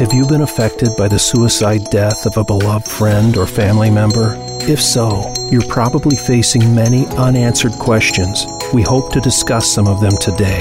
Have 0.00 0.14
you 0.14 0.24
been 0.26 0.40
affected 0.40 0.96
by 0.96 1.08
the 1.08 1.18
suicide 1.18 1.90
death 1.90 2.24
of 2.24 2.38
a 2.38 2.42
beloved 2.42 2.88
friend 2.88 3.36
or 3.36 3.46
family 3.46 3.90
member? 3.90 4.34
If 4.62 4.80
so, 4.80 5.30
you're 5.52 5.60
probably 5.68 6.16
facing 6.16 6.74
many 6.74 7.06
unanswered 7.18 7.74
questions. 7.74 8.46
We 8.72 8.80
hope 8.80 9.12
to 9.12 9.20
discuss 9.20 9.70
some 9.70 9.86
of 9.86 10.00
them 10.00 10.16
today. 10.16 10.58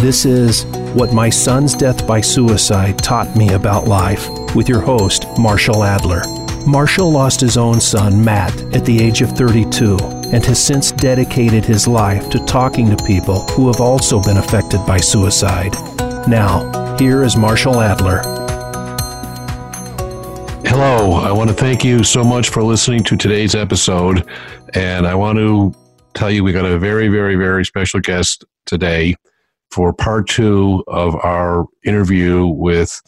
This 0.00 0.24
is 0.24 0.64
What 0.94 1.12
My 1.12 1.28
Son's 1.28 1.74
Death 1.74 2.06
by 2.06 2.22
Suicide 2.22 2.96
Taught 2.96 3.36
Me 3.36 3.50
About 3.52 3.86
Life 3.86 4.26
with 4.54 4.70
your 4.70 4.80
host, 4.80 5.26
Marshall 5.38 5.84
Adler. 5.84 6.22
Marshall 6.66 7.12
lost 7.12 7.42
his 7.42 7.58
own 7.58 7.82
son, 7.82 8.24
Matt, 8.24 8.58
at 8.74 8.86
the 8.86 9.02
age 9.02 9.20
of 9.20 9.32
32 9.32 9.98
and 10.32 10.42
has 10.46 10.64
since 10.64 10.92
dedicated 10.92 11.62
his 11.62 11.86
life 11.86 12.30
to 12.30 12.42
talking 12.46 12.88
to 12.88 13.04
people 13.04 13.40
who 13.48 13.66
have 13.66 13.82
also 13.82 14.18
been 14.22 14.38
affected 14.38 14.78
by 14.86 14.96
suicide. 14.96 15.74
Now, 16.26 16.96
here 16.96 17.22
is 17.22 17.36
Marshall 17.36 17.82
Adler. 17.82 18.37
Want 21.38 21.48
to 21.48 21.54
thank 21.54 21.84
you 21.84 22.02
so 22.02 22.24
much 22.24 22.48
for 22.48 22.64
listening 22.64 23.00
to 23.00 23.16
today's 23.16 23.54
episode. 23.54 24.28
And 24.74 25.06
I 25.06 25.14
want 25.14 25.38
to 25.38 25.72
tell 26.12 26.32
you 26.32 26.42
we 26.42 26.52
got 26.52 26.64
a 26.64 26.80
very, 26.80 27.06
very, 27.06 27.36
very 27.36 27.64
special 27.64 28.00
guest 28.00 28.44
today 28.66 29.14
for 29.70 29.92
part 29.92 30.28
two 30.28 30.82
of 30.88 31.14
our 31.14 31.66
interview 31.84 32.44
with 32.48 33.00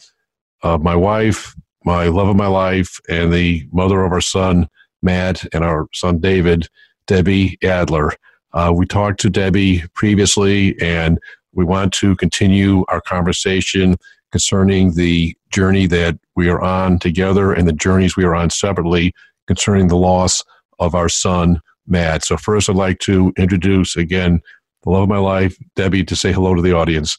uh, 0.63 0.77
my 0.77 0.95
wife, 0.95 1.53
my 1.83 2.05
love 2.05 2.29
of 2.29 2.37
my 2.37 2.47
life, 2.47 3.01
and 3.09 3.33
the 3.33 3.67
mother 3.73 4.01
of 4.05 4.13
our 4.13 4.21
son, 4.21 4.69
Matt, 5.01 5.43
and 5.53 5.65
our 5.65 5.89
son, 5.91 6.19
David, 6.19 6.69
Debbie 7.07 7.57
Adler. 7.61 8.13
Uh, 8.53 8.71
we 8.73 8.85
talked 8.85 9.19
to 9.19 9.29
Debbie 9.29 9.83
previously, 9.93 10.79
and 10.79 11.19
we 11.51 11.65
want 11.65 11.91
to 11.95 12.15
continue 12.15 12.85
our 12.87 13.01
conversation 13.01 13.97
concerning 14.31 14.93
the 14.93 15.35
journey 15.51 15.85
that 15.87 16.17
we 16.35 16.49
are 16.49 16.61
on 16.61 16.99
together 16.99 17.53
and 17.53 17.67
the 17.67 17.73
journeys 17.73 18.15
we 18.15 18.23
are 18.23 18.35
on 18.35 18.49
separately 18.49 19.13
concerning 19.47 19.87
the 19.87 19.97
loss 19.97 20.43
of 20.79 20.95
our 20.95 21.09
son, 21.09 21.61
Matt. 21.87 22.25
So, 22.25 22.37
first, 22.37 22.69
I'd 22.69 22.75
like 22.75 22.99
to 22.99 23.33
introduce 23.37 23.95
again 23.95 24.41
the 24.83 24.89
love 24.89 25.03
of 25.03 25.09
my 25.09 25.17
life, 25.17 25.57
Debbie, 25.75 26.03
to 26.05 26.15
say 26.15 26.31
hello 26.31 26.55
to 26.55 26.61
the 26.61 26.73
audience. 26.73 27.17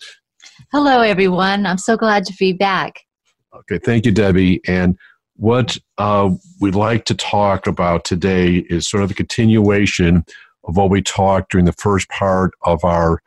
Hello, 0.73 1.01
everyone. 1.01 1.67
I'm 1.67 1.79
so 1.79 1.97
glad 1.97 2.25
to 2.27 2.35
be 2.39 2.53
back. 2.53 3.01
Okay, 3.55 3.79
thank 3.79 4.07
you, 4.07 4.13
Debbie. 4.13 4.61
And 4.67 4.97
what 5.37 5.77
uh, 5.99 6.31
we'd 6.61 6.75
like 6.75 7.05
to 7.07 7.15
talk 7.15 7.67
about 7.67 8.05
today 8.05 8.65
is 8.69 8.89
sort 8.89 9.03
of 9.03 9.11
a 9.11 9.15
continuation 9.15 10.25
of 10.65 10.77
what 10.77 10.91
we 10.91 11.03
talked 11.03 11.51
during 11.53 11.67
the 11.67 11.73
first 11.73 12.09
part 12.09 12.53
of 12.63 12.85
our 12.85 13.21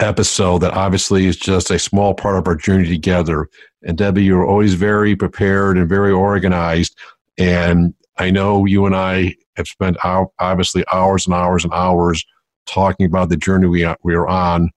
episode 0.00 0.58
that 0.58 0.74
obviously 0.74 1.26
is 1.26 1.36
just 1.36 1.70
a 1.70 1.78
small 1.78 2.14
part 2.14 2.36
of 2.36 2.46
our 2.46 2.56
journey 2.56 2.86
together. 2.86 3.48
And 3.82 3.96
Debbie, 3.96 4.24
you're 4.24 4.46
always 4.46 4.74
very 4.74 5.16
prepared 5.16 5.78
and 5.78 5.88
very 5.88 6.12
organized. 6.12 6.96
And 7.38 7.94
I 8.18 8.30
know 8.30 8.64
you 8.66 8.86
and 8.86 8.94
I 8.96 9.34
have 9.56 9.66
spent 9.66 9.96
out, 10.04 10.32
obviously 10.38 10.84
hours 10.92 11.26
and 11.26 11.34
hours 11.34 11.64
and 11.64 11.72
hours 11.72 12.24
talking 12.66 13.06
about 13.06 13.28
the 13.28 13.36
journey 13.36 13.68
we 13.68 13.86
we 14.02 14.14
are 14.14 14.26
on 14.26 14.70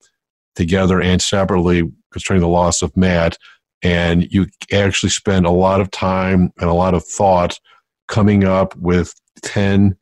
together 0.55 1.01
and 1.01 1.21
separately 1.21 1.83
concerning 2.11 2.41
the 2.41 2.47
loss 2.47 2.81
of 2.81 2.95
Matt. 2.95 3.37
And 3.81 4.27
you 4.31 4.47
actually 4.73 5.09
spend 5.09 5.45
a 5.45 5.51
lot 5.51 5.81
of 5.81 5.89
time 5.91 6.51
and 6.59 6.69
a 6.69 6.73
lot 6.73 6.93
of 6.93 7.05
thought 7.05 7.59
coming 8.07 8.43
up 8.43 8.75
with 8.75 9.13
10 9.43 9.95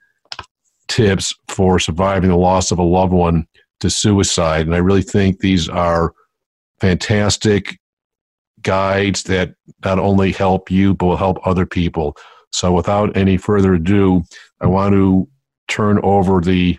tips 0.88 1.34
for 1.48 1.80
surviving 1.80 2.30
the 2.30 2.38
loss 2.38 2.72
of 2.72 2.80
a 2.80 2.84
loved 2.84 3.14
one 3.14 3.45
to 3.80 3.89
suicide. 3.89 4.66
And 4.66 4.75
I 4.75 4.80
really 4.80 5.02
think 5.02 5.39
these 5.39 5.70
are 5.70 6.14
fantastic 6.80 7.78
guides 8.61 9.23
that 9.23 9.53
not 9.83 10.00
only 10.00 10.31
help 10.31 10.72
you, 10.72 10.94
but 10.94 11.06
will 11.06 11.17
help 11.17 11.39
other 11.45 11.66
people. 11.66 12.16
So 12.52 12.73
without 12.73 13.15
any 13.15 13.38
further 13.38 13.73
ado, 13.76 14.23
I 14.61 14.67
want 14.67 14.93
to 14.93 15.27
turn 15.67 15.99
over 16.04 16.42
the 16.42 16.77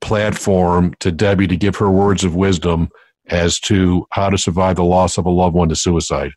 platform 0.00 0.94
to 1.00 1.10
Debbie 1.10 1.46
to 1.46 1.56
give 1.56 1.76
her 1.76 1.90
words 1.90 2.24
of 2.24 2.34
wisdom 2.34 2.90
as 3.28 3.58
to 3.60 4.06
how 4.10 4.28
to 4.28 4.36
survive 4.36 4.76
the 4.76 4.84
loss 4.84 5.16
of 5.16 5.24
a 5.24 5.30
loved 5.30 5.54
one 5.54 5.68
to 5.70 5.76
suicide. 5.76 6.30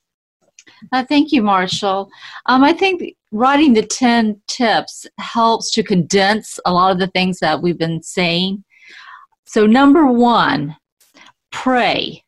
Uh, 0.91 1.03
thank 1.03 1.31
you, 1.31 1.41
Marshall. 1.41 2.09
Um, 2.45 2.63
I 2.63 2.71
think 2.71 3.15
writing 3.31 3.73
the 3.73 3.83
10 3.83 4.39
tips 4.47 5.05
helps 5.19 5.71
to 5.71 5.83
condense 5.83 6.59
a 6.65 6.71
lot 6.71 6.91
of 6.91 6.99
the 6.99 7.07
things 7.07 7.39
that 7.39 7.61
we've 7.61 7.77
been 7.77 8.01
saying 8.01 8.63
so, 9.47 9.65
number 9.65 10.05
one, 10.05 10.75
pray. 11.53 12.21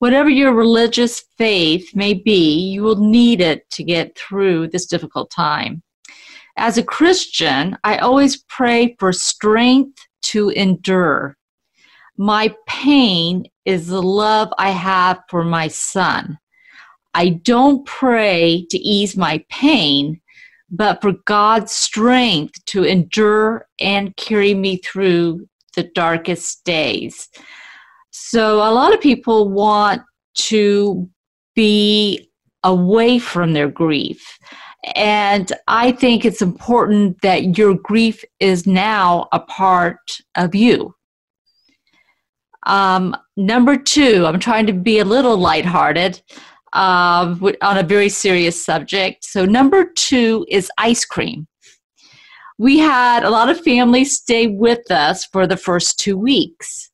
Whatever 0.00 0.28
your 0.28 0.52
religious 0.52 1.24
faith 1.38 1.96
may 1.96 2.12
be, 2.12 2.58
you 2.58 2.82
will 2.82 2.96
need 2.96 3.40
it 3.40 3.68
to 3.70 3.82
get 3.82 4.18
through 4.18 4.68
this 4.68 4.84
difficult 4.84 5.30
time. 5.30 5.82
As 6.58 6.76
a 6.76 6.82
Christian, 6.82 7.78
I 7.84 7.96
always 7.96 8.42
pray 8.50 8.94
for 8.98 9.14
strength 9.14 9.98
to 10.24 10.50
endure. 10.50 11.38
My 12.18 12.54
pain 12.66 13.46
is 13.64 13.86
the 13.86 14.02
love 14.02 14.52
I 14.58 14.72
have 14.72 15.20
for 15.30 15.44
my 15.44 15.68
son. 15.68 16.38
I 17.14 17.30
don't 17.30 17.86
pray 17.86 18.66
to 18.68 18.78
ease 18.78 19.16
my 19.16 19.42
pain, 19.48 20.20
but 20.70 21.00
for 21.00 21.12
God's 21.24 21.72
strength 21.72 22.62
to 22.66 22.84
endure 22.84 23.66
and 23.80 24.14
carry 24.16 24.52
me 24.52 24.76
through 24.76 25.46
the 25.74 25.84
darkest 25.94 26.64
days. 26.64 27.28
So 28.10 28.56
a 28.56 28.72
lot 28.72 28.94
of 28.94 29.00
people 29.00 29.48
want 29.48 30.02
to 30.34 31.08
be 31.54 32.30
away 32.64 33.18
from 33.18 33.52
their 33.52 33.68
grief. 33.68 34.38
And 34.94 35.52
I 35.68 35.92
think 35.92 36.24
it's 36.24 36.42
important 36.42 37.20
that 37.22 37.56
your 37.56 37.74
grief 37.74 38.24
is 38.40 38.66
now 38.66 39.28
a 39.32 39.40
part 39.40 40.00
of 40.34 40.54
you. 40.54 40.94
Um, 42.66 43.16
number 43.36 43.76
two, 43.76 44.26
I'm 44.26 44.40
trying 44.40 44.66
to 44.66 44.72
be 44.72 44.98
a 44.98 45.04
little 45.04 45.36
lighthearted 45.36 46.20
uh, 46.72 47.34
on 47.60 47.78
a 47.78 47.82
very 47.82 48.08
serious 48.08 48.64
subject. 48.64 49.24
So, 49.24 49.44
number 49.44 49.84
two 49.84 50.46
is 50.48 50.70
ice 50.78 51.04
cream 51.04 51.46
we 52.62 52.78
had 52.78 53.24
a 53.24 53.30
lot 53.30 53.48
of 53.48 53.60
families 53.60 54.18
stay 54.18 54.46
with 54.46 54.88
us 54.88 55.24
for 55.24 55.48
the 55.48 55.56
first 55.56 55.98
two 55.98 56.16
weeks. 56.16 56.92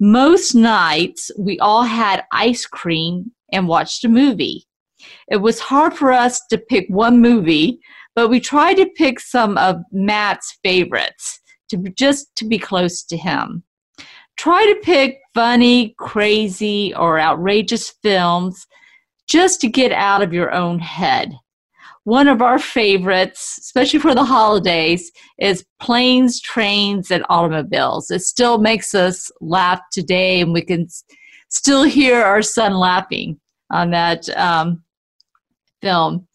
Most 0.00 0.52
nights, 0.52 1.30
we 1.38 1.60
all 1.60 1.84
had 1.84 2.24
ice 2.32 2.66
cream 2.66 3.30
and 3.52 3.68
watched 3.68 4.04
a 4.04 4.08
movie. 4.08 4.66
It 5.28 5.36
was 5.36 5.60
hard 5.60 5.94
for 5.94 6.10
us 6.10 6.40
to 6.50 6.58
pick 6.58 6.86
one 6.88 7.20
movie, 7.20 7.78
but 8.16 8.30
we 8.30 8.40
tried 8.40 8.78
to 8.78 8.90
pick 8.96 9.20
some 9.20 9.56
of 9.58 9.76
Matt's 9.92 10.58
favorites 10.64 11.38
to 11.68 11.76
just 11.90 12.34
to 12.34 12.44
be 12.44 12.58
close 12.58 13.04
to 13.04 13.16
him. 13.16 13.62
Try 14.36 14.66
to 14.66 14.80
pick 14.82 15.20
funny, 15.34 15.94
crazy, 15.98 16.92
or 16.96 17.20
outrageous 17.20 17.90
films 18.02 18.66
just 19.28 19.60
to 19.60 19.68
get 19.68 19.92
out 19.92 20.22
of 20.22 20.32
your 20.32 20.52
own 20.52 20.80
head 20.80 21.32
one 22.06 22.28
of 22.28 22.40
our 22.40 22.60
favorites, 22.60 23.58
especially 23.58 23.98
for 23.98 24.14
the 24.14 24.24
holidays, 24.24 25.10
is 25.40 25.66
planes, 25.80 26.40
trains, 26.40 27.10
and 27.10 27.26
automobiles. 27.28 28.12
It 28.12 28.20
still 28.20 28.58
makes 28.58 28.94
us 28.94 29.28
laugh 29.40 29.80
today, 29.90 30.40
and 30.40 30.52
we 30.52 30.62
can 30.62 30.86
still 31.48 31.82
hear 31.82 32.22
our 32.22 32.42
son 32.42 32.74
laughing 32.74 33.40
on 33.72 33.90
that 33.90 34.28
um, 34.38 34.84
film. 35.82 36.28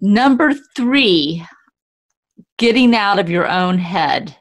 Number 0.00 0.52
three, 0.76 1.44
getting 2.56 2.94
out 2.94 3.18
of 3.18 3.28
your 3.28 3.48
own 3.48 3.78
head. 3.78 4.36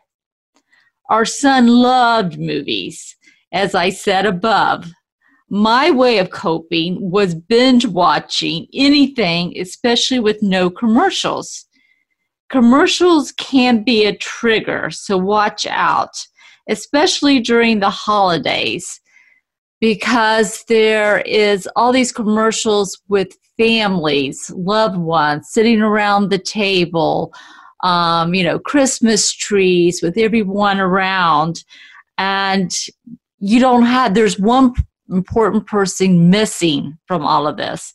Our 1.10 1.26
son 1.26 1.66
loved 1.66 2.38
movies, 2.38 3.18
as 3.52 3.74
I 3.74 3.90
said 3.90 4.28
above 4.28 4.92
my 5.52 5.92
way 5.92 6.18
of 6.18 6.30
coping 6.30 6.98
was 7.02 7.36
binge 7.36 7.86
watching 7.86 8.68
anything, 8.74 9.54
especially 9.60 10.18
with 10.18 10.42
no 10.42 10.70
commercials. 10.70 11.66
Commercials 12.50 13.34
can 13.34 13.84
be 13.84 14.06
a 14.06 14.16
trigger, 14.16 14.90
so 14.90 15.18
watch 15.18 15.66
out, 15.66 16.26
especially 16.70 17.42
during 17.42 17.82
the 17.82 17.90
holidays, 17.90 19.02
because 19.82 20.64
there 20.70 21.20
is 21.20 21.68
all 21.76 21.92
these 21.92 22.14
commercials 22.14 22.98
with 23.10 23.38
families, 23.58 24.50
loved 24.56 24.98
ones 24.98 25.50
sitting 25.52 25.82
around 25.82 26.30
the 26.30 26.40
table, 26.40 27.34
um, 27.84 28.34
you 28.34 28.44
know, 28.46 28.58
Christmas 28.58 29.34
trees 29.34 30.02
with 30.02 30.18
everyone 30.18 30.80
around. 30.80 31.66
And 32.18 32.72
you 33.40 33.60
don't 33.60 33.84
have, 33.84 34.14
there's 34.14 34.40
one 34.40 34.74
important 35.12 35.68
person 35.68 36.30
missing 36.30 36.98
from 37.08 37.26
all 37.26 37.48
of 37.48 37.58
this. 37.58 37.94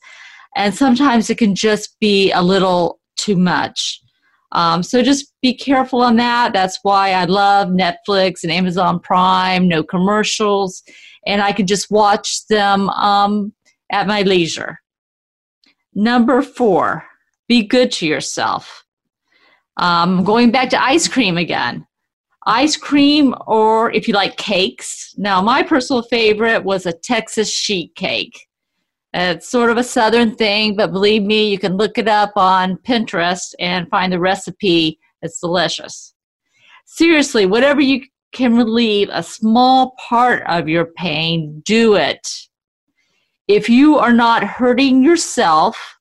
And 0.56 0.74
sometimes 0.74 1.28
it 1.28 1.38
can 1.38 1.54
just 1.54 1.98
be 2.00 2.30
a 2.32 2.42
little 2.42 3.00
too 3.16 3.36
much. 3.36 4.00
Um, 4.52 4.82
so 4.82 5.02
just 5.02 5.32
be 5.42 5.54
careful 5.54 6.02
on 6.02 6.16
that. 6.16 6.52
That's 6.52 6.78
why 6.82 7.12
I 7.12 7.24
love 7.24 7.68
Netflix 7.68 8.42
and 8.42 8.52
Amazon 8.52 9.00
Prime, 9.00 9.68
no 9.68 9.82
commercials, 9.82 10.82
and 11.26 11.42
I 11.42 11.52
can 11.52 11.66
just 11.66 11.90
watch 11.90 12.46
them 12.46 12.88
um, 12.90 13.52
at 13.90 14.06
my 14.06 14.22
leisure. 14.22 14.78
Number 15.94 16.42
four, 16.42 17.04
be 17.48 17.66
good 17.66 17.90
to 17.92 18.06
yourself. 18.06 18.84
Um, 19.76 20.24
going 20.24 20.50
back 20.50 20.70
to 20.70 20.82
ice 20.82 21.08
cream 21.08 21.36
again. 21.36 21.86
Ice 22.46 22.76
cream, 22.76 23.34
or 23.46 23.90
if 23.92 24.06
you 24.06 24.14
like 24.14 24.36
cakes. 24.36 25.14
Now, 25.18 25.42
my 25.42 25.62
personal 25.62 26.02
favorite 26.02 26.62
was 26.62 26.86
a 26.86 26.92
Texas 26.92 27.52
sheet 27.52 27.94
cake. 27.96 28.46
Uh, 29.14 29.34
it's 29.36 29.48
sort 29.48 29.70
of 29.70 29.78
a 29.78 29.84
southern 29.84 30.34
thing, 30.36 30.76
but 30.76 30.92
believe 30.92 31.22
me, 31.22 31.50
you 31.50 31.58
can 31.58 31.76
look 31.76 31.98
it 31.98 32.06
up 32.06 32.32
on 32.36 32.76
Pinterest 32.78 33.54
and 33.58 33.88
find 33.88 34.12
the 34.12 34.20
recipe. 34.20 34.98
It's 35.22 35.40
delicious. 35.40 36.14
Seriously, 36.84 37.46
whatever 37.46 37.80
you 37.80 38.02
can 38.32 38.54
relieve 38.54 39.08
a 39.10 39.22
small 39.22 39.94
part 39.98 40.44
of 40.46 40.68
your 40.68 40.84
pain, 40.84 41.62
do 41.64 41.94
it. 41.94 42.28
If 43.48 43.68
you 43.68 43.96
are 43.96 44.12
not 44.12 44.44
hurting 44.44 45.02
yourself 45.02 45.98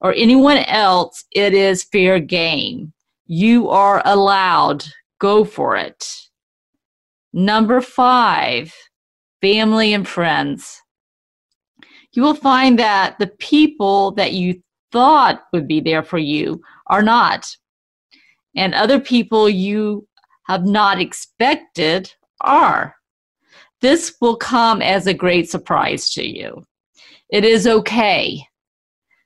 or 0.00 0.12
anyone 0.14 0.58
else, 0.58 1.24
it 1.30 1.54
is 1.54 1.84
fair 1.84 2.18
game. 2.18 2.92
You 3.26 3.68
are 3.68 4.02
allowed. 4.04 4.84
Go 5.18 5.44
for 5.44 5.76
it. 5.76 6.06
Number 7.32 7.80
five, 7.80 8.72
family 9.40 9.92
and 9.92 10.06
friends. 10.06 10.80
You 12.12 12.22
will 12.22 12.34
find 12.34 12.78
that 12.78 13.18
the 13.18 13.26
people 13.26 14.12
that 14.12 14.32
you 14.32 14.62
thought 14.92 15.42
would 15.52 15.68
be 15.68 15.80
there 15.80 16.02
for 16.02 16.18
you 16.18 16.62
are 16.86 17.02
not. 17.02 17.46
And 18.56 18.74
other 18.74 18.98
people 18.98 19.48
you 19.48 20.08
have 20.46 20.64
not 20.64 21.00
expected 21.00 22.12
are. 22.40 22.94
This 23.80 24.16
will 24.20 24.36
come 24.36 24.82
as 24.82 25.06
a 25.06 25.14
great 25.14 25.50
surprise 25.50 26.10
to 26.10 26.26
you. 26.26 26.64
It 27.30 27.44
is 27.44 27.66
okay. 27.66 28.44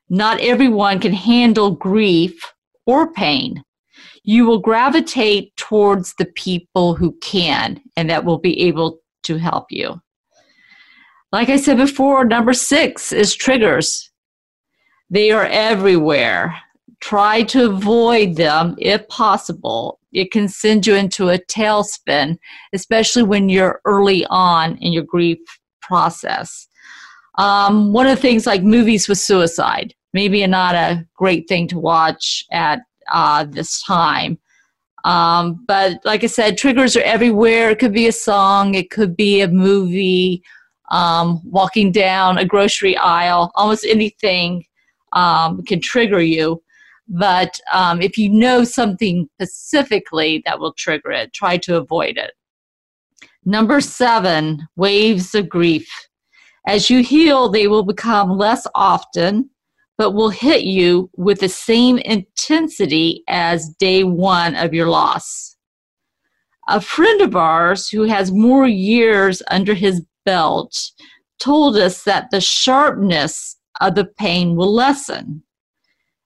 Not 0.09 0.41
everyone 0.41 0.99
can 0.99 1.13
handle 1.13 1.71
grief 1.71 2.53
or 2.85 3.13
pain 3.13 3.63
you 4.25 4.47
will 4.47 4.59
gravitate 4.59 5.55
towards 5.57 6.15
the 6.15 6.27
people 6.27 6.95
who 6.95 7.13
can 7.21 7.81
and 7.97 8.09
that 8.09 8.25
will 8.25 8.39
be 8.39 8.61
able 8.63 9.01
to 9.25 9.37
help 9.37 9.67
you. 9.71 10.01
Like 11.33 11.49
I 11.49 11.57
said 11.57 11.79
before, 11.79 12.25
number 12.25 12.53
six 12.53 13.13
is 13.13 13.35
triggers. 13.35 14.11
They 15.11 15.31
are 15.31 15.47
everywhere. 15.47 16.57
Try 17.01 17.43
to 17.45 17.67
avoid 17.67 18.37
them 18.37 18.77
if 18.79 19.07
possible. 19.09 19.99
It 20.13 20.31
can 20.31 20.47
send 20.47 20.87
you 20.87 20.95
into 20.95 21.31
a 21.31 21.39
tailspin, 21.39 22.39
especially 22.73 23.23
when 23.23 23.49
you're 23.49 23.81
early 23.85 24.27
on 24.29 24.77
in 24.77 24.93
your 24.93 25.05
grief 25.05 25.39
process. 25.81 26.69
Um, 27.39 27.93
one 27.93 28.07
of 28.07 28.17
the 28.17 28.23
things 28.23 28.47
like 28.47 28.63
movies 28.63 29.09
with 29.09 29.19
suicide, 29.19 29.95
maybe 30.13 30.47
not 30.47 30.75
a 30.75 31.07
great 31.17 31.49
thing 31.49 31.67
to 31.69 31.79
watch 31.79 32.45
at 32.53 32.81
uh, 33.11 33.45
this 33.45 33.83
time. 33.83 34.39
Um, 35.05 35.65
but 35.67 36.01
like 36.05 36.23
I 36.23 36.29
said, 36.29 36.57
triggers 36.57 36.97
are 36.97 37.03
everywhere. 37.03 37.71
It 37.71 37.79
could 37.79 37.93
be 37.93 38.07
a 38.07 38.13
song, 38.13 38.75
it 38.75 38.91
could 38.91 39.17
be 39.17 39.41
a 39.41 39.49
movie, 39.49 40.43
um, 40.91 41.41
walking 41.45 41.91
down 41.91 42.39
a 42.39 42.45
grocery 42.45 42.97
aisle, 42.97 43.51
almost 43.57 43.85
anything 43.85 44.65
um, 45.13 45.63
can 45.65 45.81
trigger 45.81 46.23
you. 46.23 46.63
But 47.09 47.59
um, 47.73 48.01
if 48.01 48.17
you 48.17 48.31
know 48.31 48.65
something 48.65 49.29
specifically 49.35 50.43
that 50.47 50.61
will 50.61 50.73
trigger 50.75 51.11
it, 51.11 51.33
try 51.33 51.57
to 51.59 51.77
avoid 51.77 52.17
it. 52.17 52.33
Number 53.45 53.81
seven, 53.81 54.69
waves 54.77 55.35
of 55.35 55.49
grief. 55.49 55.91
As 56.67 56.89
you 56.89 57.03
heal, 57.03 57.49
they 57.49 57.67
will 57.67 57.83
become 57.83 58.39
less 58.39 58.69
often 58.77 59.51
but 60.03 60.15
will 60.15 60.31
hit 60.31 60.65
you 60.65 61.09
with 61.17 61.39
the 61.39 61.49
same 61.49 61.97
intensity 61.99 63.23
as 63.29 63.69
day 63.79 64.03
one 64.03 64.57
of 64.57 64.75
your 64.75 64.89
loss. 64.89 65.55
A 66.67 66.81
friend 66.81 67.21
of 67.21 67.37
ours 67.37 67.89
who 67.89 68.03
has 68.03 68.33
more 68.33 68.67
years 68.67 69.45
under 69.49 69.75
his 69.75 70.03
belt 70.25 70.77
told 71.39 71.77
us 71.77 72.03
that 72.03 72.33
the 72.33 72.41
sharpness 72.41 73.59
of 73.81 73.95
the 73.95 74.07
pain 74.07 74.57
will 74.57 74.75
lessen. 74.75 75.45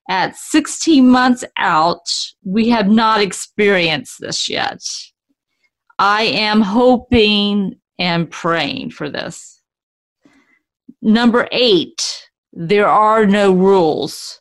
At 0.09 0.39
16 0.39 1.07
months 1.07 1.45
out, 1.59 2.09
we 2.47 2.71
have 2.71 2.89
not 2.89 3.21
experienced 3.21 4.23
this 4.23 4.49
yet. 4.49 4.81
I 5.99 6.23
am 6.23 6.63
hoping 6.63 7.75
and 7.99 8.31
praying 8.31 8.93
for 8.93 9.11
this. 9.11 9.61
Number 11.03 11.47
eight, 11.53 12.26
there 12.59 12.89
are 12.89 13.27
no 13.27 13.53
rules. 13.53 14.41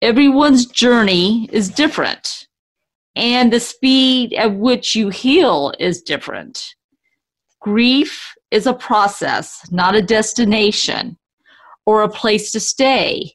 Everyone's 0.00 0.66
journey 0.66 1.48
is 1.52 1.68
different, 1.68 2.46
and 3.16 3.52
the 3.52 3.58
speed 3.58 4.32
at 4.34 4.54
which 4.54 4.94
you 4.94 5.08
heal 5.08 5.74
is 5.80 6.00
different. 6.00 6.64
Grief 7.60 8.34
is 8.52 8.68
a 8.68 8.72
process, 8.72 9.60
not 9.72 9.96
a 9.96 10.00
destination 10.00 11.18
or 11.86 12.02
a 12.02 12.08
place 12.08 12.52
to 12.52 12.60
stay. 12.60 13.32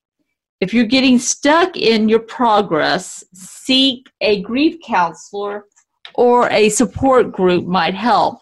If 0.62 0.74
you're 0.74 0.86
getting 0.86 1.20
stuck 1.20 1.76
in 1.76 2.08
your 2.08 2.20
progress, 2.20 3.22
seek 3.34 4.10
a 4.22 4.42
grief 4.44 4.78
counselor 4.82 5.66
or 6.14 6.50
a 6.52 6.70
support 6.70 7.34
group 7.34 7.66
might 7.66 7.94
help 7.94 8.40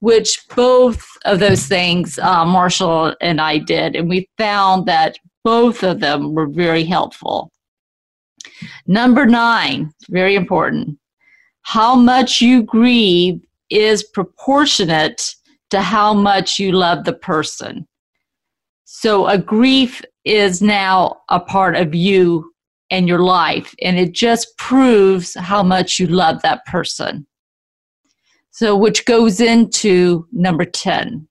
which 0.00 0.38
both 0.54 1.06
of 1.24 1.38
those 1.38 1.66
things 1.66 2.18
uh, 2.18 2.44
Marshall 2.44 3.14
and 3.20 3.40
I 3.40 3.58
did, 3.58 3.96
and 3.96 4.08
we 4.08 4.28
found 4.36 4.86
that 4.86 5.18
both 5.44 5.82
of 5.82 6.00
them 6.00 6.34
were 6.34 6.48
very 6.48 6.84
helpful. 6.84 7.50
Number 8.86 9.26
nine, 9.26 9.92
very 10.08 10.34
important. 10.34 10.98
How 11.62 11.94
much 11.94 12.40
you 12.40 12.62
grieve 12.62 13.40
is 13.70 14.02
proportionate 14.02 15.34
to 15.70 15.80
how 15.80 16.12
much 16.12 16.58
you 16.58 16.72
love 16.72 17.04
the 17.04 17.12
person. 17.12 17.86
So 18.84 19.28
a 19.28 19.38
grief 19.38 20.02
is 20.24 20.60
now 20.60 21.20
a 21.28 21.40
part 21.40 21.76
of 21.76 21.94
you 21.94 22.52
and 22.90 23.06
your 23.06 23.20
life, 23.20 23.72
and 23.80 23.96
it 23.96 24.12
just 24.12 24.48
proves 24.58 25.34
how 25.36 25.62
much 25.62 26.00
you 26.00 26.08
love 26.08 26.42
that 26.42 26.66
person. 26.66 27.26
So, 28.52 28.76
which 28.76 29.04
goes 29.04 29.40
into 29.40 30.26
number 30.32 30.64
10. 30.64 31.26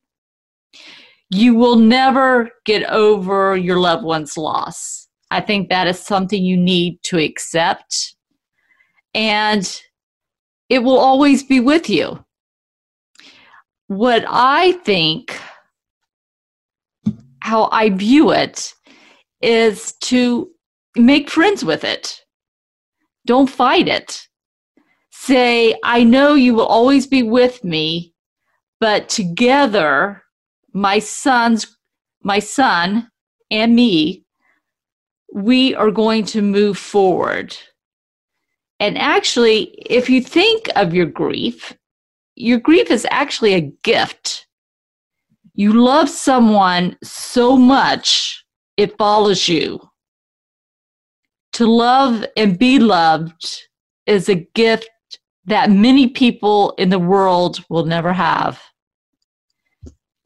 You 1.29 1.53
will 1.53 1.75
never 1.75 2.49
get 2.65 2.89
over 2.89 3.55
your 3.55 3.79
loved 3.79 4.03
one's 4.03 4.37
loss. 4.37 5.07
I 5.29 5.41
think 5.41 5.69
that 5.69 5.87
is 5.87 5.99
something 5.99 6.43
you 6.43 6.57
need 6.57 7.03
to 7.03 7.19
accept. 7.19 8.15
And 9.13 9.81
it 10.69 10.79
will 10.79 10.97
always 10.97 11.43
be 11.43 11.59
with 11.59 11.89
you. 11.89 12.23
What 13.87 14.23
I 14.27 14.73
think, 14.83 15.39
how 17.41 17.69
I 17.71 17.89
view 17.89 18.31
it, 18.31 18.73
is 19.41 19.93
to 20.01 20.49
make 20.95 21.29
friends 21.29 21.65
with 21.65 21.83
it. 21.83 22.21
Don't 23.25 23.49
fight 23.49 23.87
it 23.87 24.28
say, 25.21 25.75
I 25.83 26.05
know 26.05 26.33
you 26.35 26.53
will 26.53 26.65
always 26.65 27.05
be 27.05 27.23
with 27.23 27.63
me, 27.63 28.13
but 28.79 29.09
together, 29.09 30.23
my 30.71 30.99
son's, 30.99 31.77
my 32.23 32.39
son 32.39 33.09
and 33.51 33.75
me, 33.75 34.23
we 35.33 35.75
are 35.75 35.91
going 35.91 36.23
to 36.25 36.41
move 36.41 36.77
forward. 36.77 37.55
And 38.79 38.97
actually, 38.97 39.63
if 39.85 40.09
you 40.09 40.21
think 40.21 40.69
of 40.77 40.93
your 40.93 41.05
grief, 41.05 41.75
your 42.35 42.59
grief 42.59 42.89
is 42.89 43.05
actually 43.11 43.55
a 43.55 43.71
gift. 43.83 44.47
You 45.53 45.73
love 45.73 46.07
someone 46.07 46.97
so 47.03 47.57
much, 47.57 48.45
it 48.77 48.97
follows 48.97 49.49
you. 49.49 49.81
To 51.53 51.67
love 51.67 52.25
and 52.37 52.57
be 52.57 52.79
loved 52.79 53.67
is 54.05 54.29
a 54.29 54.35
gift 54.35 54.89
that 55.49 55.71
many 55.71 56.07
people 56.07 56.75
in 56.77 56.89
the 56.89 56.99
world 56.99 57.63
will 57.69 57.85
never 57.85 58.13
have. 58.13 58.61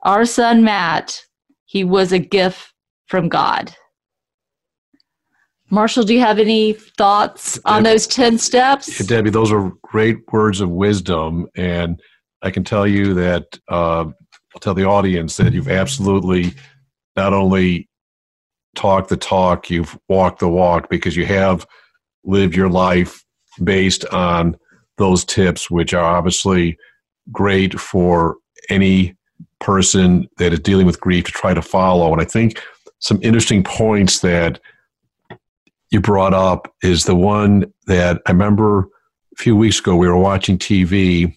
Our 0.02 0.26
son 0.26 0.64
Matt, 0.64 1.22
he 1.66 1.86
was 1.86 2.12
a 2.12 2.20
gift 2.20 2.74
from 3.08 3.30
God. 3.30 3.74
Marshall, 5.70 6.04
do 6.04 6.14
you 6.14 6.20
have 6.20 6.40
any 6.40 6.74
thoughts 6.74 7.58
on 7.66 7.84
those 7.84 8.06
10 8.06 8.38
steps? 8.38 9.00
Yeah, 9.00 9.08
Debbie, 9.08 9.30
those 9.30 9.52
are 9.52 9.72
great 9.82 10.18
words 10.32 10.60
of 10.60 10.70
wisdom. 10.70 11.48
And 11.56 12.02
I 12.42 12.52
can 12.52 12.66
tell 12.66 12.86
you 12.86 13.14
that, 13.14 13.58
uh, 13.70 14.06
I'll 14.54 14.60
tell 14.60 14.76
the 14.76 14.86
audience 14.86 15.38
that 15.38 15.54
you've 15.54 15.70
absolutely 15.70 16.54
not 17.16 17.34
only 17.34 17.90
talked 18.76 19.10
the 19.10 19.18
talk, 19.18 19.70
you've 19.70 19.98
walked 20.10 20.40
the 20.40 20.50
walk 20.50 20.90
because 20.90 21.16
you 21.16 21.26
have 21.26 21.66
lived 22.24 22.56
your 22.56 22.70
life 22.70 23.24
based 23.64 24.06
on 24.08 24.58
those 24.98 25.26
tips, 25.26 25.70
which 25.70 25.94
are 25.94 26.04
obviously 26.04 26.78
great 27.32 27.80
for 27.80 28.38
any 28.70 29.16
person 29.60 30.28
that 30.38 30.54
is 30.54 30.60
dealing 30.60 30.86
with 30.86 31.00
grief 31.00 31.26
to 31.26 31.32
try 31.32 31.54
to 31.54 31.62
follow. 31.62 32.12
And 32.12 32.22
I 32.22 32.26
think 32.26 32.62
some 33.00 33.20
interesting 33.22 33.64
points 33.64 34.20
that 34.20 34.60
you 35.92 36.02
brought 36.02 36.34
up 36.34 36.74
is 36.84 37.06
the 37.06 37.16
one 37.16 37.72
that 37.88 38.22
I 38.26 38.32
remember 38.32 38.80
a 38.80 39.36
few 39.38 39.56
weeks 39.56 39.80
ago 39.80 39.96
we 39.96 40.08
were 40.08 40.18
watching 40.18 40.58
TV 40.58 41.36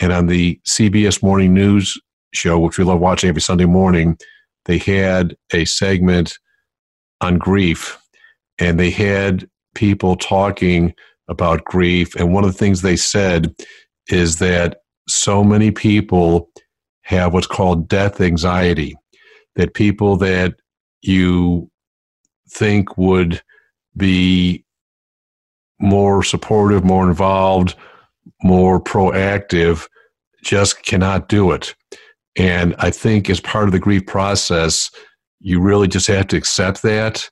and 0.00 0.12
on 0.12 0.26
the 0.26 0.58
CBS 0.68 1.22
Morning 1.22 1.52
News 1.52 2.00
show, 2.32 2.58
which 2.58 2.78
we 2.78 2.84
love 2.84 3.00
watching 3.00 3.28
every 3.28 3.42
Sunday 3.42 3.66
morning, 3.66 4.16
they 4.64 4.78
had 4.78 5.36
a 5.52 5.64
segment 5.64 6.38
on 7.20 7.38
grief 7.38 7.98
and 8.58 8.78
they 8.78 8.90
had 8.90 9.48
people 9.74 10.16
talking 10.16 10.94
about 11.30 11.64
grief. 11.64 12.14
And 12.16 12.34
one 12.34 12.44
of 12.44 12.52
the 12.52 12.58
things 12.58 12.82
they 12.82 12.96
said 12.96 13.54
is 14.08 14.38
that 14.40 14.78
so 15.08 15.42
many 15.42 15.70
people 15.70 16.50
have 17.02 17.32
what's 17.32 17.46
called 17.46 17.88
death 17.88 18.20
anxiety, 18.20 18.94
that 19.56 19.74
people 19.74 20.16
that 20.18 20.54
you 21.02 21.70
think 22.50 22.98
would 22.98 23.40
be 23.96 24.64
more 25.80 26.22
supportive, 26.22 26.84
more 26.84 27.08
involved, 27.08 27.74
more 28.42 28.80
proactive 28.80 29.88
just 30.42 30.82
cannot 30.82 31.28
do 31.28 31.52
it. 31.52 31.74
And 32.36 32.74
I 32.78 32.90
think 32.90 33.30
as 33.30 33.40
part 33.40 33.66
of 33.66 33.72
the 33.72 33.78
grief 33.78 34.06
process, 34.06 34.90
you 35.40 35.60
really 35.60 35.88
just 35.88 36.06
have 36.06 36.26
to 36.28 36.36
accept 36.36 36.82
that 36.82 37.28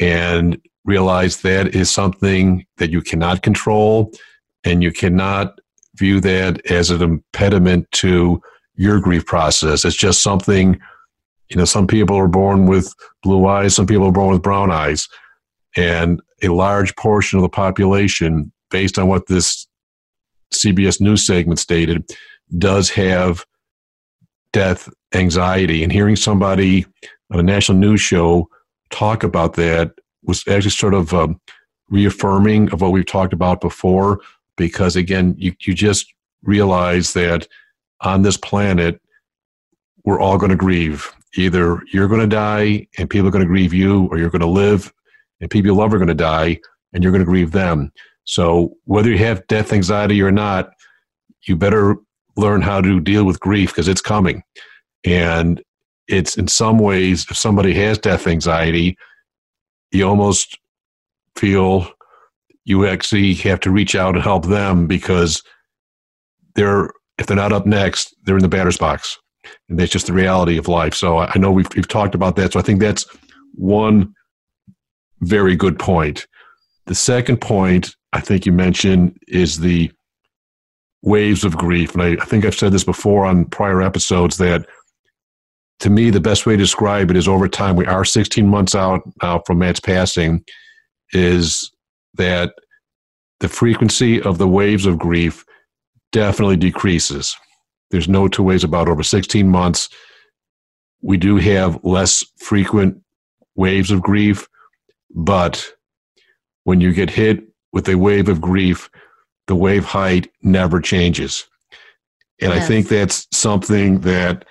and 0.00 0.58
realize 0.84 1.42
that 1.42 1.74
is 1.74 1.90
something 1.90 2.66
that 2.78 2.90
you 2.90 3.00
cannot 3.00 3.42
control 3.42 4.12
and 4.64 4.82
you 4.82 4.92
cannot 4.92 5.58
view 5.96 6.20
that 6.20 6.64
as 6.70 6.90
an 6.90 7.02
impediment 7.02 7.90
to 7.92 8.40
your 8.74 9.00
grief 9.00 9.26
process. 9.26 9.84
It's 9.84 9.96
just 9.96 10.22
something, 10.22 10.80
you 11.48 11.56
know, 11.56 11.64
some 11.64 11.86
people 11.86 12.16
are 12.16 12.28
born 12.28 12.66
with 12.66 12.92
blue 13.22 13.46
eyes, 13.46 13.74
some 13.74 13.86
people 13.86 14.06
are 14.06 14.12
born 14.12 14.32
with 14.32 14.42
brown 14.42 14.70
eyes. 14.70 15.08
And 15.76 16.20
a 16.42 16.48
large 16.48 16.94
portion 16.96 17.38
of 17.38 17.42
the 17.42 17.48
population, 17.48 18.52
based 18.70 18.98
on 18.98 19.08
what 19.08 19.26
this 19.26 19.66
CBS 20.52 21.00
News 21.00 21.26
segment 21.26 21.58
stated, 21.58 22.04
does 22.58 22.90
have 22.90 23.44
death 24.52 24.88
anxiety. 25.14 25.82
And 25.82 25.92
hearing 25.92 26.16
somebody 26.16 26.86
on 27.30 27.40
a 27.40 27.42
national 27.42 27.78
news 27.78 28.00
show 28.00 28.48
talk 28.90 29.22
about 29.22 29.54
that 29.54 29.92
was 30.24 30.46
actually 30.48 30.70
sort 30.70 30.94
of 30.94 31.12
um, 31.12 31.40
reaffirming 31.88 32.72
of 32.72 32.80
what 32.80 32.92
we've 32.92 33.06
talked 33.06 33.32
about 33.32 33.60
before. 33.60 34.20
Because 34.56 34.96
again, 34.96 35.34
you, 35.38 35.54
you 35.60 35.74
just 35.74 36.12
realize 36.42 37.12
that 37.14 37.46
on 38.00 38.22
this 38.22 38.36
planet, 38.36 39.00
we're 40.04 40.20
all 40.20 40.38
going 40.38 40.50
to 40.50 40.56
grieve. 40.56 41.10
Either 41.36 41.82
you're 41.92 42.08
going 42.08 42.20
to 42.20 42.26
die 42.26 42.86
and 42.98 43.08
people 43.08 43.28
are 43.28 43.30
going 43.30 43.44
to 43.44 43.48
grieve 43.48 43.72
you, 43.72 44.06
or 44.10 44.18
you're 44.18 44.30
going 44.30 44.40
to 44.40 44.46
live 44.46 44.92
and 45.40 45.50
people 45.50 45.66
you 45.66 45.74
love 45.74 45.92
are 45.92 45.98
going 45.98 46.08
to 46.08 46.14
die 46.14 46.58
and 46.92 47.02
you're 47.02 47.12
going 47.12 47.24
to 47.24 47.30
grieve 47.30 47.52
them. 47.52 47.92
So 48.24 48.76
whether 48.84 49.10
you 49.10 49.18
have 49.18 49.46
death 49.46 49.72
anxiety 49.72 50.22
or 50.22 50.30
not, 50.30 50.70
you 51.46 51.56
better 51.56 51.96
learn 52.36 52.62
how 52.62 52.80
to 52.80 53.00
deal 53.00 53.24
with 53.24 53.40
grief 53.40 53.70
because 53.70 53.88
it's 53.88 54.00
coming. 54.00 54.42
And 55.04 55.62
it's 56.08 56.36
in 56.36 56.48
some 56.48 56.78
ways, 56.78 57.26
if 57.28 57.36
somebody 57.36 57.74
has 57.74 57.98
death 57.98 58.26
anxiety, 58.26 58.96
you 59.92 60.08
almost 60.08 60.58
feel 61.36 61.90
you 62.64 62.86
actually 62.86 63.34
have 63.34 63.60
to 63.60 63.70
reach 63.70 63.94
out 63.94 64.14
and 64.14 64.22
help 64.22 64.46
them 64.46 64.86
because 64.86 65.42
they're 66.54 66.90
if 67.18 67.26
they're 67.26 67.36
not 67.36 67.52
up 67.52 67.66
next, 67.66 68.14
they're 68.24 68.36
in 68.36 68.42
the 68.42 68.48
batter's 68.48 68.78
box. 68.78 69.18
And 69.68 69.78
that's 69.78 69.92
just 69.92 70.06
the 70.06 70.12
reality 70.12 70.56
of 70.56 70.68
life. 70.68 70.94
So 70.94 71.18
I 71.18 71.36
know 71.36 71.50
we've, 71.50 71.68
we've 71.74 71.88
talked 71.88 72.14
about 72.14 72.36
that. 72.36 72.52
So 72.52 72.58
I 72.58 72.62
think 72.62 72.80
that's 72.80 73.06
one 73.54 74.14
very 75.20 75.56
good 75.56 75.78
point. 75.78 76.26
The 76.86 76.94
second 76.94 77.40
point 77.40 77.94
I 78.12 78.20
think 78.20 78.46
you 78.46 78.52
mentioned 78.52 79.18
is 79.28 79.58
the 79.58 79.90
waves 81.02 81.44
of 81.44 81.56
grief. 81.56 81.94
And 81.94 82.02
I, 82.02 82.12
I, 82.12 82.24
think 82.24 82.44
I've 82.44 82.54
said 82.54 82.72
this 82.72 82.84
before 82.84 83.24
on 83.24 83.44
prior 83.46 83.82
episodes 83.82 84.36
that 84.38 84.66
to 85.82 85.90
me, 85.90 86.10
the 86.10 86.20
best 86.20 86.46
way 86.46 86.52
to 86.52 86.62
describe 86.62 87.10
it 87.10 87.16
is 87.16 87.26
over 87.26 87.48
time, 87.48 87.74
we 87.74 87.86
are 87.86 88.04
16 88.04 88.46
months 88.46 88.72
out 88.76 89.02
now 89.20 89.40
from 89.40 89.58
Matt's 89.58 89.80
passing, 89.80 90.44
is 91.12 91.72
that 92.14 92.54
the 93.40 93.48
frequency 93.48 94.22
of 94.22 94.38
the 94.38 94.46
waves 94.46 94.86
of 94.86 94.96
grief 94.96 95.44
definitely 96.12 96.56
decreases. 96.56 97.36
There's 97.90 98.06
no 98.06 98.28
two 98.28 98.44
ways 98.44 98.62
about 98.62 98.86
it. 98.86 98.92
Over 98.92 99.02
16 99.02 99.48
months, 99.48 99.88
we 101.00 101.16
do 101.16 101.36
have 101.38 101.82
less 101.82 102.24
frequent 102.38 103.02
waves 103.56 103.90
of 103.90 104.02
grief, 104.02 104.46
but 105.10 105.68
when 106.62 106.80
you 106.80 106.92
get 106.92 107.10
hit 107.10 107.42
with 107.72 107.88
a 107.88 107.96
wave 107.96 108.28
of 108.28 108.40
grief, 108.40 108.88
the 109.48 109.56
wave 109.56 109.84
height 109.84 110.30
never 110.42 110.80
changes. 110.80 111.44
And 112.40 112.52
yes. 112.52 112.62
I 112.62 112.66
think 112.68 112.86
that's 112.86 113.26
something 113.32 113.98
that 114.02 114.44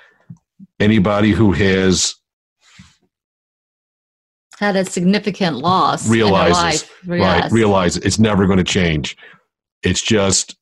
anybody 0.81 1.31
who 1.31 1.51
has 1.51 2.15
had 4.59 4.75
a 4.75 4.85
significant 4.85 5.57
loss 5.57 6.07
realizes 6.07 6.89
right 7.05 7.51
realize 7.51 7.97
it's 7.97 8.19
never 8.19 8.45
going 8.45 8.57
to 8.57 8.63
change. 8.63 9.17
It's 9.83 10.01
just 10.01 10.55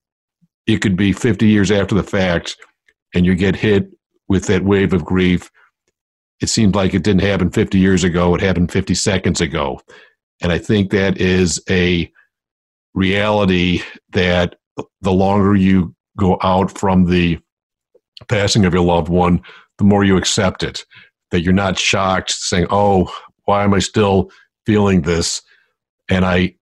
it 0.67 0.81
could 0.81 0.95
be 0.95 1.11
50 1.11 1.47
years 1.47 1.71
after 1.71 1.95
the 1.95 2.03
fact 2.03 2.57
and 3.13 3.25
you 3.25 3.35
get 3.35 3.55
hit 3.55 3.89
with 4.27 4.45
that 4.47 4.63
wave 4.63 4.93
of 4.93 5.03
grief. 5.03 5.49
It 6.41 6.47
seems 6.47 6.75
like 6.75 6.93
it 6.93 7.03
didn't 7.03 7.23
happen 7.23 7.49
50 7.49 7.77
years 7.77 8.03
ago 8.03 8.35
it 8.35 8.41
happened 8.41 8.71
50 8.71 8.93
seconds 8.95 9.41
ago. 9.41 9.81
And 10.41 10.51
i 10.51 10.57
think 10.57 10.91
that 10.91 11.19
is 11.19 11.61
a 11.69 12.11
reality 12.93 13.81
that 14.11 14.55
the 15.01 15.11
longer 15.11 15.55
you 15.55 15.93
go 16.17 16.37
out 16.41 16.77
from 16.77 17.05
the 17.05 17.39
passing 18.27 18.65
of 18.65 18.73
your 18.73 18.83
loved 18.83 19.09
one, 19.09 19.41
the 19.79 19.83
more 19.83 20.03
you 20.03 20.17
accept 20.17 20.61
it. 20.61 20.85
That 21.31 21.41
you're 21.41 21.53
not 21.53 21.79
shocked, 21.79 22.31
saying, 22.31 22.67
"Oh, 22.69 23.11
why 23.45 23.63
am 23.63 23.73
I 23.73 23.79
still 23.79 24.31
feeling 24.65 25.01
this?" 25.01 25.41
And 26.09 26.25
I 26.25 26.55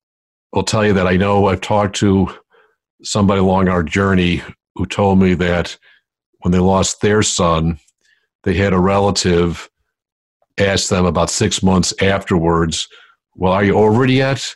will 0.53 0.63
tell 0.63 0.85
you 0.85 0.93
that 0.93 1.07
I 1.07 1.17
know 1.17 1.47
I've 1.47 1.61
talked 1.61 1.95
to 1.97 2.29
somebody 3.03 3.41
along 3.41 3.67
our 3.67 3.83
journey 3.83 4.41
who 4.75 4.85
told 4.85 5.19
me 5.19 5.33
that 5.35 5.77
when 6.39 6.51
they 6.51 6.59
lost 6.59 7.01
their 7.01 7.23
son, 7.23 7.79
they 8.43 8.53
had 8.53 8.73
a 8.73 8.79
relative 8.79 9.69
ask 10.59 10.89
them 10.89 11.05
about 11.05 11.29
six 11.29 11.61
months 11.61 11.93
afterwards, 12.01 12.87
"Well, 13.35 13.53
are 13.53 13.63
you 13.63 13.75
over 13.77 14.05
it 14.05 14.11
yet?" 14.11 14.55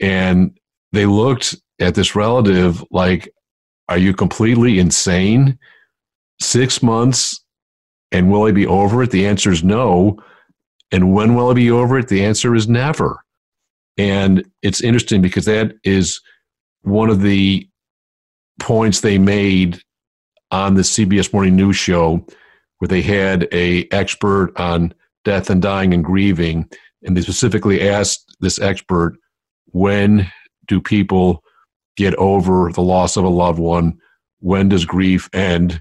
And 0.00 0.58
they 0.92 1.06
looked 1.06 1.56
at 1.80 1.94
this 1.94 2.14
relative 2.14 2.84
like, 2.90 3.28
Are 3.88 3.98
you 3.98 4.14
completely 4.14 4.78
insane? 4.78 5.58
Six 6.40 6.82
months 6.82 7.41
and 8.12 8.30
will 8.30 8.44
I 8.44 8.52
be 8.52 8.66
over 8.66 9.02
it? 9.02 9.10
The 9.10 9.26
answer 9.26 9.50
is 9.50 9.64
no. 9.64 10.18
And 10.90 11.14
when 11.14 11.34
will 11.34 11.50
I 11.50 11.54
be 11.54 11.70
over 11.70 11.98
it? 11.98 12.08
The 12.08 12.24
answer 12.24 12.54
is 12.54 12.68
never. 12.68 13.24
And 13.96 14.44
it's 14.62 14.82
interesting 14.82 15.22
because 15.22 15.46
that 15.46 15.74
is 15.84 16.20
one 16.82 17.08
of 17.10 17.22
the 17.22 17.66
points 18.60 19.00
they 19.00 19.18
made 19.18 19.80
on 20.50 20.74
the 20.74 20.82
CBS 20.82 21.32
Morning 21.32 21.56
News 21.56 21.76
show 21.76 22.24
where 22.78 22.88
they 22.88 23.02
had 23.02 23.48
a 23.52 23.88
expert 23.90 24.52
on 24.56 24.92
death 25.24 25.50
and 25.50 25.62
dying 25.62 25.94
and 25.94 26.04
grieving 26.04 26.68
and 27.02 27.16
they 27.16 27.20
specifically 27.22 27.88
asked 27.88 28.36
this 28.40 28.60
expert 28.60 29.16
when 29.66 30.30
do 30.66 30.80
people 30.80 31.42
get 31.96 32.14
over 32.16 32.70
the 32.72 32.82
loss 32.82 33.16
of 33.16 33.24
a 33.24 33.28
loved 33.28 33.58
one? 33.58 33.98
When 34.40 34.68
does 34.68 34.84
grief 34.84 35.28
end? 35.32 35.80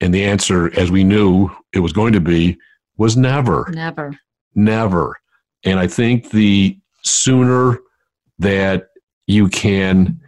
And 0.00 0.14
the 0.14 0.24
answer, 0.24 0.72
as 0.78 0.90
we 0.90 1.04
knew 1.04 1.50
it 1.74 1.80
was 1.80 1.92
going 1.92 2.12
to 2.12 2.20
be, 2.20 2.58
was 2.96 3.16
never. 3.16 3.68
Never. 3.72 4.18
Never. 4.54 5.16
And 5.64 5.78
I 5.78 5.86
think 5.86 6.30
the 6.30 6.78
sooner 7.02 7.78
that 8.38 8.88
you 9.26 9.48
can 9.48 10.20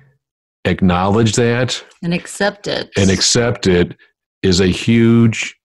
acknowledge 0.65 1.35
that 1.35 1.85
and 2.03 2.15
accept 2.15 2.69
it 2.69 2.91
and 2.97 3.11
accept 3.11 3.67
it 3.67 3.97
is 4.43 4.61
a 4.61 4.69
huge 4.69 5.57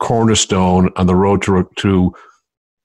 cornerstone 0.00 0.90
on 0.96 1.06
the 1.06 1.14
road 1.14 1.42
to, 1.42 1.68
to 1.76 2.12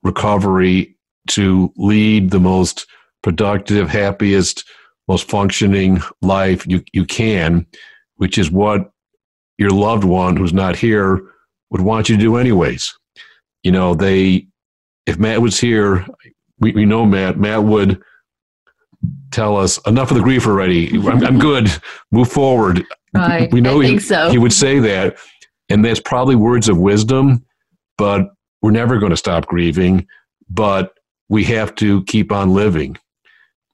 recovery 0.03 0.95
to 1.29 1.71
lead 1.77 2.31
the 2.31 2.39
most 2.39 2.85
productive, 3.21 3.89
happiest, 3.89 4.63
most 5.07 5.29
functioning 5.29 6.01
life 6.21 6.65
you, 6.67 6.83
you 6.93 7.05
can, 7.05 7.65
which 8.15 8.37
is 8.37 8.49
what 8.49 8.91
your 9.57 9.71
loved 9.71 10.03
one 10.03 10.37
who's 10.37 10.53
not 10.53 10.75
here 10.75 11.21
would 11.71 11.81
want 11.81 12.09
you 12.09 12.17
to 12.17 12.21
do 12.21 12.35
anyways. 12.35 12.97
You 13.63 13.71
know, 13.71 13.95
they, 13.95 14.47
if 15.05 15.17
Matt 15.17 15.41
was 15.41 15.59
here, 15.59 16.05
we, 16.59 16.73
we 16.73 16.85
know 16.85 17.05
Matt, 17.05 17.37
Matt 17.37 17.63
would 17.63 18.01
tell 19.31 19.57
us 19.57 19.79
enough 19.87 20.11
of 20.11 20.17
the 20.17 20.23
grief 20.23 20.45
already. 20.45 20.95
I'm, 20.95 21.25
I'm 21.25 21.39
good. 21.39 21.71
Move 22.11 22.31
forward. 22.31 22.85
Right. 23.13 23.51
We 23.51 23.61
know 23.61 23.79
he, 23.79 23.99
so. 23.99 24.29
he 24.29 24.37
would 24.37 24.53
say 24.53 24.79
that. 24.79 25.17
And 25.69 25.83
that's 25.83 26.01
probably 26.01 26.35
words 26.35 26.69
of 26.69 26.77
wisdom, 26.77 27.45
but 27.97 28.33
we're 28.61 28.71
never 28.71 28.99
going 28.99 29.11
to 29.11 29.17
stop 29.17 29.47
grieving. 29.47 30.05
But 30.49 30.93
we 31.29 31.45
have 31.45 31.73
to 31.75 32.03
keep 32.03 32.31
on 32.31 32.53
living. 32.53 32.97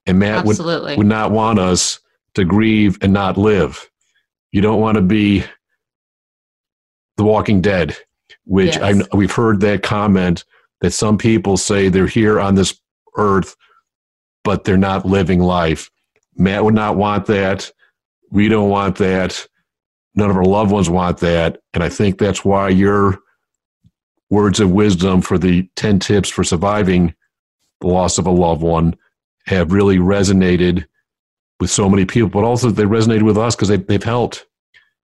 And 0.06 0.20
Matt 0.20 0.44
would, 0.44 0.58
would 0.58 1.06
not 1.06 1.32
want 1.32 1.58
us 1.58 1.98
to 2.34 2.44
grieve 2.44 2.98
and 3.02 3.12
not 3.12 3.36
live. 3.36 3.90
You 4.52 4.60
don't 4.60 4.80
want 4.80 4.94
to 4.94 5.02
be 5.02 5.44
the 7.18 7.24
walking 7.24 7.60
dead, 7.60 7.94
which 8.44 8.76
Yes. 8.76 9.06
I, 9.12 9.16
we've 9.16 9.30
heard 9.34 9.60
that 9.60 9.82
comment 9.82 10.44
that 10.80 10.92
some 10.92 11.18
people 11.18 11.58
say 11.58 11.88
they're 11.90 12.06
here 12.06 12.40
on 12.40 12.54
this 12.54 12.80
earth, 13.16 13.54
but 14.44 14.64
they're 14.64 14.78
not 14.78 15.04
living 15.04 15.40
life. 15.40 15.90
Matt 16.36 16.64
would 16.64 16.74
not 16.74 16.96
want 16.96 17.26
that. 17.26 17.70
We 18.30 18.48
don't 18.48 18.70
want 18.70 18.96
that. 18.98 19.46
None 20.14 20.30
of 20.30 20.36
our 20.36 20.44
loved 20.44 20.70
ones 20.70 20.88
want 20.88 21.18
that. 21.18 21.58
And 21.74 21.82
I 21.82 21.88
think 21.88 22.18
that's 22.18 22.44
why 22.44 22.68
your 22.70 23.18
words 24.30 24.60
of 24.60 24.70
wisdom 24.70 25.20
for 25.20 25.38
the 25.38 25.68
10 25.76 25.98
tips 25.98 26.28
for 26.28 26.44
surviving 26.44 27.14
the 27.80 27.88
loss 27.88 28.18
of 28.18 28.26
a 28.26 28.30
loved 28.30 28.62
one 28.62 28.96
have 29.46 29.72
really 29.72 29.98
resonated 29.98 30.86
with 31.60 31.70
so 31.70 31.88
many 31.88 32.04
people, 32.04 32.28
but 32.28 32.44
also 32.44 32.70
they 32.70 32.84
resonated 32.84 33.22
with 33.22 33.38
us 33.38 33.56
because 33.56 33.68
they, 33.68 33.76
they've 33.76 34.02
helped. 34.02 34.46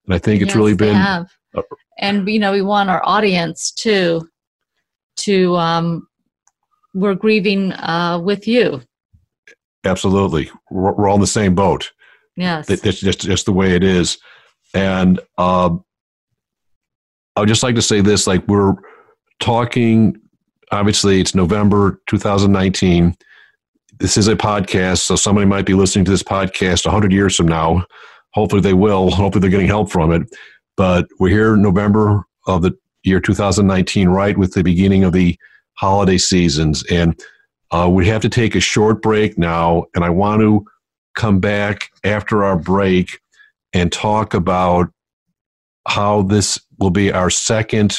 And 0.06 0.14
I 0.14 0.18
think 0.18 0.42
it's 0.42 0.50
Yes, 0.50 0.56
really 0.56 0.74
been 0.74 0.94
have. 0.94 1.32
And 1.98 2.28
you 2.28 2.38
know 2.38 2.52
we 2.52 2.62
want 2.62 2.90
our 2.90 3.02
audience 3.04 3.70
too 3.70 4.28
to 5.16 5.56
um 5.56 6.06
we're 6.94 7.14
grieving 7.14 7.72
uh 7.72 8.18
with 8.22 8.46
you 8.46 8.80
absolutely, 9.84 10.50
we're, 10.70 10.92
we're 10.92 11.08
all 11.08 11.16
in 11.16 11.20
the 11.20 11.26
same 11.26 11.54
boat. 11.54 11.92
yes 12.36 12.66
That's 12.66 13.00
just, 13.00 13.20
just 13.20 13.46
the 13.46 13.52
way 13.52 13.72
it 13.72 13.84
is. 13.84 14.18
And 14.72 15.20
uh, 15.38 15.70
I 17.36 17.40
would 17.40 17.48
just 17.48 17.62
like 17.62 17.74
to 17.76 17.82
say 17.82 18.00
this 18.00 18.26
like, 18.26 18.46
we're 18.48 18.74
talking, 19.40 20.16
obviously, 20.72 21.20
it's 21.20 21.34
November 21.34 22.00
2019. 22.08 23.14
This 24.00 24.16
is 24.16 24.26
a 24.26 24.34
podcast, 24.34 24.98
so 24.98 25.14
somebody 25.14 25.46
might 25.46 25.66
be 25.66 25.74
listening 25.74 26.04
to 26.06 26.10
this 26.10 26.22
podcast 26.22 26.84
100 26.84 27.12
years 27.12 27.36
from 27.36 27.46
now. 27.46 27.84
Hopefully, 28.32 28.60
they 28.60 28.74
will. 28.74 29.10
Hopefully, 29.10 29.40
they're 29.40 29.50
getting 29.50 29.68
help 29.68 29.92
from 29.92 30.10
it. 30.10 30.22
But 30.76 31.06
we're 31.18 31.28
here 31.28 31.54
in 31.54 31.62
November 31.62 32.24
of 32.46 32.62
the 32.62 32.76
year 33.04 33.20
2019, 33.20 34.08
right 34.08 34.36
with 34.36 34.54
the 34.54 34.62
beginning 34.62 35.04
of 35.04 35.12
the 35.12 35.38
holiday 35.74 36.18
seasons. 36.18 36.84
And 36.90 37.18
uh, 37.70 37.88
we 37.90 38.06
have 38.08 38.22
to 38.22 38.28
take 38.28 38.54
a 38.54 38.60
short 38.60 39.02
break 39.02 39.38
now. 39.38 39.86
And 39.94 40.04
I 40.04 40.10
want 40.10 40.40
to 40.40 40.64
come 41.14 41.40
back 41.40 41.90
after 42.02 42.44
our 42.44 42.56
break 42.56 43.20
and 43.72 43.92
talk 43.92 44.34
about 44.34 44.90
how 45.86 46.22
this 46.22 46.58
will 46.78 46.90
be 46.90 47.12
our 47.12 47.30
second 47.30 47.98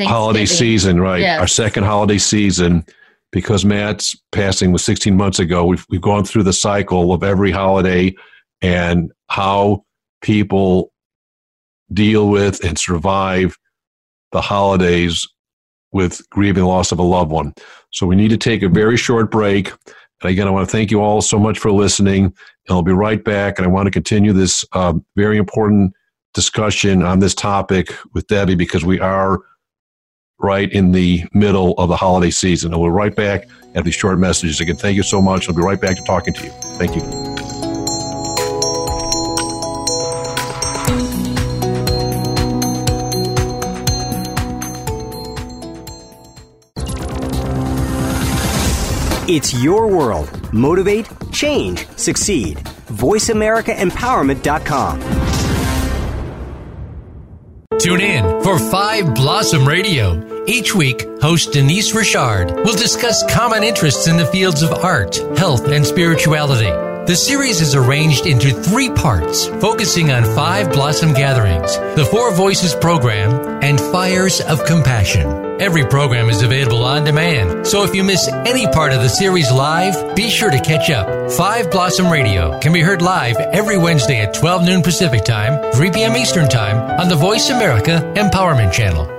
holiday 0.00 0.46
season, 0.46 1.00
right? 1.00 1.20
Yes. 1.20 1.40
Our 1.40 1.46
second 1.46 1.84
holiday 1.84 2.18
season, 2.18 2.84
because 3.30 3.64
Matt's 3.64 4.16
passing 4.32 4.72
was 4.72 4.84
16 4.84 5.16
months 5.16 5.38
ago. 5.38 5.64
We've, 5.64 5.86
we've 5.88 6.00
gone 6.00 6.24
through 6.24 6.42
the 6.42 6.52
cycle 6.52 7.12
of 7.12 7.22
every 7.22 7.50
holiday 7.50 8.14
and 8.60 9.12
how 9.28 9.84
people 10.22 10.92
deal 11.92 12.28
with 12.28 12.64
and 12.64 12.78
survive 12.78 13.56
the 14.32 14.40
holidays 14.40 15.28
with 15.92 16.22
grieving 16.30 16.62
the 16.62 16.68
loss 16.68 16.90
of 16.90 16.98
a 16.98 17.02
loved 17.02 17.30
one. 17.30 17.52
So 17.90 18.06
we 18.06 18.16
need 18.16 18.30
to 18.30 18.38
take 18.38 18.62
a 18.62 18.68
very 18.68 18.96
short 18.96 19.30
break. 19.30 19.70
And 20.22 20.30
again, 20.30 20.48
I 20.48 20.50
want 20.50 20.66
to 20.66 20.72
thank 20.72 20.90
you 20.90 21.02
all 21.02 21.20
so 21.20 21.38
much 21.38 21.58
for 21.58 21.70
listening. 21.70 22.24
And 22.24 22.34
I'll 22.70 22.82
be 22.82 22.92
right 22.92 23.22
back. 23.22 23.58
And 23.58 23.66
I 23.66 23.70
want 23.70 23.86
to 23.86 23.90
continue 23.90 24.32
this 24.32 24.64
uh, 24.72 24.94
very 25.16 25.36
important 25.36 25.92
discussion 26.32 27.02
on 27.02 27.18
this 27.18 27.34
topic 27.34 27.94
with 28.14 28.26
Debbie 28.26 28.54
because 28.54 28.84
we 28.84 28.98
are 29.00 29.40
right 30.38 30.72
in 30.72 30.92
the 30.92 31.24
middle 31.34 31.74
of 31.74 31.88
the 31.88 31.96
holiday 31.96 32.30
season. 32.30 32.72
And 32.72 32.80
we'll 32.80 32.90
be 32.90 32.94
right 32.94 33.14
back 33.14 33.48
at 33.74 33.84
these 33.84 33.94
short 33.94 34.18
messages. 34.18 34.60
Again, 34.60 34.76
thank 34.76 34.96
you 34.96 35.02
so 35.02 35.20
much. 35.20 35.48
I'll 35.48 35.54
be 35.54 35.62
right 35.62 35.80
back 35.80 35.96
to 35.96 36.02
talking 36.04 36.32
to 36.34 36.44
you. 36.44 36.50
Thank 36.78 36.96
you. 36.96 37.31
It's 49.34 49.54
your 49.54 49.86
world. 49.86 50.52
Motivate, 50.52 51.08
change, 51.32 51.88
succeed. 51.96 52.58
VoiceAmericaEmpowerment.com. 52.88 55.00
Tune 57.78 58.02
in 58.02 58.42
for 58.42 58.58
Five 58.58 59.14
Blossom 59.14 59.66
Radio. 59.66 60.44
Each 60.46 60.74
week, 60.74 61.06
host 61.22 61.54
Denise 61.54 61.94
Richard 61.94 62.50
will 62.56 62.76
discuss 62.76 63.24
common 63.32 63.64
interests 63.64 64.06
in 64.06 64.18
the 64.18 64.26
fields 64.26 64.60
of 64.60 64.70
art, 64.84 65.16
health, 65.38 65.66
and 65.66 65.86
spirituality. 65.86 66.91
The 67.04 67.16
series 67.16 67.60
is 67.60 67.74
arranged 67.74 68.26
into 68.26 68.52
three 68.52 68.88
parts, 68.88 69.46
focusing 69.46 70.12
on 70.12 70.24
five 70.36 70.72
blossom 70.72 71.12
gatherings, 71.12 71.76
the 71.96 72.06
Four 72.08 72.32
Voices 72.32 72.76
program, 72.76 73.60
and 73.60 73.80
Fires 73.80 74.40
of 74.40 74.64
Compassion. 74.64 75.60
Every 75.60 75.84
program 75.84 76.30
is 76.30 76.42
available 76.42 76.84
on 76.84 77.02
demand, 77.02 77.66
so 77.66 77.82
if 77.82 77.92
you 77.92 78.04
miss 78.04 78.28
any 78.28 78.68
part 78.68 78.92
of 78.92 79.02
the 79.02 79.08
series 79.08 79.50
live, 79.50 80.14
be 80.14 80.30
sure 80.30 80.50
to 80.52 80.60
catch 80.60 80.90
up. 80.90 81.32
Five 81.32 81.72
Blossom 81.72 82.08
Radio 82.08 82.60
can 82.60 82.72
be 82.72 82.82
heard 82.82 83.02
live 83.02 83.36
every 83.36 83.78
Wednesday 83.78 84.20
at 84.20 84.32
12 84.32 84.64
noon 84.64 84.82
Pacific 84.82 85.24
Time, 85.24 85.72
3 85.72 85.90
p.m. 85.90 86.16
Eastern 86.16 86.48
Time 86.48 86.76
on 87.00 87.08
the 87.08 87.16
Voice 87.16 87.50
America 87.50 88.00
Empowerment 88.14 88.72
Channel. 88.72 89.11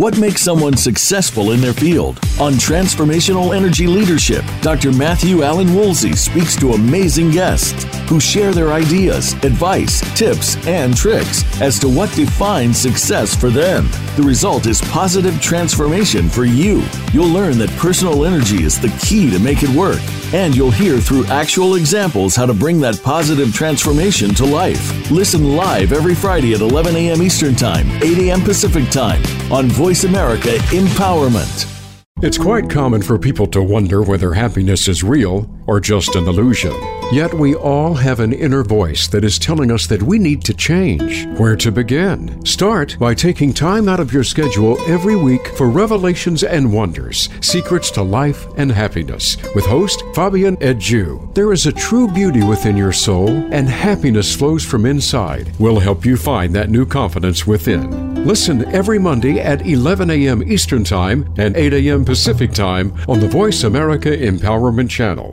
What 0.00 0.16
makes 0.16 0.40
someone 0.40 0.78
successful 0.78 1.50
in 1.52 1.60
their 1.60 1.74
field? 1.74 2.18
On 2.40 2.54
Transformational 2.54 3.54
Energy 3.54 3.86
Leadership, 3.86 4.42
Dr. 4.62 4.92
Matthew 4.92 5.42
Allen 5.42 5.74
Woolsey 5.74 6.16
speaks 6.16 6.56
to 6.56 6.72
amazing 6.72 7.30
guests 7.30 7.84
who 8.08 8.18
share 8.18 8.54
their 8.54 8.72
ideas, 8.72 9.34
advice, 9.44 10.00
tips, 10.18 10.56
and 10.66 10.96
tricks 10.96 11.44
as 11.60 11.78
to 11.80 11.88
what 11.90 12.10
defines 12.14 12.78
success 12.78 13.36
for 13.36 13.50
them. 13.50 13.90
The 14.16 14.22
result 14.22 14.66
is 14.66 14.80
positive 14.80 15.38
transformation 15.38 16.30
for 16.30 16.46
you. 16.46 16.82
You'll 17.12 17.28
learn 17.28 17.58
that 17.58 17.68
personal 17.76 18.24
energy 18.24 18.64
is 18.64 18.80
the 18.80 18.96
key 19.02 19.30
to 19.30 19.38
make 19.38 19.62
it 19.62 19.68
work, 19.68 20.00
and 20.32 20.54
you'll 20.54 20.70
hear 20.70 20.98
through 20.98 21.24
actual 21.26 21.74
examples 21.74 22.36
how 22.36 22.46
to 22.46 22.54
bring 22.54 22.80
that 22.80 23.02
positive 23.02 23.54
transformation 23.54 24.34
to 24.34 24.44
life. 24.44 25.10
Listen 25.10 25.56
live 25.56 25.92
every 25.92 26.14
Friday 26.14 26.54
at 26.54 26.60
11 26.60 26.94
a.m. 26.96 27.22
Eastern 27.22 27.54
Time, 27.54 27.90
8 28.02 28.18
a.m. 28.18 28.40
Pacific 28.42 28.88
Time 28.90 29.22
on 29.52 29.68
Voice 29.68 30.04
America 30.04 30.50
Empowerment. 30.70 31.79
It's 32.22 32.36
quite 32.36 32.68
common 32.68 33.00
for 33.00 33.18
people 33.18 33.46
to 33.46 33.62
wonder 33.62 34.02
whether 34.02 34.34
happiness 34.34 34.88
is 34.88 35.02
real 35.02 35.48
or 35.66 35.80
just 35.80 36.16
an 36.16 36.28
illusion. 36.28 36.74
Yet 37.12 37.32
we 37.32 37.54
all 37.54 37.94
have 37.94 38.20
an 38.20 38.32
inner 38.32 38.62
voice 38.62 39.08
that 39.08 39.24
is 39.24 39.38
telling 39.38 39.70
us 39.70 39.86
that 39.86 40.02
we 40.02 40.18
need 40.18 40.44
to 40.44 40.52
change. 40.52 41.26
Where 41.38 41.56
to 41.56 41.72
begin? 41.72 42.44
Start 42.44 42.98
by 43.00 43.14
taking 43.14 43.54
time 43.54 43.88
out 43.88 44.00
of 44.00 44.12
your 44.12 44.22
schedule 44.22 44.78
every 44.86 45.16
week 45.16 45.48
for 45.56 45.70
Revelations 45.70 46.42
and 46.42 46.72
Wonders 46.72 47.30
Secrets 47.40 47.90
to 47.92 48.02
Life 48.02 48.46
and 48.58 48.70
Happiness 48.70 49.38
with 49.54 49.64
host 49.64 50.04
Fabian 50.14 50.56
Edju. 50.58 51.34
There 51.34 51.52
is 51.52 51.66
a 51.66 51.72
true 51.72 52.06
beauty 52.06 52.44
within 52.44 52.76
your 52.76 52.92
soul, 52.92 53.28
and 53.28 53.68
happiness 53.68 54.36
flows 54.36 54.64
from 54.64 54.84
inside. 54.84 55.52
We'll 55.58 55.80
help 55.80 56.04
you 56.04 56.16
find 56.16 56.54
that 56.54 56.68
new 56.68 56.84
confidence 56.84 57.46
within. 57.46 58.10
Listen 58.24 58.66
every 58.66 58.98
Monday 58.98 59.40
at 59.40 59.66
11 59.66 60.10
a.m. 60.10 60.42
Eastern 60.42 60.84
Time 60.84 61.32
and 61.38 61.56
8 61.56 61.72
a.m. 61.72 62.04
Pacific 62.10 62.50
Time 62.50 62.92
on 63.08 63.20
the 63.20 63.28
Voice 63.28 63.62
America 63.62 64.08
Empowerment 64.08 64.90
Channel. 64.90 65.30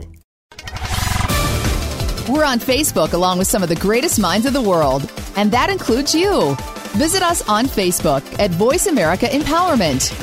We're 2.28 2.44
on 2.44 2.60
Facebook 2.60 3.14
along 3.14 3.38
with 3.38 3.48
some 3.48 3.64
of 3.64 3.68
the 3.68 3.74
greatest 3.74 4.20
minds 4.20 4.46
of 4.46 4.52
the 4.52 4.62
world, 4.62 5.10
and 5.34 5.50
that 5.50 5.70
includes 5.70 6.14
you. 6.14 6.54
Visit 6.92 7.20
us 7.20 7.46
on 7.48 7.64
Facebook 7.64 8.22
at 8.38 8.52
Voice 8.52 8.86
America 8.86 9.26
Empowerment. 9.26 10.14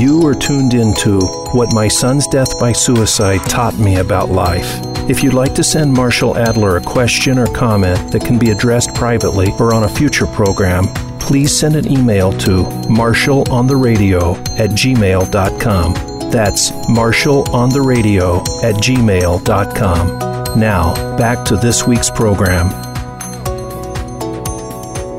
You 0.00 0.26
are 0.26 0.34
tuned 0.34 0.72
into 0.72 1.20
What 1.52 1.70
My 1.74 1.88
Son's 1.88 2.26
Death 2.28 2.58
by 2.58 2.72
Suicide 2.72 3.40
Taught 3.40 3.78
Me 3.78 3.96
About 3.96 4.30
Life. 4.30 4.87
If 5.08 5.24
you'd 5.24 5.32
like 5.32 5.54
to 5.54 5.64
send 5.64 5.90
Marshall 5.90 6.36
Adler 6.36 6.76
a 6.76 6.82
question 6.82 7.38
or 7.38 7.46
comment 7.46 8.12
that 8.12 8.22
can 8.22 8.38
be 8.38 8.50
addressed 8.50 8.94
privately 8.94 9.48
or 9.58 9.72
on 9.72 9.84
a 9.84 9.88
future 9.88 10.26
program, 10.26 10.84
please 11.18 11.58
send 11.58 11.76
an 11.76 11.90
email 11.90 12.30
to 12.40 12.64
marshallontheradio 12.90 14.36
at 14.58 14.68
gmail.com. 14.70 15.94
That's 16.30 16.72
marshallontheradio 16.72 18.62
at 18.62 18.74
gmail.com. 18.74 20.60
Now, 20.60 21.16
back 21.16 21.42
to 21.46 21.56
this 21.56 21.86
week's 21.86 22.10
program. 22.10 22.68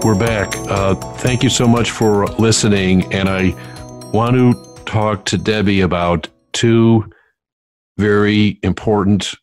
We're 0.02 0.14
back. 0.14 0.56
Uh, 0.70 0.94
thank 0.94 1.42
you 1.42 1.50
so 1.50 1.68
much 1.68 1.90
for 1.90 2.28
listening. 2.38 3.12
And 3.12 3.28
I 3.28 3.56
want 4.14 4.36
to 4.36 4.84
talk 4.86 5.26
to 5.26 5.38
Debbie 5.40 5.82
about 5.82 6.28
two 6.54 7.10
very 7.98 8.60
important 8.62 9.34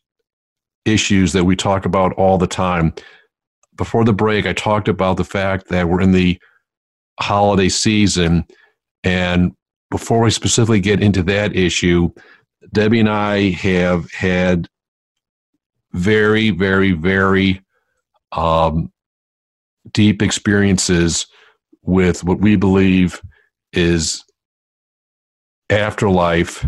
issues 0.87 1.33
that 1.33 1.43
we 1.43 1.55
talk 1.55 1.85
about 1.85 2.13
all 2.13 2.37
the 2.37 2.47
time. 2.47 2.93
Before 3.75 4.03
the 4.03 4.13
break, 4.13 4.45
I 4.45 4.53
talked 4.53 4.87
about 4.87 5.17
the 5.17 5.23
fact 5.23 5.69
that 5.69 5.87
we're 5.87 6.01
in 6.01 6.11
the 6.11 6.39
holiday 7.19 7.69
season. 7.69 8.45
And 9.03 9.53
before 9.91 10.21
we 10.21 10.31
specifically 10.31 10.79
get 10.79 11.01
into 11.01 11.23
that 11.23 11.55
issue, 11.55 12.09
Debbie 12.73 12.99
and 12.99 13.09
I 13.09 13.51
have 13.51 14.11
had 14.11 14.67
very, 15.93 16.49
very, 16.51 16.91
very 16.91 17.61
um, 18.31 18.91
deep 19.93 20.21
experiences 20.21 21.27
with 21.83 22.23
what 22.23 22.39
we 22.39 22.55
believe 22.55 23.21
is 23.73 24.23
afterlife 25.69 26.65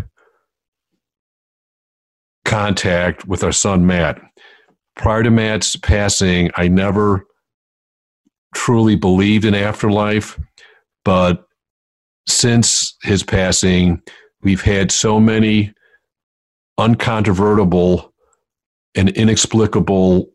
contact 2.50 3.28
with 3.28 3.44
our 3.44 3.52
son 3.52 3.86
Matt. 3.86 4.20
Prior 4.96 5.22
to 5.22 5.30
Matt's 5.30 5.76
passing, 5.76 6.50
I 6.56 6.66
never 6.66 7.24
truly 8.54 8.96
believed 8.96 9.44
in 9.44 9.54
afterlife, 9.54 10.36
but 11.04 11.44
since 12.28 12.96
his 13.02 13.22
passing, 13.22 14.02
we've 14.42 14.62
had 14.62 14.90
so 14.90 15.20
many 15.20 15.72
uncontrovertible 16.76 18.12
and 18.96 19.10
inexplicable 19.10 20.26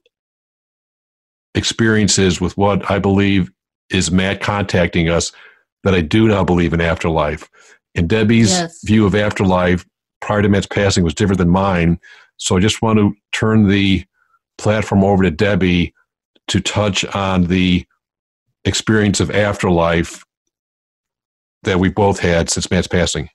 experiences 1.54 2.39
with 2.39 2.58
what 2.58 2.89
I 2.89 2.97
believe 2.97 3.51
is 3.89 4.10
Matt 4.10 4.39
contacting 4.39 5.10
us 5.10 5.34
that 5.84 5.93
I 5.93 5.99
do 5.99 6.30
now 6.30 6.45
believe 6.45 6.73
in 6.73 6.80
afterlife. 6.80 7.49
And 7.93 8.08
Debbie's 8.08 8.51
yes. 8.51 8.80
view 8.86 9.06
of 9.06 9.15
afterlife 9.15 9.86
prior 10.25 10.41
to 10.41 10.49
Matt's 10.49 10.65
passing 10.65 11.03
was 11.03 11.13
different 11.13 11.38
than 11.38 11.49
mine. 11.49 11.99
So 12.38 12.57
I 12.57 12.59
just 12.59 12.81
want 12.81 12.97
to 12.97 13.13
turn 13.31 13.67
the 13.67 14.03
platform 14.57 15.03
over 15.03 15.21
to 15.21 15.29
Debbie 15.29 15.93
to 16.47 16.59
touch 16.59 17.05
on 17.05 17.43
the 17.43 17.85
experience 18.65 19.19
of 19.19 19.29
afterlife 19.29 20.23
that 21.61 21.79
we 21.79 21.89
both 21.89 22.19
had 22.19 22.49
since 22.49 22.71
Matt's 22.71 22.88
passing. 22.88 23.29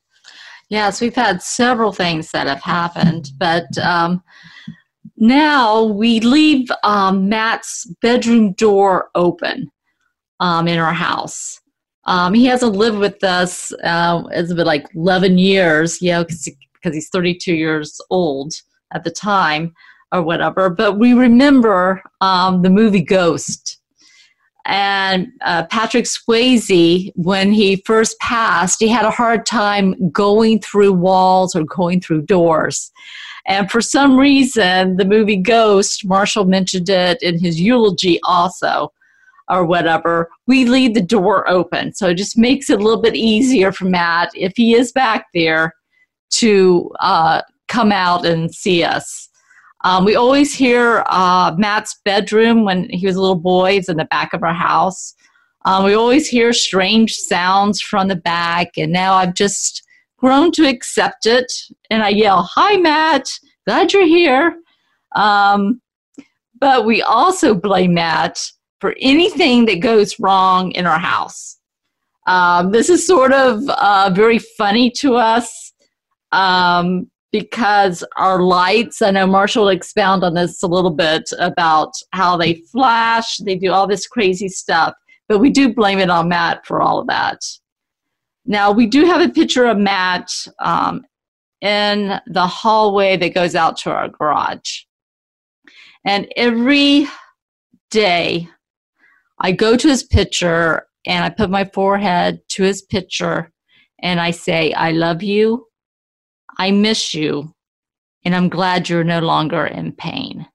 Yes, 0.69 1.01
we've 1.01 1.15
had 1.15 1.43
several 1.43 1.93
things 1.93 2.33
that 2.33 2.49
have 2.49 2.63
happened, 2.63 3.31
but 3.39 3.67
um, 3.79 4.21
now 5.17 5.85
we 5.85 6.19
leave 6.19 6.69
um, 6.83 7.29
Matt's 7.29 7.87
bedroom 8.03 8.53
door 8.55 9.11
open 9.15 9.71
um, 10.41 10.67
in 10.67 10.81
our 10.81 10.93
house. 10.93 11.61
Um, 12.07 12.35
he 12.35 12.47
hasn't 12.47 12.75
lived 12.75 12.99
with 12.99 13.23
us 13.23 13.73
uh, 13.85 14.25
it's 14.33 14.53
been 14.53 14.67
like 14.67 14.87
11 14.97 15.39
years, 15.39 16.03
you 16.03 16.11
know, 16.11 16.25
because 16.25 16.49
he's 16.83 17.09
32 17.11 17.55
years 17.55 18.01
old 18.11 18.55
at 18.93 19.05
the 19.05 19.11
time 19.11 19.75
or 20.13 20.23
whatever. 20.23 20.71
But 20.71 20.99
we 20.99 21.15
remember 21.15 22.03
um, 22.21 22.63
the 22.63 22.71
movie 22.71 23.03
Ghost. 23.03 23.79
And 24.67 25.29
uh, 25.43 25.65
Patrick 25.67 26.05
Swayze, 26.05 27.11
when 27.17 27.53
he 27.53 27.83
first 27.87 28.19
passed, 28.21 28.79
he 28.79 28.89
had 28.89 29.07
a 29.07 29.11
hard 29.11 29.47
time 29.47 30.11
going 30.11 30.61
through 30.61 30.93
walls 30.93 31.55
or 31.55 31.65
going 31.65 32.01
through 32.01 32.23
doors. 32.23 32.93
And 33.47 33.71
for 33.71 33.81
some 33.81 34.19
reason, 34.19 34.97
the 34.97 35.05
movie 35.05 35.39
Ghost, 35.39 36.05
Marshall 36.05 36.45
mentioned 36.45 36.91
it 36.91 37.23
in 37.23 37.39
his 37.39 37.61
eulogy 37.61 38.21
also, 38.23 38.93
or 39.49 39.65
whatever, 39.65 40.31
we 40.47 40.67
leave 40.67 40.95
the 40.95 41.03
door 41.03 41.49
open. 41.49 41.95
So 41.95 42.09
it 42.09 42.15
just 42.15 42.39
makes 42.39 42.71
it 42.71 42.81
a 42.81 42.83
little 42.83 43.03
bit 43.03 43.17
easier 43.17 43.73
for 43.73 43.87
Matt, 43.87 44.31
if 44.35 44.53
he 44.57 44.75
is 44.75 44.93
back 44.93 45.27
there, 45.35 45.75
to 46.31 46.91
uh, 47.01 47.43
come 47.69 47.93
out 47.93 48.27
and 48.27 48.55
see 48.55 48.83
us. 48.83 49.29
Um, 49.83 50.05
we 50.05 50.15
always 50.15 50.55
hear 50.55 51.05
uh, 51.09 51.55
Matt's 51.57 51.99
bedroom 52.05 52.65
when 52.65 52.89
he 52.91 53.07
was 53.07 53.17
a 53.17 53.21
little 53.21 53.37
boy. 53.37 53.73
It's 53.73 53.89
in 53.89 53.97
the 53.97 54.05
back 54.07 54.35
of 54.35 54.43
our 54.43 54.55
house. 54.55 55.15
Um, 55.65 55.85
we 55.85 55.95
always 55.95 56.27
hear 56.29 56.53
strange 56.53 57.15
sounds 57.15 57.81
from 57.81 58.09
the 58.09 58.17
back, 58.17 58.73
and 58.77 58.93
now 58.93 59.15
I've 59.15 59.35
just 59.35 59.83
grown 60.19 60.53
to 60.53 60.69
accept 60.69 61.27
it. 61.27 61.51
And 61.91 62.03
I 62.03 62.11
yell, 62.11 62.49
Hi, 62.55 62.77
Matt. 62.77 63.31
Glad 63.67 63.93
you're 63.93 64.07
here. 64.07 64.57
Um, 65.17 65.81
but 66.61 66.85
we 66.85 67.03
also 67.03 67.55
blame 67.55 67.95
Matt 67.95 68.39
for 68.81 68.95
anything 69.01 69.65
that 69.67 69.81
goes 69.81 70.19
wrong 70.21 70.73
in 70.73 70.87
our 70.87 70.99
house. 70.99 71.59
Um, 72.27 72.71
this 72.71 72.91
is 72.91 73.07
sort 73.07 73.33
of 73.33 73.67
uh, 73.69 74.11
very 74.15 74.39
funny 74.39 74.91
to 74.99 75.17
us 75.17 75.70
um, 76.33 77.11
because 77.33 78.05
our 78.17 78.43
lights, 78.43 79.03
I 79.03 79.13
know 79.13 79.27
Marshall 79.27 79.65
will 79.65 79.71
expound 79.71 80.25
on 80.25 80.35
this 80.35 80.63
a 80.63 80.67
little 80.67 80.91
bit 80.91 81.31
about 81.39 81.93
how 82.13 82.37
they 82.37 82.55
flash, 82.73 83.37
they 83.39 83.57
do 83.57 83.73
all 83.73 83.87
this 83.87 84.07
crazy 84.07 84.49
stuff, 84.49 84.95
but 85.29 85.39
we 85.39 85.51
do 85.51 85.73
blame 85.73 85.99
it 85.99 86.11
on 86.11 86.29
Matt 86.29 86.67
for 86.67 86.83
all 86.83 86.99
of 86.99 87.07
that. 87.07 87.41
Now, 88.47 88.73
we 88.73 88.87
do 88.87 89.05
have 89.05 89.21
a 89.21 89.33
picture 89.33 89.67
of 89.67 89.79
Matt 89.79 90.33
um, 90.59 91.05
in 91.61 92.21
the 92.27 92.47
hallway 92.47 93.17
that 93.17 93.35
goes 93.35 93.55
out 93.55 93.77
to 93.79 93.93
our 93.93 94.09
garage. 94.09 94.83
And 96.05 96.27
every 96.37 97.07
day, 97.91 98.49
I 99.41 99.53
go 99.53 99.77
to 99.77 99.89
his 99.89 100.03
picture 100.03 100.87
and 101.07 101.25
I 101.25 101.31
put 101.31 101.51
my 101.51 101.65
forehead 101.65 102.41
to 102.49 102.63
his 102.63 102.83
picture 102.83 103.53
and 104.03 104.21
I 104.21 104.31
say, 104.31 104.73
I 104.73 104.93
love 104.93 105.23
you, 105.23 105.67
I 106.61 106.73
miss 106.73 107.15
you, 107.15 107.55
and 108.23 108.37
I'm 108.37 108.51
glad 108.51 108.87
you're 108.87 109.03
no 109.03 109.21
longer 109.21 109.65
in 109.65 109.93
pain. 109.93 110.47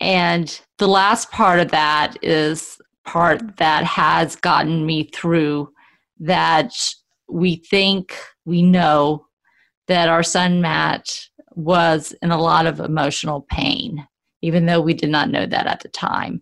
And 0.00 0.58
the 0.78 0.88
last 0.88 1.30
part 1.30 1.60
of 1.60 1.70
that 1.72 2.16
is 2.22 2.80
part 3.04 3.58
that 3.58 3.84
has 3.84 4.36
gotten 4.36 4.86
me 4.86 5.10
through 5.14 5.70
that 6.20 6.72
we 7.28 7.56
think 7.56 8.16
we 8.46 8.62
know 8.62 9.26
that 9.86 10.08
our 10.08 10.22
son 10.22 10.62
Matt 10.62 11.10
was 11.54 12.14
in 12.22 12.30
a 12.30 12.40
lot 12.40 12.64
of 12.64 12.80
emotional 12.80 13.46
pain, 13.50 14.08
even 14.40 14.64
though 14.64 14.80
we 14.80 14.94
did 14.94 15.10
not 15.10 15.28
know 15.28 15.44
that 15.44 15.66
at 15.66 15.80
the 15.80 15.88
time. 15.90 16.40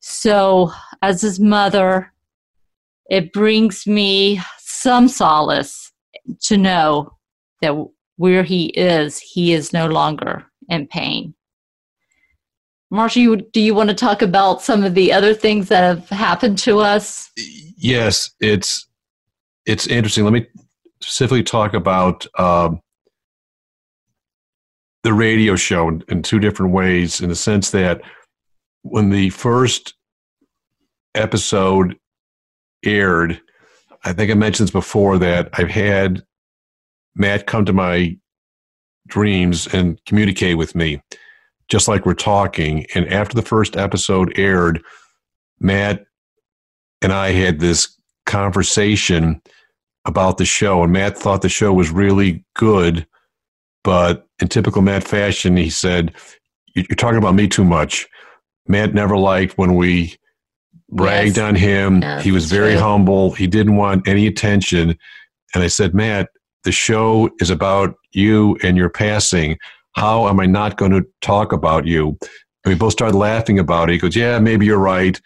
So, 0.00 0.72
as 1.02 1.22
his 1.22 1.38
mother, 1.38 2.12
it 3.08 3.32
brings 3.32 3.86
me 3.86 4.40
some 4.58 5.06
solace 5.06 5.92
to 6.40 6.58
know 6.58 7.12
that 7.60 7.74
where 8.16 8.42
he 8.42 8.66
is, 8.66 9.18
he 9.18 9.52
is 9.52 9.72
no 9.72 9.86
longer 9.86 10.44
in 10.68 10.86
pain. 10.86 11.34
Marshall, 12.90 13.36
do 13.52 13.60
you 13.60 13.74
want 13.74 13.88
to 13.88 13.94
talk 13.94 14.20
about 14.20 14.62
some 14.62 14.82
of 14.82 14.94
the 14.94 15.12
other 15.12 15.32
things 15.32 15.68
that 15.68 15.82
have 15.82 16.08
happened 16.08 16.58
to 16.58 16.80
us? 16.80 17.30
Yes, 17.76 18.32
it's 18.40 18.88
it's 19.64 19.86
interesting. 19.86 20.24
Let 20.24 20.32
me 20.32 20.46
specifically 21.00 21.44
talk 21.44 21.72
about 21.72 22.26
um, 22.38 22.80
the 25.04 25.12
radio 25.12 25.54
show 25.54 25.88
in, 25.88 26.02
in 26.08 26.22
two 26.22 26.40
different 26.40 26.72
ways, 26.72 27.20
in 27.20 27.28
the 27.28 27.36
sense 27.36 27.70
that 27.70 28.00
when 28.82 29.10
the 29.10 29.30
first 29.30 29.94
episode 31.14 31.96
aired, 32.84 33.40
I 34.04 34.12
think 34.12 34.30
I 34.30 34.34
mentioned 34.34 34.66
this 34.66 34.72
before 34.72 35.18
that 35.18 35.50
I've 35.52 35.70
had 35.70 36.24
Matt 37.20 37.46
come 37.46 37.66
to 37.66 37.72
my 37.74 38.16
dreams 39.06 39.72
and 39.74 40.02
communicate 40.06 40.56
with 40.56 40.74
me, 40.74 41.02
just 41.68 41.86
like 41.86 42.06
we're 42.06 42.14
talking. 42.14 42.86
And 42.94 43.06
after 43.12 43.34
the 43.34 43.42
first 43.42 43.76
episode 43.76 44.32
aired, 44.38 44.82
Matt 45.60 46.06
and 47.02 47.12
I 47.12 47.32
had 47.32 47.60
this 47.60 47.94
conversation 48.24 49.42
about 50.06 50.38
the 50.38 50.46
show, 50.46 50.82
and 50.82 50.92
Matt 50.94 51.18
thought 51.18 51.42
the 51.42 51.50
show 51.50 51.74
was 51.74 51.90
really 51.90 52.42
good. 52.56 53.06
But 53.84 54.26
in 54.40 54.48
typical 54.48 54.80
Matt 54.80 55.04
fashion, 55.04 55.58
he 55.58 55.68
said, 55.68 56.14
You're 56.74 56.86
talking 56.96 57.18
about 57.18 57.34
me 57.34 57.48
too 57.48 57.64
much. 57.64 58.08
Matt 58.66 58.94
never 58.94 59.18
liked 59.18 59.58
when 59.58 59.74
we 59.74 60.16
bragged 60.88 61.36
yes. 61.36 61.44
on 61.46 61.54
him. 61.54 62.00
Yes, 62.00 62.24
he 62.24 62.32
was 62.32 62.50
very 62.50 62.72
true. 62.72 62.80
humble. 62.80 63.32
He 63.32 63.46
didn't 63.46 63.76
want 63.76 64.08
any 64.08 64.26
attention. 64.26 64.96
And 65.54 65.62
I 65.62 65.66
said, 65.66 65.94
Matt, 65.94 66.30
the 66.64 66.72
show 66.72 67.30
is 67.40 67.50
about 67.50 67.94
you 68.12 68.56
and 68.62 68.76
your 68.76 68.90
passing. 68.90 69.58
How 69.92 70.28
am 70.28 70.40
I 70.40 70.46
not 70.46 70.76
going 70.76 70.92
to 70.92 71.06
talk 71.20 71.52
about 71.52 71.86
you? 71.86 72.18
And 72.64 72.72
we 72.72 72.74
both 72.74 72.92
started 72.92 73.16
laughing 73.16 73.58
about 73.58 73.88
it. 73.88 73.94
He 73.94 73.98
goes, 73.98 74.16
Yeah, 74.16 74.38
maybe 74.38 74.66
you're 74.66 74.78
right. 74.78 75.20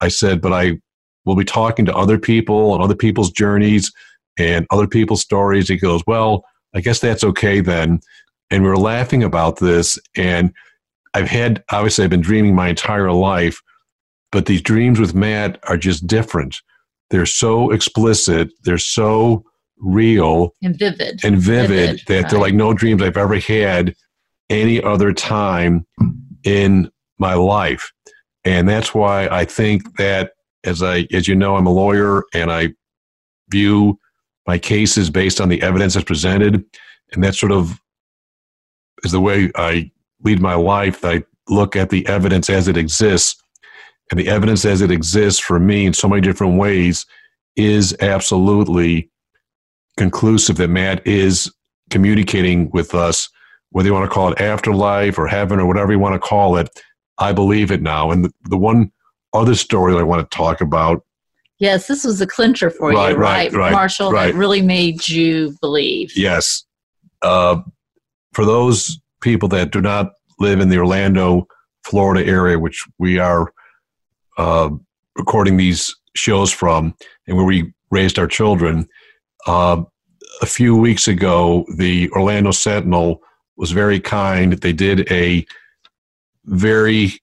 I 0.00 0.08
said, 0.08 0.40
But 0.40 0.52
I 0.52 0.78
will 1.24 1.36
be 1.36 1.44
talking 1.44 1.84
to 1.86 1.96
other 1.96 2.18
people 2.18 2.74
and 2.74 2.82
other 2.82 2.94
people's 2.94 3.30
journeys 3.30 3.92
and 4.38 4.66
other 4.70 4.86
people's 4.86 5.22
stories. 5.22 5.68
He 5.68 5.76
goes, 5.76 6.02
Well, 6.06 6.44
I 6.74 6.80
guess 6.80 7.00
that's 7.00 7.24
okay 7.24 7.60
then. 7.60 8.00
And 8.50 8.62
we 8.62 8.68
were 8.68 8.76
laughing 8.76 9.22
about 9.22 9.58
this. 9.58 9.98
And 10.16 10.52
I've 11.14 11.28
had, 11.28 11.62
obviously, 11.70 12.04
I've 12.04 12.10
been 12.10 12.20
dreaming 12.20 12.54
my 12.54 12.68
entire 12.68 13.12
life, 13.12 13.60
but 14.32 14.46
these 14.46 14.62
dreams 14.62 15.00
with 15.00 15.14
Matt 15.14 15.58
are 15.64 15.76
just 15.76 16.06
different. 16.06 16.56
They're 17.10 17.26
so 17.26 17.70
explicit, 17.70 18.50
they're 18.62 18.78
so 18.78 19.44
real 19.80 20.54
and 20.62 20.78
vivid, 20.78 21.20
and 21.24 21.36
vivid, 21.38 21.68
vivid 21.68 22.00
that 22.06 22.22
right. 22.22 22.30
they're 22.30 22.40
like 22.40 22.54
no 22.54 22.72
dreams 22.72 23.02
I've 23.02 23.16
ever 23.16 23.38
had 23.38 23.94
any 24.48 24.82
other 24.82 25.12
time 25.12 25.86
in 26.44 26.90
my 27.18 27.34
life. 27.34 27.90
And 28.44 28.68
that's 28.68 28.94
why 28.94 29.28
I 29.28 29.44
think 29.44 29.96
that 29.96 30.32
as 30.64 30.82
I, 30.82 31.06
as 31.12 31.28
you 31.28 31.34
know, 31.34 31.56
I'm 31.56 31.66
a 31.66 31.72
lawyer 31.72 32.24
and 32.34 32.50
I 32.50 32.70
view 33.50 33.98
my 34.46 34.58
cases 34.58 35.10
based 35.10 35.40
on 35.40 35.48
the 35.48 35.62
evidence 35.62 35.94
that's 35.94 36.04
presented, 36.04 36.64
and 37.12 37.22
that 37.22 37.34
sort 37.34 37.52
of 37.52 37.80
is 39.04 39.12
the 39.12 39.20
way 39.20 39.50
I 39.54 39.90
lead 40.22 40.40
my 40.40 40.54
life. 40.54 41.04
I 41.04 41.22
look 41.48 41.76
at 41.76 41.90
the 41.90 42.06
evidence 42.06 42.50
as 42.50 42.68
it 42.68 42.76
exists, 42.76 43.40
and 44.10 44.18
the 44.18 44.28
evidence 44.28 44.64
as 44.64 44.80
it 44.80 44.90
exists 44.90 45.40
for 45.40 45.58
me 45.58 45.86
in 45.86 45.92
so 45.92 46.08
many 46.08 46.20
different 46.20 46.58
ways 46.58 47.06
is 47.56 47.96
absolutely 48.00 49.10
conclusive 50.00 50.56
that 50.56 50.68
Matt 50.68 51.06
is 51.06 51.52
communicating 51.90 52.70
with 52.70 52.94
us, 52.94 53.28
whether 53.68 53.86
you 53.86 53.92
want 53.92 54.10
to 54.10 54.14
call 54.14 54.32
it 54.32 54.40
afterlife 54.40 55.18
or 55.18 55.26
heaven 55.26 55.60
or 55.60 55.66
whatever 55.66 55.92
you 55.92 55.98
want 55.98 56.14
to 56.14 56.18
call 56.18 56.56
it. 56.56 56.70
I 57.18 57.34
believe 57.34 57.70
it 57.70 57.82
now. 57.82 58.10
And 58.10 58.24
the, 58.24 58.32
the 58.44 58.56
one 58.56 58.92
other 59.34 59.54
story 59.54 59.92
that 59.92 59.98
I 59.98 60.02
want 60.02 60.28
to 60.28 60.34
talk 60.34 60.62
about. 60.62 61.04
Yes, 61.58 61.86
this 61.86 62.02
was 62.04 62.18
a 62.22 62.26
clincher 62.26 62.70
for 62.70 62.92
Right, 62.92 63.10
you, 63.10 63.18
right, 63.18 63.52
right, 63.52 63.72
Marshall? 63.72 64.10
right. 64.10 64.32
That 64.32 64.38
really 64.38 64.62
made 64.62 65.06
you 65.06 65.54
believe. 65.60 66.16
Yes. 66.16 66.64
Uh, 67.20 67.58
for 68.32 68.46
those 68.46 68.98
people 69.20 69.50
that 69.50 69.70
do 69.70 69.82
not 69.82 70.12
live 70.38 70.60
in 70.60 70.70
the 70.70 70.78
Orlando, 70.78 71.46
Florida 71.84 72.26
area, 72.26 72.58
which 72.58 72.86
we 72.98 73.18
are 73.18 73.52
uh, 74.38 74.70
recording 75.18 75.58
these 75.58 75.94
shows 76.16 76.50
from 76.50 76.94
and 77.26 77.36
where 77.36 77.44
we 77.44 77.74
raised 77.90 78.18
our 78.18 78.26
children, 78.26 78.86
uh, 79.46 79.82
a 80.40 80.46
few 80.46 80.76
weeks 80.76 81.06
ago, 81.06 81.66
the 81.76 82.10
Orlando 82.10 82.50
Sentinel 82.50 83.22
was 83.56 83.72
very 83.72 84.00
kind. 84.00 84.54
They 84.54 84.72
did 84.72 85.10
a 85.12 85.46
very 86.46 87.20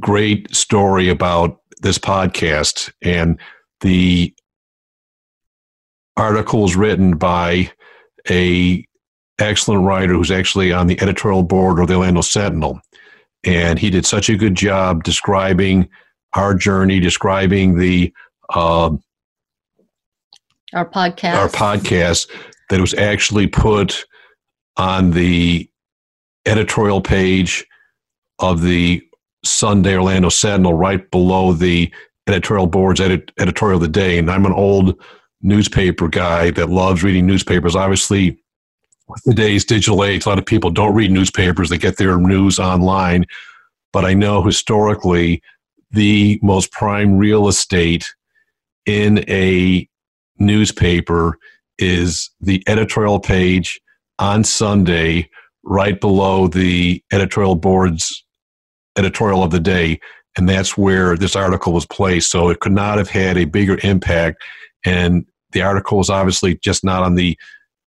great 0.00 0.54
story 0.54 1.08
about 1.08 1.60
this 1.80 1.98
podcast, 1.98 2.92
and 3.02 3.38
the 3.80 4.34
article 6.16 6.62
was 6.62 6.76
written 6.76 7.16
by 7.16 7.70
a 8.28 8.84
excellent 9.38 9.84
writer 9.84 10.14
who's 10.14 10.30
actually 10.30 10.72
on 10.72 10.86
the 10.86 11.00
editorial 11.00 11.42
board 11.42 11.78
of 11.78 11.88
the 11.88 11.94
Orlando 11.94 12.20
Sentinel, 12.20 12.80
and 13.44 13.78
he 13.78 13.90
did 13.90 14.06
such 14.06 14.28
a 14.28 14.36
good 14.36 14.54
job 14.54 15.04
describing 15.04 15.88
our 16.34 16.54
journey, 16.54 16.98
describing 16.98 17.78
the 17.78 18.12
uh, 18.50 18.90
Our 20.74 20.88
podcast. 20.88 21.34
our 21.34 21.48
podcast 21.48 22.30
that 22.70 22.80
was 22.80 22.94
actually 22.94 23.46
put 23.46 24.04
on 24.76 25.12
the 25.12 25.70
editorial 26.46 27.00
page 27.00 27.64
of 28.38 28.62
the 28.62 29.02
Sunday 29.44 29.94
Orlando 29.96 30.28
Sentinel, 30.28 30.74
right 30.74 31.08
below 31.10 31.52
the 31.52 31.92
editorial 32.26 32.66
board's 32.66 33.00
edit- 33.00 33.30
editorial 33.38 33.76
of 33.76 33.82
the 33.82 33.88
day. 33.88 34.18
And 34.18 34.30
I'm 34.30 34.46
an 34.46 34.52
old 34.52 35.00
newspaper 35.42 36.08
guy 36.08 36.50
that 36.52 36.70
loves 36.70 37.02
reading 37.02 37.26
newspapers. 37.26 37.76
Obviously, 37.76 38.38
with 39.06 39.22
today's 39.22 39.64
digital 39.64 40.02
age, 40.02 40.24
a 40.24 40.28
lot 40.28 40.38
of 40.38 40.46
people 40.46 40.70
don't 40.70 40.94
read 40.94 41.10
newspapers; 41.10 41.68
they 41.68 41.78
get 41.78 41.98
their 41.98 42.18
news 42.18 42.58
online. 42.58 43.26
But 43.92 44.04
I 44.04 44.14
know 44.14 44.42
historically, 44.42 45.42
the 45.90 46.40
most 46.42 46.72
prime 46.72 47.16
real 47.16 47.46
estate 47.46 48.06
in 48.86 49.24
a 49.28 49.88
newspaper 50.38 51.38
is 51.78 52.30
the 52.40 52.62
editorial 52.66 53.20
page 53.20 53.80
on 54.18 54.44
Sunday, 54.44 55.28
right 55.64 56.00
below 56.00 56.46
the 56.46 57.02
editorial 57.12 57.56
board's 57.56 58.24
editorial 58.96 59.42
of 59.42 59.50
the 59.50 59.60
day. 59.60 59.98
And 60.36 60.48
that's 60.48 60.76
where 60.76 61.16
this 61.16 61.36
article 61.36 61.72
was 61.72 61.86
placed. 61.86 62.30
So 62.30 62.48
it 62.48 62.60
could 62.60 62.72
not 62.72 62.98
have 62.98 63.08
had 63.08 63.36
a 63.36 63.44
bigger 63.44 63.78
impact. 63.82 64.42
And 64.84 65.24
the 65.52 65.62
article 65.62 65.98
was 65.98 66.10
obviously 66.10 66.56
just 66.56 66.84
not 66.84 67.02
on 67.02 67.14
the 67.14 67.38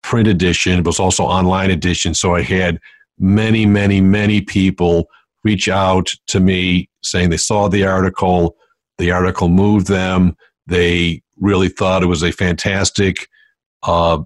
print 0.02 0.28
edition, 0.28 0.78
it 0.78 0.86
was 0.86 1.00
also 1.00 1.24
online 1.24 1.70
edition. 1.70 2.14
So 2.14 2.36
I 2.36 2.42
had 2.42 2.78
many, 3.18 3.66
many, 3.66 4.00
many 4.00 4.40
people 4.40 5.08
reach 5.42 5.68
out 5.68 6.14
to 6.28 6.38
me 6.38 6.88
saying 7.02 7.30
they 7.30 7.36
saw 7.36 7.68
the 7.68 7.84
article, 7.84 8.56
the 8.98 9.10
article 9.10 9.48
moved 9.48 9.88
them, 9.88 10.36
they 10.66 11.22
really 11.38 11.68
thought 11.68 12.02
it 12.02 12.06
was 12.06 12.22
a 12.22 12.32
fantastic 12.32 13.28
uh, 13.82 14.22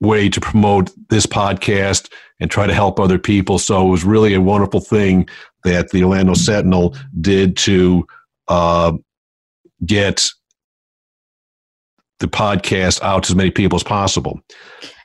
way 0.00 0.28
to 0.28 0.40
promote 0.40 0.90
this 1.10 1.26
podcast 1.26 2.10
and 2.40 2.50
try 2.50 2.66
to 2.66 2.74
help 2.74 2.98
other 2.98 3.18
people. 3.18 3.58
So 3.58 3.86
it 3.86 3.90
was 3.90 4.04
really 4.04 4.34
a 4.34 4.40
wonderful 4.40 4.80
thing 4.80 5.28
that 5.64 5.90
the 5.90 6.02
Orlando 6.02 6.34
Sentinel 6.34 6.96
did 7.20 7.56
to 7.58 8.06
uh, 8.48 8.92
get 9.86 10.28
the 12.22 12.28
podcast 12.28 13.02
out 13.02 13.24
to 13.24 13.32
as 13.32 13.36
many 13.36 13.50
people 13.50 13.76
as 13.76 13.82
possible. 13.82 14.40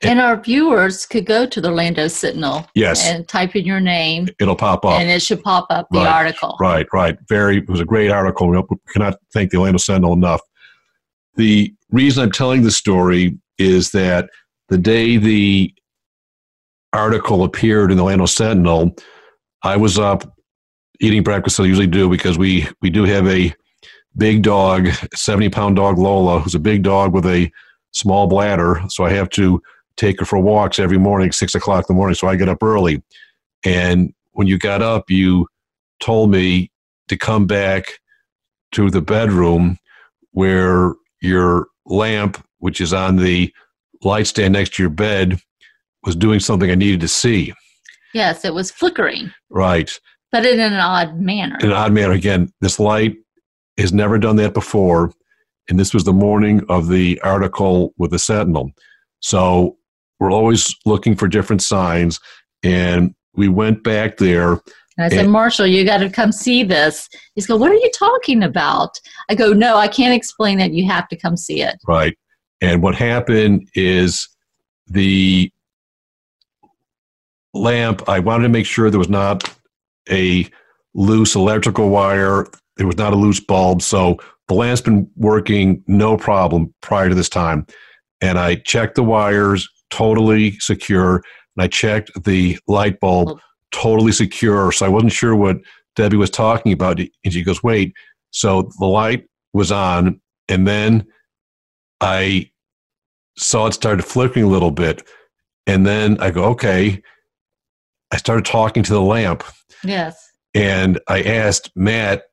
and 0.03 0.19
our 0.21 0.37
viewers 0.39 1.05
could 1.05 1.25
go 1.25 1.45
to 1.45 1.59
the 1.59 1.67
Orlando 1.69 2.07
Sentinel 2.07 2.65
Yes, 2.75 3.05
and 3.05 3.27
type 3.27 3.55
in 3.55 3.65
your 3.65 3.79
name, 3.81 4.29
it'll 4.39 4.55
pop 4.55 4.85
up. 4.85 4.99
and 5.01 5.09
it 5.09 5.21
should 5.21 5.43
pop 5.43 5.65
up 5.69 5.87
the 5.91 5.97
Right, 5.99 6.07
article. 6.07 6.55
Right, 6.59 6.85
right. 6.93 7.17
Very, 7.27 7.57
it 7.57 7.69
was 7.69 7.79
a 7.81 7.85
great 7.85 8.09
article. 8.11 8.47
We 8.49 8.61
cannot 8.93 9.15
thank 9.33 9.51
the 9.51 9.57
Orlando 9.57 9.79
Sentinel 9.79 10.13
enough. 10.13 10.41
The 11.35 11.73
reason 11.91 12.23
I'm 12.23 12.31
telling 12.31 12.61
this 12.63 12.77
story 12.77 13.37
is 13.57 13.91
that 13.91 14.29
the 14.69 14.77
day 14.77 15.17
the 15.17 15.73
article 16.93 17.43
appeared 17.43 17.91
in 17.91 17.97
the 17.97 18.03
Orlando 18.03 18.25
Sentinel, 18.27 18.95
I 19.63 19.75
was 19.77 19.99
up 19.99 20.23
eating 20.99 21.23
breakfast. 21.23 21.59
as 21.59 21.63
I 21.65 21.67
usually 21.67 21.87
do 21.87 22.09
because 22.09 22.37
we 22.37 22.67
we 22.81 22.89
do 22.89 23.03
have 23.03 23.27
a 23.27 23.53
big 24.17 24.43
dog, 24.43 24.89
70 25.13 25.49
pound 25.49 25.75
dog 25.75 25.97
Lola, 25.97 26.39
who's 26.39 26.55
a 26.55 26.59
big 26.59 26.83
dog 26.83 27.13
with 27.13 27.25
a 27.25 27.51
small 27.91 28.27
bladder. 28.27 28.81
So 28.89 29.05
I 29.05 29.11
have 29.11 29.29
to 29.31 29.61
take 29.95 30.19
her 30.19 30.25
for 30.25 30.37
walks 30.39 30.79
every 30.79 30.97
morning, 30.97 31.31
six 31.31 31.55
o'clock 31.55 31.85
in 31.89 31.93
the 31.95 31.97
morning. 31.97 32.15
So 32.15 32.27
I 32.27 32.35
get 32.35 32.49
up 32.49 32.61
early. 32.63 33.01
And 33.65 34.13
when 34.33 34.47
you 34.47 34.57
got 34.57 34.81
up, 34.81 35.09
you 35.09 35.47
told 35.99 36.29
me 36.31 36.71
to 37.07 37.17
come 37.17 37.47
back 37.47 37.85
to 38.73 38.89
the 38.89 39.01
bedroom 39.01 39.77
where 40.31 40.93
your 41.21 41.67
lamp, 41.85 42.43
which 42.59 42.79
is 42.81 42.93
on 42.93 43.15
the 43.15 43.51
light 44.03 44.27
stand 44.27 44.53
next 44.53 44.75
to 44.75 44.83
your 44.83 44.89
bed, 44.91 45.39
was 46.03 46.15
doing 46.15 46.39
something 46.39 46.69
I 46.69 46.75
needed 46.75 46.99
to 47.01 47.07
see. 47.07 47.53
Yes, 48.13 48.45
it 48.45 48.53
was 48.53 48.69
flickering, 48.71 49.31
Right. 49.49 49.91
but 50.31 50.45
in 50.45 50.59
an 50.59 50.73
odd 50.73 51.19
manner. 51.19 51.57
In 51.59 51.67
an 51.67 51.73
odd 51.77 51.91
manner. 51.93 52.13
Again, 52.13 52.51
this 52.61 52.79
light 52.79 53.15
has 53.77 53.93
never 53.93 54.17
done 54.17 54.35
that 54.37 54.53
before. 54.53 55.11
And 55.69 55.79
this 55.79 55.93
was 55.93 56.03
the 56.03 56.13
morning 56.13 56.61
of 56.69 56.87
the 56.87 57.19
article 57.21 57.93
with 57.97 58.11
the 58.11 58.19
Sentinel. 58.19 58.71
So 59.19 59.77
we're 60.19 60.31
always 60.31 60.73
looking 60.85 61.15
for 61.15 61.27
different 61.27 61.61
signs. 61.61 62.19
And 62.63 63.13
we 63.35 63.49
went 63.49 63.83
back 63.83 64.17
there. 64.17 64.53
And 64.53 64.61
I 65.05 65.09
said, 65.09 65.25
And- 65.25 65.31
Marshall, 65.31 65.67
you 65.67 65.85
got 65.85 65.97
to 65.97 66.09
come 66.09 66.31
see 66.31 66.63
this. 66.63 67.07
He's 67.35 67.45
go, 67.45 67.55
what 67.55 67.71
are 67.71 67.75
you 67.75 67.91
talking 67.97 68.43
about? 68.43 68.99
I 69.29 69.35
go, 69.35 69.53
no, 69.53 69.77
I 69.77 69.87
can't 69.87 70.13
explain 70.13 70.59
it. 70.59 70.71
You 70.71 70.87
have 70.87 71.07
to 71.09 71.15
come 71.15 71.37
see 71.37 71.61
it. 71.61 71.75
Right. 71.87 72.17
And 72.61 72.81
what 72.81 72.95
happened 72.95 73.69
is 73.75 74.27
the 74.87 75.51
lamp, 77.53 78.07
I 78.09 78.19
wanted 78.19 78.43
to 78.43 78.49
make 78.49 78.65
sure 78.65 78.89
there 78.89 78.97
was 78.97 79.09
not 79.09 79.43
a 80.09 80.47
loose 80.93 81.35
electrical 81.35 81.89
wire, 81.89 82.47
there 82.77 82.87
was 82.87 82.97
not 82.97 83.13
a 83.13 83.15
loose 83.15 83.39
bulb. 83.39 83.81
So 83.81 84.17
the 84.47 84.53
lamp's 84.53 84.81
been 84.81 85.09
working 85.15 85.83
no 85.87 86.17
problem 86.17 86.73
prior 86.81 87.09
to 87.09 87.15
this 87.15 87.29
time. 87.29 87.65
And 88.21 88.39
I 88.39 88.55
checked 88.55 88.95
the 88.95 89.03
wires, 89.03 89.69
totally 89.89 90.57
secure. 90.59 91.17
And 91.55 91.63
I 91.63 91.67
checked 91.67 92.11
the 92.23 92.57
light 92.67 92.99
bulb, 92.99 93.29
oh. 93.29 93.39
totally 93.71 94.11
secure. 94.11 94.71
So 94.71 94.85
I 94.85 94.89
wasn't 94.89 95.11
sure 95.11 95.35
what 95.35 95.57
Debbie 95.95 96.17
was 96.17 96.29
talking 96.29 96.71
about. 96.71 96.99
And 96.99 97.09
she 97.33 97.43
goes, 97.43 97.61
wait. 97.63 97.93
So 98.31 98.69
the 98.79 98.85
light 98.85 99.25
was 99.53 99.71
on. 99.71 100.19
And 100.49 100.67
then 100.67 101.05
I 102.01 102.49
saw 103.37 103.67
it 103.67 103.73
started 103.73 104.03
flickering 104.03 104.45
a 104.45 104.49
little 104.49 104.71
bit. 104.71 105.03
And 105.65 105.85
then 105.85 106.17
I 106.19 106.31
go, 106.31 106.45
okay. 106.45 107.01
I 108.11 108.17
started 108.17 108.45
talking 108.45 108.83
to 108.83 108.93
the 108.93 109.01
lamp 109.01 109.43
Yes. 109.83 110.17
and 110.55 110.97
I 111.09 111.23
asked 111.23 111.71
Matt, 111.75 112.23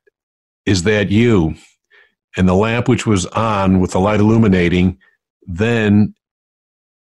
is 0.66 0.82
that 0.84 1.10
you? 1.10 1.54
And 2.36 2.48
the 2.48 2.54
lamp, 2.54 2.88
which 2.88 3.06
was 3.06 3.26
on 3.26 3.80
with 3.80 3.92
the 3.92 4.00
light 4.00 4.20
illuminating, 4.20 4.98
then 5.42 6.14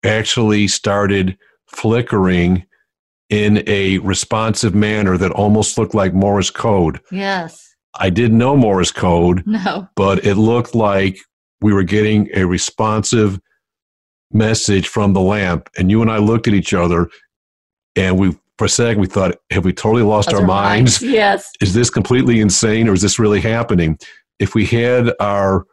actually 0.05 0.69
started 0.69 1.39
flickering 1.67 2.67
in 3.31 3.63
a 3.67 3.99
responsive 3.99 4.75
manner 4.75 5.17
that 5.17 5.31
almost 5.33 5.79
looked 5.79 5.95
like 5.95 6.13
Morse 6.13 6.51
code. 6.51 7.01
Yes. 7.11 7.75
I 7.99 8.11
didn't 8.11 8.39
know 8.39 8.57
Morse 8.57 8.91
code, 8.93 9.43
No. 9.47 9.89
but 9.97 10.25
it 10.27 10.35
looked 10.35 10.75
like 10.75 11.19
we 11.61 11.73
were 11.73 11.83
getting 11.85 12.29
a 12.35 12.45
responsive 12.45 13.41
message 14.31 14.89
from 14.89 15.13
the 15.15 15.21
lamp. 15.21 15.71
And 15.79 15.91
you 15.91 16.03
and 16.03 16.11
I 16.11 16.19
looked 16.19 16.49
at 16.49 16.55
each 16.55 16.75
other 16.75 17.09
and 17.97 18.19
we 18.19 18.37
for 18.59 18.67
a 18.67 18.69
second 18.69 19.01
we 19.01 19.07
thought, 19.07 19.37
have 19.51 19.65
we 19.65 19.73
totally 19.73 20.03
lost 20.03 20.33
our 20.33 20.45
minds? 20.45 21.03
Yes. 21.03 21.51
Is 21.61 21.75
this 21.75 21.91
completely 21.91 22.41
insane 22.41 22.89
or 22.89 22.93
is 22.93 23.03
this 23.03 23.19
really 23.19 23.41
happening? 23.41 23.99
If 24.39 24.55
we 24.55 24.65
had 24.67 25.13
our 25.21 25.65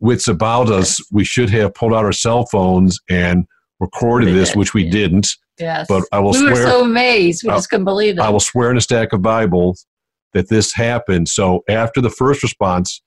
wits 0.00 0.28
about 0.28 0.68
us, 0.70 1.00
we 1.12 1.24
should 1.24 1.50
have 1.50 1.74
pulled 1.74 1.92
out 1.92 2.04
our 2.04 2.12
cell 2.12 2.46
phones 2.46 2.98
and 3.08 3.46
recorded 3.80 4.26
We 4.26 4.32
this, 4.32 4.50
did, 4.50 4.58
which 4.58 4.74
we 4.74 4.84
yeah. 4.84 4.90
didn't. 4.90 5.28
Yes. 5.58 5.86
But 5.88 6.04
I 6.12 6.18
will 6.18 6.34
swear. 6.34 6.54
we 6.54 6.60
were 6.60 6.66
so 6.66 6.82
amazed. 6.82 7.42
We 7.44 7.50
just 7.50 7.68
couldn't 7.70 7.84
believe 7.84 8.18
it. 8.18 8.20
I 8.20 8.30
will 8.30 8.40
swear 8.40 8.70
in 8.70 8.76
a 8.76 8.80
stack 8.80 9.12
of 9.12 9.22
Bibles 9.22 9.86
that 10.32 10.48
this 10.48 10.72
happened. 10.72 11.28
So 11.28 11.62
after 11.68 12.00
the 12.00 12.10
first 12.10 12.42
response, 12.42 13.02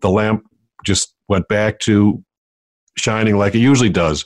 the 0.00 0.10
lamp 0.10 0.44
just 0.84 1.14
went 1.28 1.48
back 1.48 1.78
to 1.80 2.22
shining 2.96 3.36
like 3.36 3.54
it 3.54 3.60
usually 3.60 3.88
does. 3.90 4.24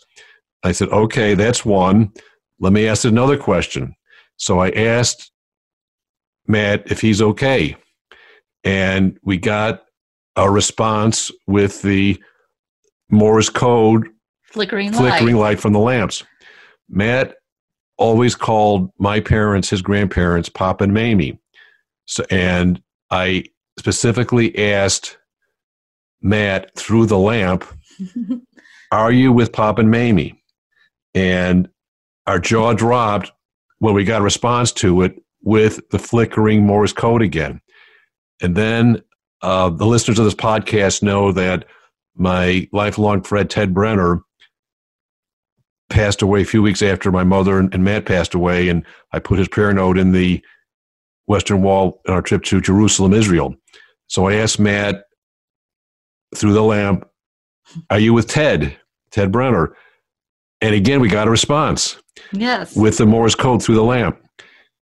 I 0.62 0.72
said, 0.72 0.88
okay, 0.88 1.34
that's 1.34 1.64
one. 1.64 2.12
Let 2.64 2.72
me 2.72 2.88
ask 2.88 3.04
another 3.04 3.36
question. 3.36 3.94
So 4.38 4.58
I 4.58 4.70
asked 4.70 5.30
Matt 6.46 6.90
if 6.90 6.98
he's 6.98 7.20
okay. 7.20 7.76
And 8.64 9.18
we 9.22 9.36
got 9.36 9.82
a 10.34 10.50
response 10.50 11.30
with 11.46 11.82
the 11.82 12.18
Morse 13.10 13.50
code 13.50 14.08
flickering, 14.50 14.94
flickering 14.94 15.36
light. 15.36 15.42
light 15.42 15.60
from 15.60 15.74
the 15.74 15.78
lamps. 15.78 16.24
Matt 16.88 17.34
always 17.98 18.34
called 18.34 18.88
my 18.98 19.20
parents, 19.20 19.68
his 19.68 19.82
grandparents, 19.82 20.48
Pop 20.48 20.80
and 20.80 20.94
Mamie. 20.94 21.38
So, 22.06 22.24
and 22.30 22.80
I 23.10 23.44
specifically 23.78 24.72
asked 24.72 25.18
Matt 26.22 26.74
through 26.76 27.06
the 27.06 27.18
lamp, 27.18 27.66
"Are 28.90 29.12
you 29.12 29.34
with 29.34 29.52
Pop 29.52 29.78
and 29.78 29.90
Mamie?" 29.90 30.42
And 31.14 31.68
our 32.26 32.38
jaw 32.38 32.72
dropped 32.72 33.32
when 33.78 33.94
we 33.94 34.04
got 34.04 34.20
a 34.20 34.24
response 34.24 34.72
to 34.72 35.02
it 35.02 35.22
with 35.42 35.88
the 35.90 35.98
flickering 35.98 36.64
Morse 36.64 36.92
code 36.92 37.22
again. 37.22 37.60
And 38.40 38.56
then 38.56 39.02
uh, 39.42 39.70
the 39.70 39.86
listeners 39.86 40.18
of 40.18 40.24
this 40.24 40.34
podcast 40.34 41.02
know 41.02 41.32
that 41.32 41.66
my 42.16 42.68
lifelong 42.72 43.22
friend 43.22 43.48
Ted 43.48 43.74
Brenner 43.74 44.22
passed 45.90 46.22
away 46.22 46.42
a 46.42 46.46
few 46.46 46.62
weeks 46.62 46.82
after 46.82 47.12
my 47.12 47.24
mother 47.24 47.58
and, 47.58 47.72
and 47.74 47.84
Matt 47.84 48.06
passed 48.06 48.34
away, 48.34 48.68
and 48.68 48.84
I 49.12 49.18
put 49.18 49.38
his 49.38 49.48
prayer 49.48 49.72
note 49.72 49.98
in 49.98 50.12
the 50.12 50.42
Western 51.26 51.62
Wall 51.62 52.00
on 52.08 52.14
our 52.14 52.22
trip 52.22 52.42
to 52.44 52.60
Jerusalem, 52.60 53.12
Israel. 53.12 53.54
So 54.06 54.28
I 54.28 54.34
asked 54.36 54.58
Matt 54.58 55.04
through 56.34 56.54
the 56.54 56.62
lamp, 56.62 57.06
"Are 57.90 57.98
you 57.98 58.14
with 58.14 58.28
Ted, 58.28 58.76
Ted 59.10 59.30
Brenner?" 59.30 59.76
And 60.60 60.74
again, 60.74 61.00
we 61.00 61.08
got 61.08 61.28
a 61.28 61.30
response 61.30 61.98
Yes. 62.32 62.76
with 62.76 62.98
the 62.98 63.06
Morse 63.06 63.34
code 63.34 63.62
through 63.62 63.76
the 63.76 63.84
lamp. 63.84 64.18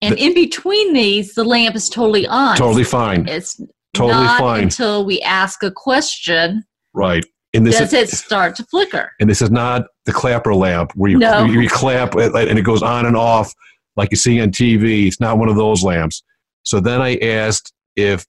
and 0.01 0.17
in 0.19 0.35
between 0.35 0.93
these, 0.93 1.35
the 1.35 1.45
lamp 1.45 1.75
is 1.77 1.89
totally 1.89 2.27
on. 2.27 2.57
Totally 2.57 2.85
fine, 2.85 3.29
It's 3.29 3.61
totally 3.95 4.25
not 4.25 4.39
fine, 4.41 4.65
until 4.65 5.05
we 5.05 5.21
ask 5.23 5.63
a 5.63 5.71
question 5.71 6.65
right? 6.95 7.25
And 7.55 7.67
this 7.67 7.79
does 7.79 7.93
is 7.93 8.13
it 8.13 8.17
start 8.17 8.57
to 8.57 8.65
flicker. 8.65 9.13
and 9.21 9.29
this 9.29 9.43
is 9.43 9.51
not 9.51 9.85
the 10.07 10.13
clapper 10.13 10.55
lamp 10.55 10.93
where 10.95 11.11
you, 11.11 11.19
No. 11.19 11.45
you, 11.45 11.61
you 11.61 11.69
clap 11.69 12.15
and 12.15 12.59
it 12.59 12.63
goes 12.63 12.83
on 12.83 13.07
and 13.07 13.17
off 13.17 13.53
like 13.97 14.11
you 14.11 14.17
see 14.17 14.41
on 14.41 14.51
TV. 14.51 15.07
It's 15.07 15.21
not 15.21 15.39
one 15.39 15.49
of 15.51 15.57
those 15.57 15.83
lamps. 15.83 16.23
So 16.63 16.81
then 16.81 17.01
I 17.03 17.17
asked 17.17 17.73
if 17.97 18.25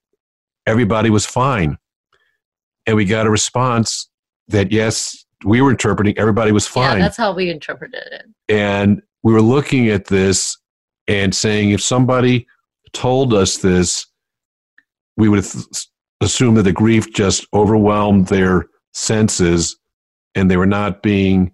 everybody 0.67 1.09
was 1.09 1.25
fine. 1.25 1.77
And 2.85 2.97
we 2.97 3.05
got 3.05 3.25
a 3.25 3.29
response 3.29 4.09
that 4.49 4.71
yes, 4.73 5.22
we 5.43 5.61
were 5.61 5.71
interpreting 5.71 6.17
everybody 6.17 6.51
was 6.51 6.67
fine. 6.67 6.97
Yeah, 6.97 7.03
that's 7.05 7.17
how 7.17 7.33
we 7.33 7.49
interpreted 7.49 8.01
it. 8.11 8.25
and 8.49 9.01
we 9.23 9.31
were 9.33 9.41
looking 9.41 9.89
at 9.89 10.05
this 10.05 10.57
and 11.07 11.33
saying 11.33 11.71
if 11.71 11.81
somebody 11.81 12.45
told 12.93 13.33
us 13.33 13.57
this, 13.57 14.05
we 15.17 15.29
would 15.29 15.45
assume 16.21 16.55
that 16.55 16.63
the 16.63 16.73
grief 16.73 17.13
just 17.13 17.45
overwhelmed 17.53 18.27
their 18.27 18.65
senses 18.93 19.77
and 20.35 20.49
they 20.51 20.57
were 20.57 20.65
not 20.65 21.01
being 21.03 21.51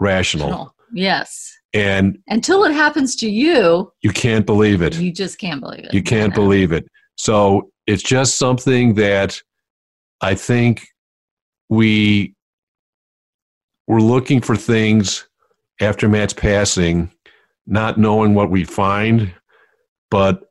rational. 0.00 0.74
Yes. 0.92 1.52
And 1.72 2.18
Until 2.28 2.64
it 2.64 2.72
happens 2.72 3.16
to 3.16 3.28
you, 3.30 3.92
you 4.02 4.10
can't 4.10 4.46
believe 4.46 4.82
it. 4.82 4.96
you 4.96 5.12
just 5.12 5.38
can't 5.38 5.60
believe 5.60 5.84
it. 5.84 5.92
You 5.94 6.02
can't 6.02 6.30
No. 6.30 6.42
believe 6.42 6.72
it. 6.72 6.86
So 7.16 7.70
it's 7.86 8.02
just 8.02 8.36
something 8.38 8.94
that 8.94 9.40
I 10.20 10.34
think 10.34 10.86
we 11.68 12.34
were 13.86 14.00
looking 14.00 14.40
for 14.40 14.56
things 14.56 15.26
after 15.80 16.08
Matt's 16.08 16.32
passing, 16.32 17.10
not 17.66 17.98
knowing 17.98 18.34
what 18.34 18.50
we 18.50 18.64
find, 18.64 19.32
but 20.10 20.50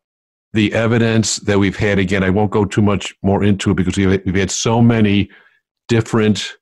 the 0.53 0.73
evidence 0.73 1.37
that 1.37 1.59
we've 1.59 1.75
had 1.75 1.99
again, 1.99 2.23
I 2.23 2.29
won't 2.29 2.51
go 2.51 2.65
too 2.65 2.81
much 2.81 3.13
more 3.21 3.43
into 3.43 3.71
it 3.71 3.75
because 3.75 3.97
we've, 3.97 4.35
had 4.35 4.51
so 4.51 4.81
many 4.81 5.29
different 5.87 6.53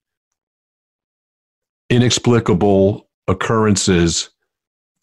inexplicable 1.89 3.07
occurrences 3.27 4.31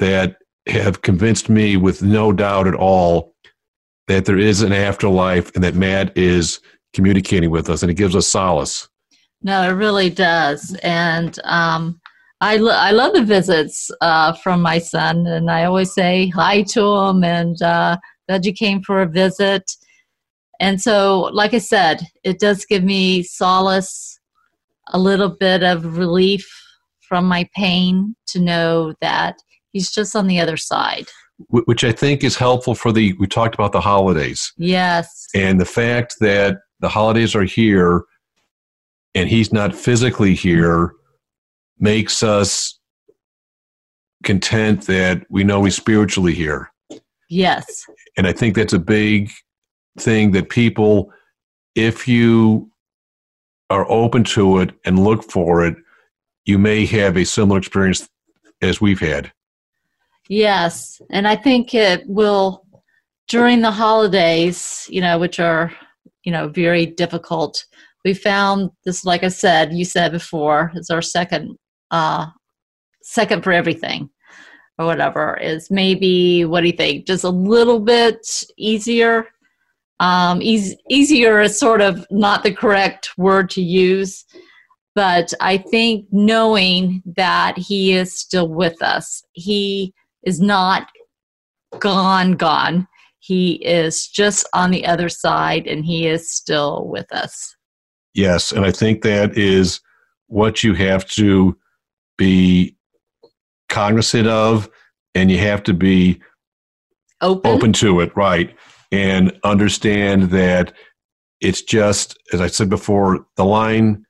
that 0.00 0.36
have 0.66 1.02
convinced 1.02 1.48
me 1.48 1.76
with 1.76 2.02
no 2.02 2.32
doubt 2.32 2.66
at 2.66 2.74
all 2.74 3.34
that 4.08 4.24
there 4.24 4.38
is 4.38 4.62
an 4.62 4.72
afterlife 4.72 5.54
and 5.54 5.62
that 5.62 5.74
Matt 5.76 6.16
is 6.16 6.60
communicating 6.92 7.50
with 7.50 7.70
us 7.70 7.82
and 7.82 7.90
it 7.90 7.94
gives 7.94 8.16
us 8.16 8.26
solace. 8.26 8.88
No, 9.42 9.62
it 9.62 9.72
really 9.72 10.10
does. 10.10 10.76
And 10.82 11.38
um, 11.44 12.00
I, 12.40 12.56
lo- 12.56 12.74
I 12.76 12.90
love 12.90 13.14
the 13.14 13.24
visits 13.24 13.90
uh, 14.00 14.32
from 14.34 14.60
my 14.62 14.78
son, 14.78 15.26
and 15.26 15.50
I 15.50 15.64
always 15.64 15.92
say 15.94 16.28
hi 16.28 16.62
to 16.70 16.82
him 16.96 17.24
and 17.24 17.60
uh, 17.62 17.96
glad 18.28 18.44
you 18.44 18.52
came 18.52 18.82
for 18.82 19.00
a 19.02 19.06
visit. 19.08 19.70
And 20.58 20.80
so, 20.80 21.30
like 21.32 21.54
I 21.54 21.58
said, 21.58 22.00
it 22.22 22.38
does 22.38 22.66
give 22.66 22.84
me 22.84 23.22
solace, 23.22 24.18
a 24.88 24.98
little 24.98 25.30
bit 25.30 25.62
of 25.62 25.96
relief 25.96 26.46
from 27.08 27.24
my 27.24 27.48
pain 27.56 28.14
to 28.28 28.38
know 28.40 28.92
that 29.00 29.36
he's 29.72 29.90
just 29.90 30.14
on 30.14 30.26
the 30.26 30.38
other 30.40 30.56
side. 30.56 31.06
Which 31.48 31.84
I 31.84 31.92
think 31.92 32.22
is 32.22 32.36
helpful 32.36 32.74
for 32.74 32.92
the, 32.92 33.14
we 33.18 33.26
talked 33.26 33.54
about 33.54 33.72
the 33.72 33.80
holidays 33.80 34.52
Yes. 34.58 35.26
and 35.34 35.58
the 35.58 35.64
fact 35.64 36.16
that 36.20 36.58
the 36.80 36.88
holidays 36.90 37.34
are 37.34 37.44
here 37.44 38.04
and 39.14 39.28
he's 39.28 39.52
not 39.52 39.74
physically 39.74 40.34
here 40.34 40.94
makes 41.78 42.22
us 42.22 42.78
content 44.22 44.86
that 44.86 45.24
we 45.30 45.44
know 45.44 45.64
he's 45.64 45.76
spiritually 45.76 46.34
here. 46.34 46.70
Yes. 47.28 47.86
And 48.16 48.26
I 48.26 48.32
think 48.32 48.54
that's 48.54 48.72
a 48.72 48.78
big 48.78 49.30
thing 49.98 50.32
that 50.32 50.50
people, 50.50 51.12
if 51.74 52.06
you 52.06 52.70
are 53.70 53.90
open 53.90 54.24
to 54.24 54.58
it 54.58 54.72
and 54.84 54.98
look 54.98 55.30
for 55.30 55.64
it, 55.64 55.76
you 56.44 56.58
may 56.58 56.84
have 56.86 57.16
a 57.16 57.24
similar 57.24 57.58
experience 57.58 58.08
as 58.60 58.80
we've 58.80 59.00
had. 59.00 59.32
Yes, 60.28 61.00
and 61.10 61.26
I 61.26 61.34
think 61.34 61.74
it 61.74 62.04
will 62.06 62.64
during 63.28 63.60
the 63.60 63.70
holidays, 63.70 64.86
you 64.90 65.00
know, 65.00 65.18
which 65.18 65.40
are, 65.40 65.72
you 66.24 66.32
know, 66.32 66.48
very 66.48 66.86
difficult. 66.86 67.64
We 68.04 68.14
found 68.14 68.70
this, 68.84 69.04
like 69.04 69.24
I 69.24 69.28
said, 69.28 69.72
you 69.72 69.84
said 69.84 70.12
before, 70.12 70.72
is 70.74 70.90
our 70.90 71.02
second, 71.02 71.56
uh, 71.90 72.26
second 73.02 73.44
for 73.44 73.52
everything, 73.52 74.08
or 74.78 74.86
whatever. 74.86 75.36
Is 75.36 75.70
maybe 75.70 76.44
what 76.44 76.62
do 76.62 76.68
you 76.68 76.72
think? 76.72 77.06
Just 77.06 77.24
a 77.24 77.30
little 77.30 77.80
bit 77.80 78.26
easier. 78.56 79.28
Um, 80.00 80.40
eas- 80.40 80.76
easier 80.88 81.42
is 81.42 81.58
sort 81.58 81.82
of 81.82 82.06
not 82.10 82.42
the 82.42 82.54
correct 82.54 83.10
word 83.18 83.50
to 83.50 83.62
use, 83.62 84.24
but 84.94 85.32
I 85.40 85.58
think 85.58 86.06
knowing 86.10 87.02
that 87.16 87.58
he 87.58 87.92
is 87.92 88.18
still 88.18 88.48
with 88.48 88.80
us, 88.82 89.22
he 89.32 89.92
is 90.24 90.40
not 90.40 90.88
gone, 91.78 92.32
gone. 92.32 92.88
He 93.20 93.52
is 93.64 94.08
just 94.08 94.48
on 94.54 94.70
the 94.70 94.86
other 94.86 95.08
side 95.08 95.66
and 95.66 95.84
he 95.84 96.06
is 96.06 96.30
still 96.30 96.86
with 96.88 97.12
us. 97.12 97.54
Yes, 98.14 98.52
and 98.52 98.64
I 98.64 98.72
think 98.72 99.02
that 99.02 99.36
is 99.36 99.80
what 100.26 100.62
you 100.62 100.74
have 100.74 101.06
to 101.10 101.56
be 102.18 102.76
cognizant 103.68 104.26
of, 104.26 104.68
and 105.14 105.30
you 105.30 105.38
have 105.38 105.62
to 105.64 105.74
be 105.74 106.20
Open. 107.20 107.50
open 107.50 107.72
to 107.74 108.00
it, 108.00 108.14
right? 108.16 108.54
And 108.92 109.38
understand 109.44 110.30
that 110.30 110.72
it's 111.40 111.62
just, 111.62 112.18
as 112.32 112.40
I 112.40 112.48
said 112.48 112.68
before, 112.68 113.26
the 113.36 113.44
line, 113.44 114.04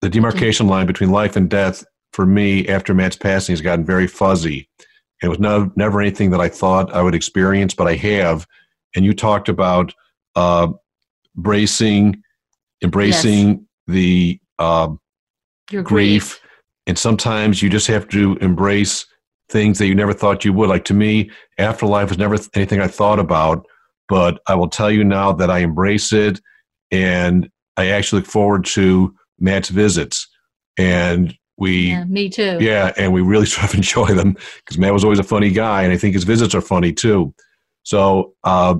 the 0.00 0.08
demarcation 0.08 0.66
line 0.66 0.86
between 0.86 1.10
life 1.10 1.36
and 1.36 1.50
death 1.50 1.84
for 2.12 2.26
me 2.26 2.66
after 2.68 2.94
Matt's 2.94 3.16
passing 3.16 3.52
has 3.52 3.60
gotten 3.60 3.84
very 3.84 4.06
fuzzy. 4.06 4.68
It 5.22 5.28
was 5.28 5.38
no, 5.38 5.70
never 5.76 6.00
anything 6.00 6.30
that 6.30 6.40
I 6.40 6.48
thought 6.48 6.92
I 6.94 7.02
would 7.02 7.14
experience, 7.14 7.74
but 7.74 7.86
I 7.86 7.96
have. 7.96 8.46
And 8.96 9.04
you 9.04 9.12
talked 9.12 9.48
about 9.48 9.92
uh, 10.34 10.68
bracing, 11.36 12.22
embracing 12.82 13.66
the 13.86 14.40
uh, 14.58 14.88
Your 15.70 15.82
grief, 15.82 16.40
and 16.86 16.98
sometimes 16.98 17.62
you 17.62 17.70
just 17.70 17.86
have 17.86 18.08
to 18.08 18.36
embrace 18.40 19.06
things 19.50 19.78
that 19.78 19.86
you 19.86 19.94
never 19.94 20.12
thought 20.12 20.44
you 20.44 20.52
would. 20.52 20.68
Like 20.68 20.84
to 20.86 20.94
me, 20.94 21.30
afterlife 21.58 22.08
was 22.08 22.18
never 22.18 22.36
anything 22.54 22.80
I 22.80 22.86
thought 22.88 23.18
about, 23.18 23.66
but 24.08 24.40
I 24.46 24.54
will 24.54 24.68
tell 24.68 24.90
you 24.90 25.04
now 25.04 25.32
that 25.32 25.50
I 25.50 25.58
embrace 25.58 26.12
it 26.12 26.40
and 26.90 27.48
I 27.76 27.88
actually 27.88 28.20
look 28.20 28.30
forward 28.30 28.64
to 28.66 29.14
Matt's 29.38 29.68
visits. 29.68 30.28
And 30.76 31.34
we, 31.56 31.90
Yeah, 31.90 32.04
me 32.04 32.28
too. 32.28 32.58
yeah, 32.60 32.92
and 32.96 33.12
we 33.12 33.20
really 33.20 33.46
sort 33.46 33.68
of 33.68 33.74
enjoy 33.74 34.06
them 34.08 34.36
because 34.64 34.78
Matt 34.78 34.92
was 34.92 35.04
always 35.04 35.18
a 35.18 35.24
funny 35.24 35.50
guy, 35.50 35.82
and 35.82 35.92
I 35.92 35.96
think 35.96 36.14
his 36.14 36.24
visits 36.24 36.54
are 36.54 36.60
funny 36.60 36.92
too. 36.92 37.34
So 37.82 38.34
uh, 38.44 38.76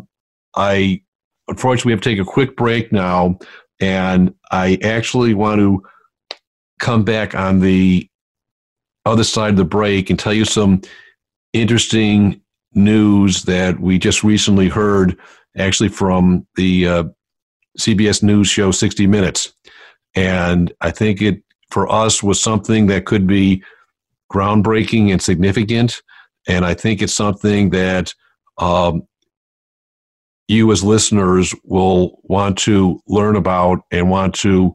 I 0.57 1.03
unfortunately 1.49 1.93
have 1.93 2.01
to 2.01 2.11
take 2.11 2.19
a 2.19 2.25
quick 2.25 2.57
break 2.57 2.93
now, 2.93 3.39
and 3.81 4.35
I 4.51 4.79
actually 4.83 5.35
want 5.35 5.61
to 5.61 5.83
come 6.79 7.05
back 7.05 7.35
on 7.35 7.61
the 7.61 8.09
other 9.07 9.25
side 9.25 9.51
of 9.51 9.57
the 9.57 9.65
break 9.65 10.11
and 10.11 10.19
tell 10.19 10.33
you 10.33 10.45
some 10.45 10.83
interesting 11.53 12.41
news 12.75 13.45
that 13.45 13.81
we 13.81 13.99
just 13.99 14.23
recently 14.23 14.69
heard, 14.69 15.17
actually 15.57 15.89
from 15.89 16.47
the 16.57 16.87
uh, 16.87 17.05
CBS 17.79 18.23
News 18.23 18.49
show 18.49 18.71
60 18.71 19.07
Minutes, 19.07 19.53
and 20.15 20.73
I 20.81 20.91
think 20.91 21.23
it 21.23 21.43
for 21.71 21.91
us 21.91 22.23
was 22.23 22.41
something 22.41 22.87
that 22.89 23.07
could 23.07 23.27
be 23.27 23.63
groundbreaking 24.33 25.11
and 25.13 25.23
significant. 25.23 26.03
And 26.49 26.65
I 26.65 26.75
think 26.75 27.03
it's 27.03 27.15
something 27.15 27.71
that 27.71 28.13
um, 28.59 29.07
you 30.51 30.73
as 30.73 30.83
listeners 30.83 31.55
will 31.63 32.21
want 32.25 32.59
to 32.59 33.01
learn 33.07 33.37
about 33.37 33.85
and 33.93 34.11
want 34.11 34.35
to 34.35 34.75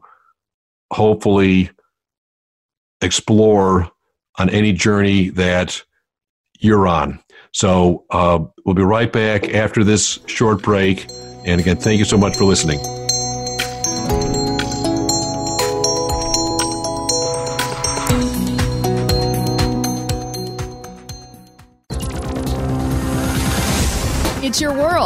hopefully 0.90 1.70
explore 3.02 3.90
on 4.38 4.48
any 4.48 4.72
journey 4.72 5.28
that 5.28 5.82
you're 6.58 6.88
on. 6.88 7.20
So 7.52 8.06
uh, 8.10 8.38
we'll 8.64 8.74
be 8.74 8.82
right 8.82 9.12
back 9.12 9.54
after 9.54 9.84
this 9.84 10.18
short 10.26 10.62
break. 10.62 11.06
And 11.44 11.60
again, 11.60 11.76
thank 11.76 11.98
you 11.98 12.06
so 12.06 12.16
much 12.16 12.36
for 12.36 12.44
listening. 12.44 12.78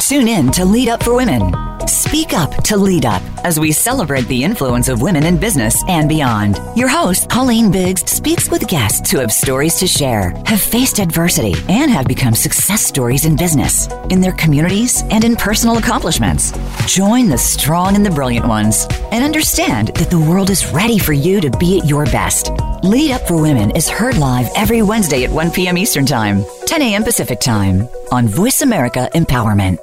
Tune 0.00 0.28
in 0.28 0.50
to 0.52 0.64
Lead 0.64 0.88
Up 0.88 1.02
for 1.02 1.14
Women. 1.14 1.52
Speak 1.86 2.34
up 2.34 2.50
to 2.64 2.76
lead 2.76 3.06
up 3.06 3.22
as 3.44 3.58
we 3.58 3.72
celebrate 3.72 4.26
the 4.28 4.44
influence 4.44 4.88
of 4.88 5.00
women 5.00 5.24
in 5.24 5.38
business 5.38 5.82
and 5.88 6.08
beyond. 6.08 6.58
Your 6.76 6.88
host, 6.88 7.30
Colleen 7.30 7.70
Biggs, 7.70 8.02
speaks 8.10 8.50
with 8.50 8.68
guests 8.68 9.10
who 9.10 9.18
have 9.18 9.32
stories 9.32 9.76
to 9.76 9.86
share, 9.86 10.30
have 10.44 10.60
faced 10.60 10.98
adversity, 10.98 11.54
and 11.68 11.90
have 11.90 12.06
become 12.06 12.34
success 12.34 12.84
stories 12.84 13.24
in 13.24 13.36
business, 13.36 13.88
in 14.10 14.20
their 14.20 14.32
communities, 14.32 15.02
and 15.10 15.24
in 15.24 15.36
personal 15.36 15.78
accomplishments. 15.78 16.52
Join 16.86 17.28
the 17.28 17.38
strong 17.38 17.96
and 17.96 18.04
the 18.04 18.10
brilliant 18.10 18.46
ones 18.46 18.86
and 19.10 19.24
understand 19.24 19.88
that 19.88 20.10
the 20.10 20.20
world 20.20 20.50
is 20.50 20.70
ready 20.72 20.98
for 20.98 21.14
you 21.14 21.40
to 21.40 21.50
be 21.58 21.80
at 21.80 21.86
your 21.86 22.04
best. 22.06 22.50
Lead 22.82 23.12
Up 23.12 23.22
for 23.28 23.40
Women 23.40 23.70
is 23.76 23.88
heard 23.88 24.18
live 24.18 24.50
every 24.56 24.82
Wednesday 24.82 25.22
at 25.22 25.30
1 25.30 25.52
p.m. 25.52 25.78
Eastern 25.78 26.04
Time, 26.04 26.44
10 26.66 26.82
a.m. 26.82 27.04
Pacific 27.04 27.38
Time 27.38 27.86
on 28.10 28.26
Voice 28.26 28.60
America 28.60 29.08
Empowerment. 29.14 29.78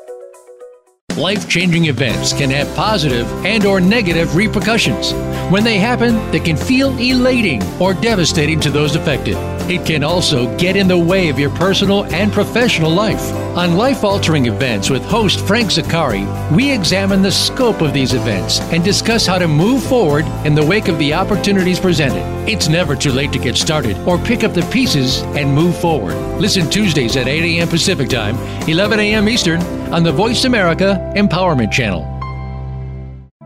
Life-changing 1.15 1.85
events 1.85 2.33
can 2.33 2.49
have 2.49 2.67
positive 2.75 3.25
and 3.45 3.65
or 3.65 3.79
negative 3.79 4.35
repercussions. 4.35 5.13
When 5.49 5.63
they 5.63 5.77
happen, 5.77 6.29
they 6.31 6.41
can 6.41 6.57
feel 6.57 6.89
elating 6.97 7.63
or 7.79 7.93
devastating 7.93 8.59
to 8.59 8.69
those 8.69 8.97
affected. 8.97 9.37
It 9.71 9.85
can 9.85 10.03
also 10.03 10.57
get 10.57 10.75
in 10.75 10.89
the 10.89 10.99
way 10.99 11.29
of 11.29 11.39
your 11.39 11.51
personal 11.51 12.03
and 12.03 12.33
professional 12.33 12.91
life. 12.91 13.31
On 13.55 13.75
life-altering 13.75 14.45
events 14.45 14.91
with 14.91 15.03
host 15.03 15.45
Frank 15.45 15.69
Zakari, 15.69 16.25
we 16.55 16.71
examine 16.71 17.23
the 17.23 17.31
scope 17.31 17.81
of 17.81 17.93
these 17.93 18.13
events 18.13 18.59
and 18.71 18.83
discuss 18.83 19.25
how 19.25 19.39
to 19.39 19.47
move 19.47 19.83
forward 19.83 20.25
in 20.45 20.53
the 20.53 20.63
wake 20.63 20.87
of 20.87 20.99
the 20.99 21.15
opportunities 21.15 21.79
presented. 21.79 22.21
It's 22.47 22.69
never 22.69 22.95
too 22.95 23.11
late 23.11 23.33
to 23.33 23.39
get 23.39 23.57
started 23.57 23.97
or 24.07 24.19
pick 24.19 24.43
up 24.43 24.53
the 24.53 24.61
pieces 24.71 25.23
and 25.35 25.53
move 25.53 25.75
forward. 25.75 26.13
Listen 26.39 26.69
Tuesdays 26.69 27.17
at 27.17 27.27
8 27.27 27.57
a.m. 27.57 27.67
Pacific 27.67 28.07
Time, 28.07 28.35
11 28.69 28.99
a.m. 28.99 29.27
Eastern 29.27 29.61
on 29.91 30.03
the 30.03 30.11
Voice 30.11 30.45
America 30.45 31.11
Empowerment 31.15 31.71
Channel. 31.71 32.03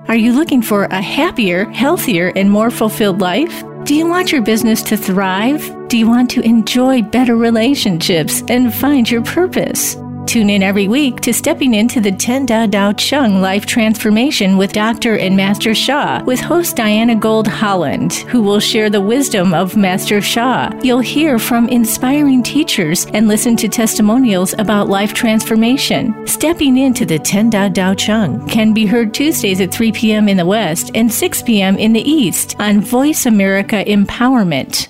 Are 0.09 0.17
you 0.17 0.33
looking 0.33 0.61
for 0.61 0.83
a 0.83 1.01
happier, 1.01 1.63
healthier, 1.69 2.33
and 2.35 2.51
more 2.51 2.69
fulfilled 2.69 3.21
life? 3.21 3.63
Do 3.85 3.95
you 3.95 4.05
want 4.05 4.33
your 4.33 4.41
business 4.41 4.83
to 4.83 4.97
thrive? 4.97 5.82
Do 5.93 5.99
you 5.99 6.09
want 6.09 6.31
to 6.31 6.41
enjoy 6.41 7.03
better 7.03 7.35
relationships 7.35 8.41
and 8.47 8.73
find 8.73 9.07
your 9.07 9.21
purpose? 9.21 9.93
Tune 10.25 10.49
in 10.49 10.63
every 10.63 10.87
week 10.87 11.17
to 11.17 11.31
Stepping 11.31 11.75
into 11.75 12.01
the 12.01 12.11
Ten 12.11 12.47
Da 12.47 12.65
Dao 12.65 12.97
Chung 12.97 13.41
Life 13.41 13.67
Transformation 13.67 14.57
with 14.57 14.73
Dr. 14.73 15.19
and 15.19 15.37
Master 15.37 15.75
Sha 15.75 16.23
with 16.23 16.39
host 16.39 16.77
Diana 16.77 17.13
Gold 17.13 17.47
Holland, 17.47 18.13
who 18.13 18.41
will 18.41 18.59
share 18.59 18.89
the 18.89 19.01
wisdom 19.01 19.53
of 19.53 19.77
Master 19.77 20.19
Sha. 20.19 20.71
You'll 20.81 20.97
hear 20.97 21.37
from 21.37 21.69
inspiring 21.69 22.41
teachers 22.41 23.05
and 23.13 23.27
listen 23.27 23.55
to 23.57 23.67
testimonials 23.67 24.55
about 24.57 24.89
life 24.89 25.13
transformation. 25.13 26.25
Stepping 26.25 26.79
into 26.79 27.05
the 27.05 27.19
Ten 27.19 27.51
Da 27.51 27.69
Dao 27.69 27.95
Chung 27.95 28.47
can 28.47 28.73
be 28.73 28.87
heard 28.87 29.13
Tuesdays 29.13 29.61
at 29.61 29.71
3 29.71 29.91
p.m. 29.91 30.27
in 30.27 30.37
the 30.37 30.45
West 30.47 30.89
and 30.95 31.13
6 31.13 31.43
p.m. 31.43 31.77
in 31.77 31.93
the 31.93 32.01
East 32.01 32.55
on 32.57 32.81
Voice 32.81 33.27
America 33.27 33.85
Empowerment. 33.85 34.89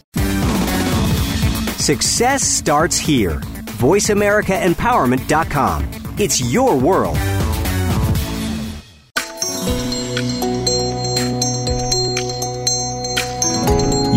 Success 1.83 2.43
starts 2.43 2.97
here. 2.97 3.41
VoiceAmericaEmpowerment.com. 3.81 5.89
It's 6.17 6.39
your 6.39 6.79
world. 6.79 7.17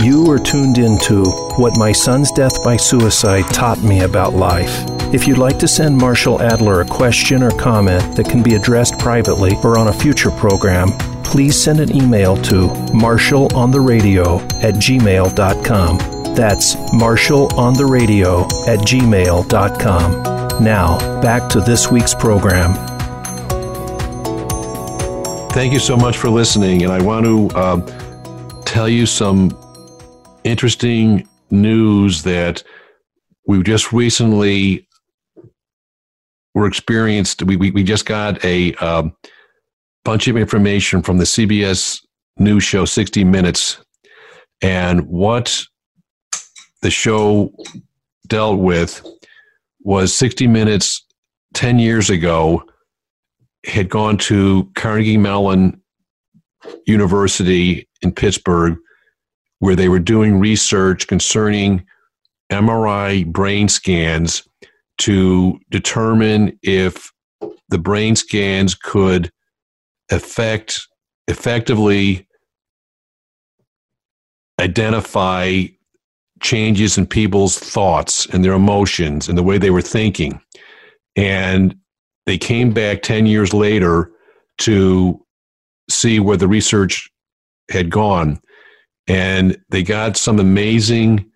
You 0.00 0.30
are 0.30 0.38
tuned 0.38 0.78
into 0.78 1.24
What 1.56 1.76
My 1.76 1.90
Son's 1.90 2.30
Death 2.30 2.62
by 2.62 2.76
Suicide 2.76 3.52
Taught 3.52 3.82
Me 3.82 4.02
About 4.02 4.34
Life. 4.34 4.84
If 5.12 5.26
you'd 5.26 5.38
like 5.38 5.58
to 5.58 5.66
send 5.66 5.98
Marshall 5.98 6.40
Adler 6.40 6.82
a 6.82 6.86
question 6.86 7.42
or 7.42 7.50
comment 7.50 8.14
that 8.14 8.30
can 8.30 8.44
be 8.44 8.54
addressed 8.54 8.96
privately 9.00 9.56
or 9.64 9.76
on 9.76 9.88
a 9.88 9.92
future 9.92 10.30
program, 10.30 10.92
please 11.24 11.60
send 11.60 11.80
an 11.80 11.92
email 11.92 12.36
to 12.42 12.68
marshallontheradio 12.94 14.40
at 14.62 14.74
gmail.com. 14.74 16.15
That's 16.36 16.76
marshallontheradio 16.92 18.44
at 18.68 18.80
gmail.com. 18.80 20.62
Now, 20.62 21.20
back 21.22 21.48
to 21.50 21.60
this 21.60 21.90
week's 21.90 22.14
program. 22.14 22.74
Thank 25.50 25.72
you 25.72 25.78
so 25.78 25.96
much 25.96 26.18
for 26.18 26.28
listening. 26.28 26.82
And 26.82 26.92
I 26.92 27.02
want 27.02 27.24
to 27.24 27.48
uh, 27.56 28.62
tell 28.66 28.86
you 28.86 29.06
some 29.06 29.56
interesting 30.44 31.26
news 31.50 32.22
that 32.24 32.62
we 33.46 33.62
just 33.62 33.90
recently 33.92 34.86
were 36.54 36.66
experienced. 36.66 37.42
We, 37.42 37.56
we, 37.56 37.70
we 37.70 37.82
just 37.82 38.04
got 38.04 38.44
a 38.44 38.74
um, 38.74 39.16
bunch 40.04 40.28
of 40.28 40.36
information 40.36 41.00
from 41.00 41.16
the 41.16 41.24
CBS 41.24 42.04
News 42.38 42.62
show 42.62 42.84
60 42.84 43.24
Minutes. 43.24 43.78
And 44.60 45.06
what 45.06 45.64
the 46.86 46.90
show 46.92 47.52
dealt 48.28 48.60
with 48.60 49.04
was 49.80 50.14
60 50.14 50.46
Minutes 50.46 51.04
10 51.54 51.80
years 51.80 52.10
ago 52.10 52.62
had 53.64 53.88
gone 53.88 54.16
to 54.16 54.70
Carnegie 54.76 55.16
Mellon 55.16 55.82
University 56.86 57.88
in 58.02 58.12
Pittsburgh, 58.12 58.76
where 59.58 59.74
they 59.74 59.88
were 59.88 59.98
doing 59.98 60.38
research 60.38 61.08
concerning 61.08 61.84
MRI 62.52 63.26
brain 63.26 63.66
scans 63.66 64.46
to 64.98 65.58
determine 65.72 66.56
if 66.62 67.10
the 67.68 67.78
brain 67.78 68.14
scans 68.14 68.76
could 68.76 69.32
affect 70.12 70.86
effectively 71.26 72.28
identify 74.60 75.64
changes 76.40 76.98
in 76.98 77.06
people's 77.06 77.58
thoughts 77.58 78.26
and 78.26 78.44
their 78.44 78.52
emotions 78.52 79.28
and 79.28 79.38
the 79.38 79.42
way 79.42 79.58
they 79.58 79.70
were 79.70 79.82
thinking. 79.82 80.40
And 81.16 81.76
they 82.26 82.38
came 82.38 82.72
back 82.72 83.02
10 83.02 83.26
years 83.26 83.54
later 83.54 84.10
to 84.58 85.24
see 85.88 86.20
where 86.20 86.36
the 86.36 86.48
research 86.48 87.08
had 87.70 87.90
gone. 87.90 88.40
And 89.06 89.56
they 89.70 89.82
got 89.82 90.16
some 90.16 90.38
amazing 90.38 91.30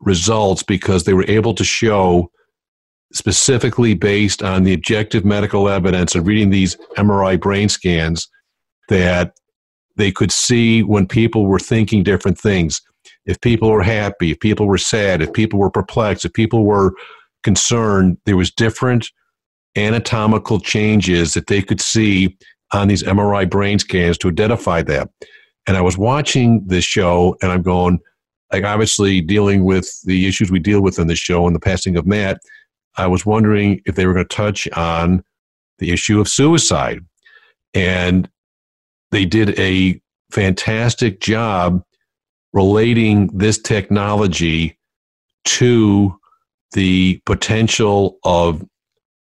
results 0.00 0.62
because 0.62 1.04
they 1.04 1.12
were 1.12 1.28
able 1.28 1.54
to 1.54 1.64
show, 1.64 2.30
specifically 3.12 3.94
based 3.94 4.42
on 4.42 4.64
the 4.64 4.72
objective 4.72 5.24
medical 5.24 5.68
evidence 5.68 6.14
of 6.14 6.26
reading 6.26 6.50
these 6.50 6.76
MRI 6.96 7.38
brain 7.38 7.68
scans, 7.68 8.28
that 8.88 9.34
they 9.96 10.10
could 10.10 10.32
see 10.32 10.82
when 10.82 11.06
people 11.06 11.46
were 11.46 11.58
thinking 11.58 12.02
different 12.02 12.38
things. 12.38 12.80
If 13.30 13.40
people 13.40 13.70
were 13.70 13.82
happy, 13.84 14.32
if 14.32 14.40
people 14.40 14.66
were 14.66 14.76
sad, 14.76 15.22
if 15.22 15.32
people 15.32 15.60
were 15.60 15.70
perplexed, 15.70 16.24
if 16.24 16.32
people 16.32 16.64
were 16.64 16.92
concerned, 17.44 18.18
there 18.26 18.36
was 18.36 18.50
different 18.50 19.08
anatomical 19.76 20.58
changes 20.58 21.34
that 21.34 21.46
they 21.46 21.62
could 21.62 21.80
see 21.80 22.36
on 22.72 22.88
these 22.88 23.04
MRI 23.04 23.48
brain 23.48 23.78
scans 23.78 24.18
to 24.18 24.28
identify 24.28 24.82
that. 24.82 25.08
And 25.68 25.76
I 25.76 25.80
was 25.80 25.96
watching 25.96 26.64
this 26.66 26.84
show 26.84 27.36
and 27.40 27.52
I'm 27.52 27.62
going, 27.62 28.00
like 28.52 28.64
obviously 28.64 29.20
dealing 29.20 29.64
with 29.64 29.88
the 30.02 30.26
issues 30.26 30.50
we 30.50 30.58
deal 30.58 30.82
with 30.82 30.98
in 30.98 31.06
this 31.06 31.20
show 31.20 31.46
and 31.46 31.54
the 31.54 31.60
passing 31.60 31.96
of 31.96 32.06
Matt, 32.06 32.40
I 32.96 33.06
was 33.06 33.24
wondering 33.24 33.80
if 33.86 33.94
they 33.94 34.06
were 34.06 34.12
going 34.14 34.26
to 34.26 34.36
touch 34.36 34.68
on 34.72 35.22
the 35.78 35.92
issue 35.92 36.20
of 36.20 36.26
suicide. 36.26 36.98
And 37.74 38.28
they 39.12 39.24
did 39.24 39.56
a 39.56 40.00
fantastic 40.32 41.20
job 41.20 41.84
relating 42.52 43.28
this 43.36 43.60
technology 43.60 44.78
to 45.44 46.18
the 46.72 47.20
potential 47.26 48.18
of 48.24 48.64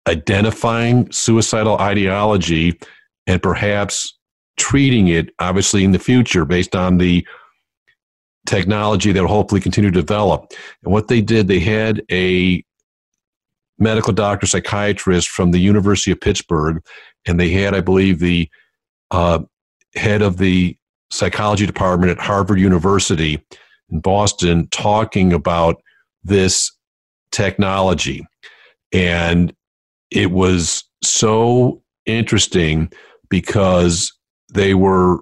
identifying 0.08 1.12
suicidal 1.12 1.78
ideology 1.78 2.80
and 3.28 3.42
perhaps 3.42 4.18
treating 4.58 5.08
it, 5.08 5.30
obviously, 5.40 5.84
in 5.84 5.92
the 5.92 6.00
future 6.00 6.46
based 6.46 6.76
on 6.76 6.98
the 6.98 7.26
technology 8.48 9.12
that 9.12 9.22
will 9.22 9.30
hopefully 9.30 9.62
continue 9.62 9.92
to 9.92 10.02
develop. 10.02 10.52
And 10.84 10.92
what 10.92 11.08
they 11.08 11.22
did, 11.22 11.48
they 11.48 11.60
had 11.60 12.02
a 12.12 12.64
medical 13.78 14.14
doctor 14.14 14.48
psychiatrist 14.48 15.30
from 15.30 15.52
the 15.52 15.60
University 15.60 16.12
of 16.12 16.20
Pittsburgh, 16.20 16.84
and 17.28 17.40
they 17.40 17.50
had, 17.50 17.74
I 17.74 17.82
believe, 17.82 18.20
the 18.20 18.50
uh, 19.12 19.40
head 19.96 20.22
of 20.22 20.38
the 20.38 20.76
psychology 21.12 21.66
department 21.66 22.12
at 22.12 22.20
Harvard 22.20 22.60
University 22.60 23.44
in 23.92 24.00
Boston 24.00 24.68
talking 24.72 25.34
about 25.34 25.82
this 26.24 26.72
technology. 27.32 28.26
And 28.92 29.54
it 30.12 30.32
was 30.32 30.84
so 31.04 31.82
interesting 32.06 32.92
because 33.30 34.12
they 34.54 34.74
were 34.74 35.20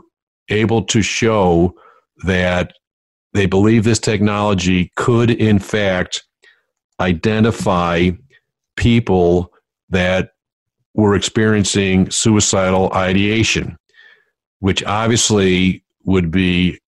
able 0.49 0.83
to 0.83 1.01
show 1.01 1.75
that 2.23 2.73
they 3.33 3.45
believe 3.45 3.83
this 3.83 3.99
technology 3.99 4.91
could, 4.95 5.29
in 5.29 5.59
fact, 5.59 6.23
identify 6.99 8.09
people 8.75 9.53
that 9.89 10.31
were 10.93 11.15
experiencing 11.15 12.09
suicidal 12.09 12.91
ideation, 12.93 13.77
which 14.59 14.83
obviously 14.83 15.83
would 16.05 16.31
be 16.31 16.79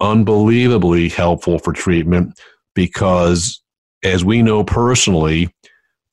unbelievably 0.00 1.08
helpful 1.08 1.58
for 1.58 1.72
treatment 1.72 2.38
because, 2.74 3.62
as 4.02 4.24
we 4.24 4.42
know 4.42 4.64
personally, 4.64 5.48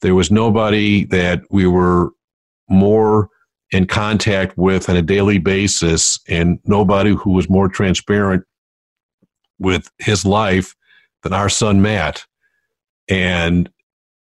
there 0.02 0.16
was 0.16 0.32
nobody 0.32 1.06
that 1.06 1.42
we 1.50 1.68
were 1.68 2.12
more 2.70 3.30
in 3.72 3.88
contact 3.88 4.58
with 4.58 4.90
on 4.90 4.96
a 4.96 5.02
daily 5.02 5.38
basis 5.38 6.20
and 6.28 6.60
nobody 6.66 7.12
who 7.16 7.32
was 7.32 7.50
more 7.50 7.70
transparent 7.70 8.44
with 9.60 9.90
his 10.00 10.26
life 10.26 10.76
than 11.24 11.34
our 11.34 11.50
son 11.50 11.82
Matt. 11.82 12.26
And 13.08 13.70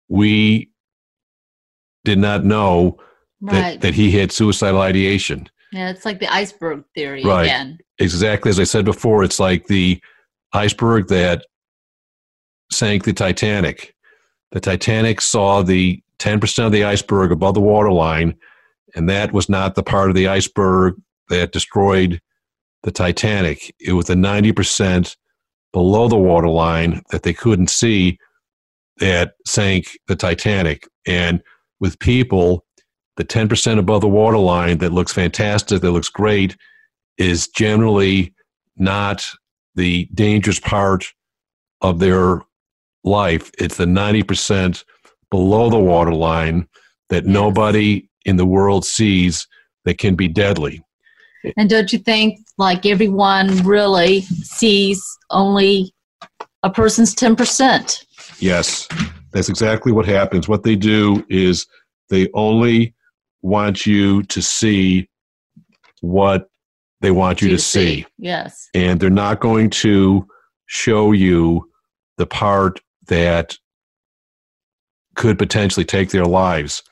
we 0.09 0.69
did 2.03 2.19
not 2.19 2.43
know 2.43 2.97
right. 3.39 3.53
that, 3.53 3.81
that 3.81 3.93
he 3.93 4.11
had 4.11 4.31
suicidal 4.31 4.81
ideation. 4.81 5.49
Yeah, 5.71 5.89
it's 5.89 6.05
like 6.05 6.19
the 6.19 6.31
iceberg 6.31 6.83
theory 6.95 7.23
right. 7.23 7.43
again. 7.43 7.79
Exactly. 7.99 8.49
As 8.49 8.59
I 8.59 8.65
said 8.65 8.85
before, 8.85 9.23
it's 9.23 9.39
like 9.39 9.67
the 9.67 10.01
iceberg 10.53 11.07
that 11.07 11.45
sank 12.71 13.03
the 13.03 13.13
Titanic. 13.13 13.95
The 14.51 14.59
Titanic 14.59 15.21
saw 15.21 15.61
the 15.61 16.01
10% 16.19 16.65
of 16.65 16.71
the 16.71 16.83
iceberg 16.83 17.31
above 17.31 17.53
the 17.53 17.61
waterline, 17.61 18.35
and 18.95 19.09
that 19.09 19.31
was 19.31 19.47
not 19.47 19.75
the 19.75 19.83
part 19.83 20.09
of 20.09 20.15
the 20.15 20.27
iceberg 20.27 20.95
that 21.29 21.53
destroyed 21.53 22.21
the 22.83 22.91
Titanic. 22.91 23.73
It 23.79 23.93
was 23.93 24.07
the 24.07 24.15
90% 24.15 25.15
below 25.71 26.07
the 26.07 26.17
waterline 26.17 27.01
that 27.11 27.23
they 27.23 27.33
couldn't 27.33 27.69
see 27.69 28.17
that 28.97 29.33
sank 29.45 29.87
the 30.07 30.15
Titanic. 30.15 30.87
And 31.07 31.41
with 31.79 31.97
people, 31.99 32.65
the 33.17 33.25
10% 33.25 33.77
above 33.77 34.01
the 34.01 34.07
waterline 34.07 34.77
that 34.79 34.93
looks 34.93 35.11
fantastic, 35.11 35.81
that 35.81 35.91
looks 35.91 36.09
great, 36.09 36.55
is 37.17 37.47
generally 37.47 38.33
not 38.77 39.25
the 39.75 40.07
dangerous 40.13 40.59
part 40.59 41.05
of 41.81 41.99
their 41.99 42.41
life. 43.03 43.51
It's 43.57 43.77
the 43.77 43.85
90% 43.85 44.83
below 45.29 45.69
the 45.69 45.79
waterline 45.79 46.67
that 47.09 47.25
nobody 47.25 48.07
in 48.25 48.37
the 48.37 48.45
world 48.45 48.85
sees 48.85 49.47
that 49.85 49.97
can 49.97 50.15
be 50.15 50.27
deadly. 50.27 50.83
And 51.57 51.69
don't 51.69 51.91
you 51.91 51.99
think, 51.99 52.39
like 52.57 52.85
everyone 52.85 53.63
really 53.63 54.21
sees 54.21 55.03
only 55.31 55.93
a 56.63 56.69
person's 56.69 57.15
10%? 57.15 58.05
Yes, 58.39 58.87
that's 59.31 59.49
exactly 59.49 59.91
what 59.91 60.05
happens. 60.05 60.47
What 60.47 60.63
they 60.63 60.75
do 60.75 61.25
is 61.29 61.65
they 62.09 62.29
only 62.33 62.93
want 63.41 63.85
you 63.85 64.23
to 64.23 64.41
see 64.41 65.09
what 66.01 66.49
they 67.01 67.11
want 67.11 67.41
you 67.41 67.49
to, 67.49 67.55
to 67.55 67.61
see. 67.61 68.01
see. 68.01 68.05
Yes. 68.17 68.69
And 68.73 68.99
they're 68.99 69.09
not 69.09 69.39
going 69.39 69.69
to 69.71 70.27
show 70.67 71.11
you 71.11 71.69
the 72.17 72.27
part 72.27 72.79
that 73.07 73.57
could 75.15 75.37
potentially 75.37 75.85
take 75.85 76.11
their 76.11 76.25
lives. 76.25 76.83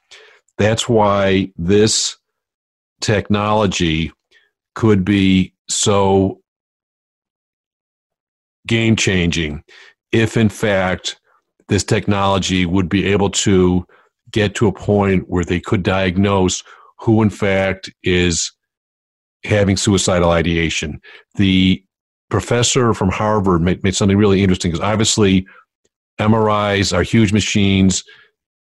That's 0.57 0.89
why 0.89 1.51
this 1.57 2.17
technology 3.01 4.11
could 4.75 5.05
be 5.05 5.53
so 5.69 6.41
game 8.67 8.95
changing 8.95 9.63
if, 10.11 10.35
in 10.35 10.49
fact, 10.49 11.19
this 11.69 11.83
technology 11.83 12.65
would 12.65 12.89
be 12.89 13.05
able 13.05 13.29
to 13.29 13.85
get 14.31 14.55
to 14.55 14.67
a 14.67 14.73
point 14.73 15.25
where 15.27 15.43
they 15.43 15.59
could 15.59 15.83
diagnose 15.83 16.63
who, 16.99 17.21
in 17.21 17.29
fact, 17.29 17.89
is 18.03 18.51
having 19.43 19.77
suicidal 19.77 20.31
ideation. 20.31 20.99
The 21.35 21.83
professor 22.29 22.93
from 22.93 23.09
Harvard 23.09 23.61
made, 23.61 23.83
made 23.83 23.95
something 23.95 24.17
really 24.17 24.43
interesting 24.43 24.71
because 24.71 24.85
obviously 24.85 25.47
MRIs 26.19 26.95
are 26.95 27.03
huge 27.03 27.31
machines. 27.31 28.03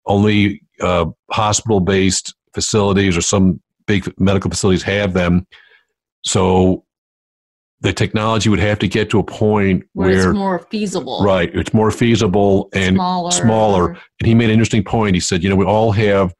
Only 0.06 0.62
uh, 0.80 1.06
hospital 1.30 1.80
based 1.80 2.34
facilities 2.54 3.16
or 3.16 3.20
some 3.20 3.60
big 3.86 4.12
medical 4.18 4.50
facilities 4.50 4.82
have 4.82 5.12
them. 5.12 5.46
So 6.24 6.84
the 7.80 7.92
technology 7.92 8.48
would 8.48 8.58
have 8.58 8.78
to 8.80 8.88
get 8.88 9.08
to 9.10 9.20
a 9.20 9.24
point 9.24 9.84
where, 9.92 10.08
where 10.08 10.30
it's 10.30 10.36
more 10.36 10.58
feasible. 10.58 11.22
Right. 11.22 11.54
It's 11.54 11.72
more 11.72 11.90
feasible 11.90 12.68
and 12.72 12.96
smaller. 12.96 13.30
smaller. 13.30 13.88
And 14.20 14.26
he 14.26 14.34
made 14.34 14.46
an 14.46 14.52
interesting 14.52 14.82
point. 14.82 15.14
He 15.14 15.20
said, 15.20 15.42
you 15.42 15.48
know, 15.48 15.56
we 15.56 15.64
all 15.64 15.92
have 15.92 16.34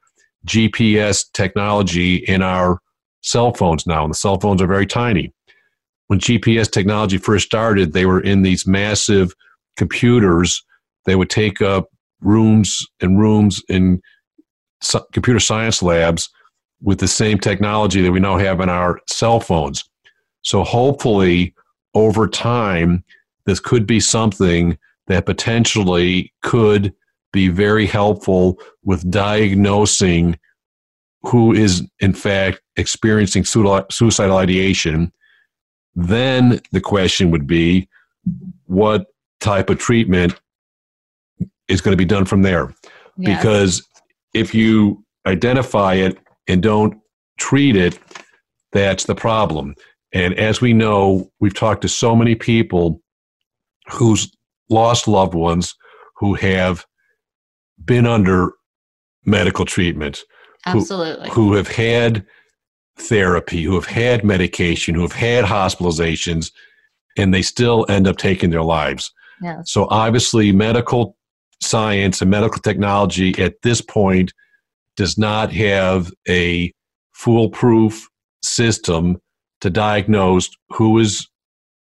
GPS 0.45 1.25
technology 1.33 2.15
in 2.15 2.41
our 2.41 2.79
cell 3.21 3.53
phones 3.53 3.85
now, 3.85 4.03
and 4.03 4.11
the 4.11 4.17
cell 4.17 4.39
phones 4.39 4.61
are 4.61 4.67
very 4.67 4.85
tiny. 4.85 5.33
When 6.07 6.19
GPS 6.19 6.71
technology 6.71 7.17
first 7.17 7.45
started, 7.45 7.93
they 7.93 8.05
were 8.05 8.21
in 8.21 8.41
these 8.41 8.65
massive 8.65 9.33
computers. 9.77 10.63
They 11.05 11.15
would 11.15 11.29
take 11.29 11.61
up 11.61 11.87
rooms 12.21 12.85
and 12.99 13.19
rooms 13.19 13.61
in 13.69 14.01
computer 15.13 15.39
science 15.39 15.81
labs 15.81 16.29
with 16.81 16.99
the 16.99 17.07
same 17.07 17.37
technology 17.37 18.01
that 18.01 18.11
we 18.11 18.19
now 18.19 18.37
have 18.37 18.59
in 18.61 18.69
our 18.69 18.99
cell 19.07 19.39
phones. 19.39 19.88
So 20.49 20.63
hopefully, 20.63 21.53
over 21.93 22.27
time, 22.27 23.03
this 23.45 23.59
could 23.59 23.85
be 23.85 23.99
something 23.99 24.79
that 25.05 25.27
potentially 25.27 26.33
could 26.41 26.91
be 27.31 27.49
very 27.49 27.85
helpful 27.85 28.59
with 28.83 29.11
diagnosing 29.11 30.39
who 31.21 31.53
is 31.53 31.83
in 31.99 32.13
fact 32.13 32.61
experiencing 32.77 33.45
suicidal 33.45 34.37
ideation. 34.37 35.13
Then 35.93 36.59
the 36.71 36.81
question 36.81 37.29
would 37.29 37.45
be 37.45 37.87
what 38.65 39.05
type 39.41 39.69
of 39.69 39.77
treatment 39.77 40.33
is 41.67 41.79
going 41.79 41.93
to 41.93 41.95
be 41.95 42.05
done 42.05 42.25
from 42.25 42.41
there? 42.41 42.73
Yes. 43.19 43.37
Because 43.37 43.87
if 44.33 44.55
you 44.55 45.05
identify 45.27 45.93
it 45.93 46.17
and 46.47 46.63
don't 46.63 46.99
treat 47.37 47.75
it, 47.75 47.99
that's 48.71 49.03
the 49.03 49.13
problem. 49.13 49.75
And 50.13 50.33
as 50.35 50.61
we 50.61 50.73
know, 50.73 51.29
we've 51.39 51.53
talked 51.53 51.81
to 51.83 51.89
so 51.89 52.15
many 52.15 52.35
people 52.35 53.01
who's 53.91 54.31
lost 54.69 55.07
loved 55.07 55.33
ones 55.33 55.75
who 56.17 56.33
have 56.35 56.85
been 57.83 58.05
under 58.05 58.53
medical 59.25 59.65
treatment. 59.65 60.23
Absolutely. 60.65 61.29
Who, 61.29 61.49
who 61.49 61.53
have 61.53 61.67
had 61.67 62.25
therapy, 62.97 63.63
who 63.63 63.75
have 63.75 63.85
had 63.85 64.23
medication, 64.23 64.95
who 64.95 65.01
have 65.01 65.13
had 65.13 65.45
hospitalizations, 65.45 66.51
and 67.17 67.33
they 67.33 67.41
still 67.41 67.85
end 67.89 68.07
up 68.07 68.17
taking 68.17 68.49
their 68.49 68.63
lives. 68.63 69.11
Yeah. 69.41 69.61
So 69.63 69.87
obviously, 69.89 70.51
medical 70.51 71.15
science 71.61 72.21
and 72.21 72.31
medical 72.31 72.61
technology 72.61 73.37
at 73.41 73.61
this 73.63 73.81
point 73.81 74.33
does 74.97 75.17
not 75.17 75.51
have 75.53 76.11
a 76.27 76.73
foolproof 77.13 78.07
system 78.43 79.17
to 79.61 79.69
diagnose 79.69 80.49
who 80.69 80.99
is 80.99 81.27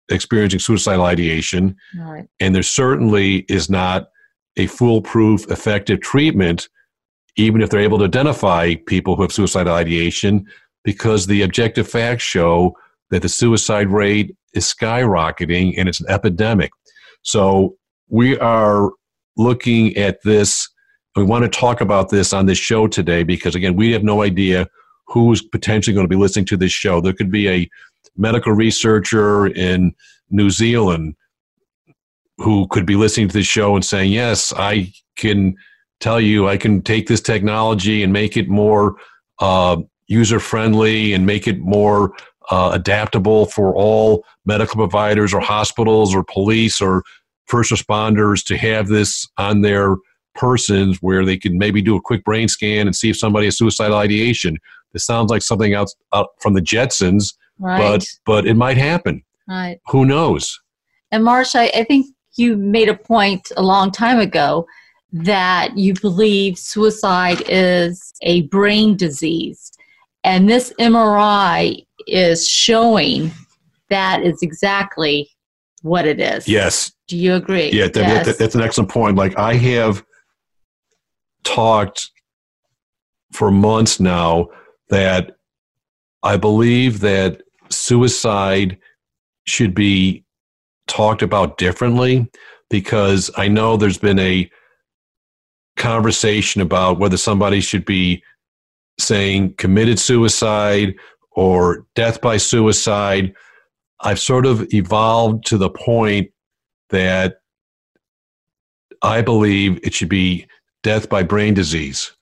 experiencing 0.08 0.60
suicidal 0.60 1.04
ideation. 1.04 1.76
Right. 1.98 2.26
And 2.40 2.54
there 2.54 2.62
certainly 2.62 3.44
is 3.48 3.68
not 3.68 4.08
a 4.56 4.66
foolproof, 4.66 5.50
effective 5.50 6.00
treatment, 6.00 6.68
even 7.36 7.60
if 7.60 7.70
they're 7.70 7.80
able 7.80 7.98
to 7.98 8.04
identify 8.04 8.74
people 8.86 9.16
who 9.16 9.22
have 9.22 9.32
suicidal 9.32 9.74
ideation, 9.74 10.46
because 10.84 11.26
the 11.26 11.42
objective 11.42 11.88
facts 11.88 12.22
show 12.22 12.74
that 13.10 13.22
the 13.22 13.28
suicide 13.28 13.88
rate 13.88 14.34
is 14.54 14.64
skyrocketing 14.64 15.74
and 15.76 15.88
it's 15.88 16.00
an 16.00 16.06
epidemic. 16.08 16.70
So 17.22 17.76
we 18.08 18.38
are 18.38 18.90
looking 19.36 19.96
at 19.96 20.22
this. 20.22 20.68
We 21.14 21.24
want 21.24 21.44
to 21.44 21.48
talk 21.48 21.80
about 21.80 22.08
this 22.08 22.32
on 22.32 22.46
this 22.46 22.58
show 22.58 22.86
today 22.86 23.22
because, 23.22 23.54
again, 23.54 23.76
we 23.76 23.92
have 23.92 24.04
no 24.04 24.22
idea 24.22 24.68
who's 25.06 25.42
potentially 25.42 25.94
going 25.94 26.04
to 26.04 26.14
be 26.14 26.20
listening 26.20 26.46
to 26.46 26.56
this 26.56 26.72
show. 26.72 27.00
There 27.00 27.12
could 27.12 27.30
be 27.30 27.48
a 27.48 27.68
medical 28.16 28.52
researcher 28.52 29.46
in 29.46 29.94
New 30.30 30.50
Zealand 30.50 31.14
who 32.38 32.66
could 32.68 32.86
be 32.86 32.96
listening 32.96 33.28
to 33.28 33.34
this 33.34 33.46
show 33.46 33.74
and 33.74 33.84
saying, 33.84 34.12
Yes, 34.12 34.52
I 34.56 34.92
can 35.16 35.56
tell 36.00 36.20
you, 36.20 36.48
I 36.48 36.56
can 36.56 36.82
take 36.82 37.08
this 37.08 37.20
technology 37.20 38.02
and 38.02 38.12
make 38.12 38.36
it 38.36 38.48
more 38.48 38.96
uh, 39.38 39.78
user 40.08 40.40
friendly 40.40 41.12
and 41.12 41.26
make 41.26 41.46
it 41.46 41.58
more 41.60 42.12
uh, 42.50 42.70
adaptable 42.72 43.46
for 43.46 43.74
all 43.74 44.24
medical 44.44 44.76
providers 44.76 45.34
or 45.34 45.40
hospitals 45.40 46.14
or 46.14 46.22
police 46.24 46.80
or 46.80 47.02
first 47.46 47.72
responders 47.72 48.44
to 48.44 48.56
have 48.56 48.88
this 48.88 49.26
on 49.38 49.62
their 49.62 49.96
persons 50.34 50.98
where 51.00 51.24
they 51.24 51.36
can 51.36 51.58
maybe 51.58 51.80
do 51.80 51.96
a 51.96 52.00
quick 52.00 52.22
brain 52.24 52.48
scan 52.48 52.86
and 52.86 52.94
see 52.94 53.10
if 53.10 53.16
somebody 53.16 53.46
has 53.46 53.56
suicidal 53.56 53.96
ideation. 53.96 54.58
This 54.92 55.04
sounds 55.04 55.30
like 55.30 55.42
something 55.42 55.74
else 55.74 55.94
out 56.14 56.28
from 56.40 56.54
the 56.54 56.60
Jetsons, 56.62 57.34
Right. 57.58 57.78
but 57.80 58.06
but 58.24 58.46
it 58.46 58.54
might 58.54 58.76
happen. 58.78 59.22
right. 59.48 59.78
Who 59.88 60.04
knows? 60.04 60.58
And 61.12 61.24
Marshall, 61.24 61.60
I, 61.62 61.70
I 61.74 61.84
think 61.84 62.06
you 62.36 62.56
made 62.56 62.88
a 62.88 62.96
point 62.96 63.50
a 63.56 63.62
long 63.62 63.90
time 63.90 64.18
ago 64.18 64.66
that 65.12 65.76
you 65.78 65.94
believe 65.94 66.58
suicide 66.58 67.42
is 67.48 68.12
a 68.22 68.42
brain 68.42 68.96
disease. 68.96 69.70
And 70.24 70.50
this 70.50 70.72
MRI 70.80 71.86
is 72.08 72.46
showing 72.48 73.30
that 73.88 74.22
is 74.22 74.42
exactly 74.42 75.30
what 75.82 76.04
it 76.06 76.20
is. 76.20 76.48
Yes, 76.48 76.92
Do 77.06 77.16
you 77.16 77.34
agree? 77.36 77.70
Yeah, 77.70 77.86
that, 77.86 77.94
Yes. 77.96 78.26
that- 78.26 78.38
that's 78.38 78.54
an 78.56 78.60
excellent 78.62 78.90
point. 78.90 79.16
Like 79.16 79.38
I 79.38 79.54
have 79.54 80.04
talked 81.44 82.10
for 83.32 83.50
months 83.50 84.00
now 84.00 84.48
that 84.88 85.36
I 86.22 86.36
believe 86.36 87.00
that 87.00 87.42
suicide 87.70 88.78
should 89.44 89.74
be 89.74 90.24
talked 90.86 91.22
about 91.22 91.58
differently 91.58 92.30
because 92.70 93.30
I 93.36 93.48
know 93.48 93.76
there's 93.76 93.98
been 93.98 94.18
a 94.18 94.50
conversation 95.76 96.60
about 96.60 96.98
whether 96.98 97.16
somebody 97.16 97.60
should 97.60 97.84
be 97.84 98.22
saying 98.98 99.54
committed 99.54 99.98
suicide 99.98 100.94
or 101.32 101.86
death 101.94 102.20
by 102.20 102.38
suicide. 102.38 103.34
I've 104.00 104.18
sort 104.18 104.46
of 104.46 104.72
evolved 104.72 105.46
to 105.46 105.58
the 105.58 105.70
point 105.70 106.30
that 106.90 107.40
I 109.02 109.20
believe 109.22 109.78
it 109.82 109.94
should 109.94 110.08
be 110.08 110.46
death 110.82 111.08
by 111.08 111.22
brain 111.22 111.54
disease, 111.54 112.12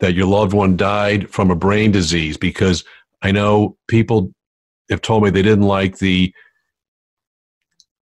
that 0.00 0.14
your 0.14 0.26
loved 0.26 0.52
one 0.52 0.76
died 0.76 1.30
from 1.30 1.50
a 1.50 1.56
brain 1.56 1.90
disease, 1.90 2.36
because 2.36 2.84
I 3.22 3.32
know 3.32 3.76
people 3.88 4.32
have 4.90 5.02
told 5.02 5.22
me 5.22 5.30
they 5.30 5.42
didn't 5.42 5.66
like 5.66 5.98
the 5.98 6.32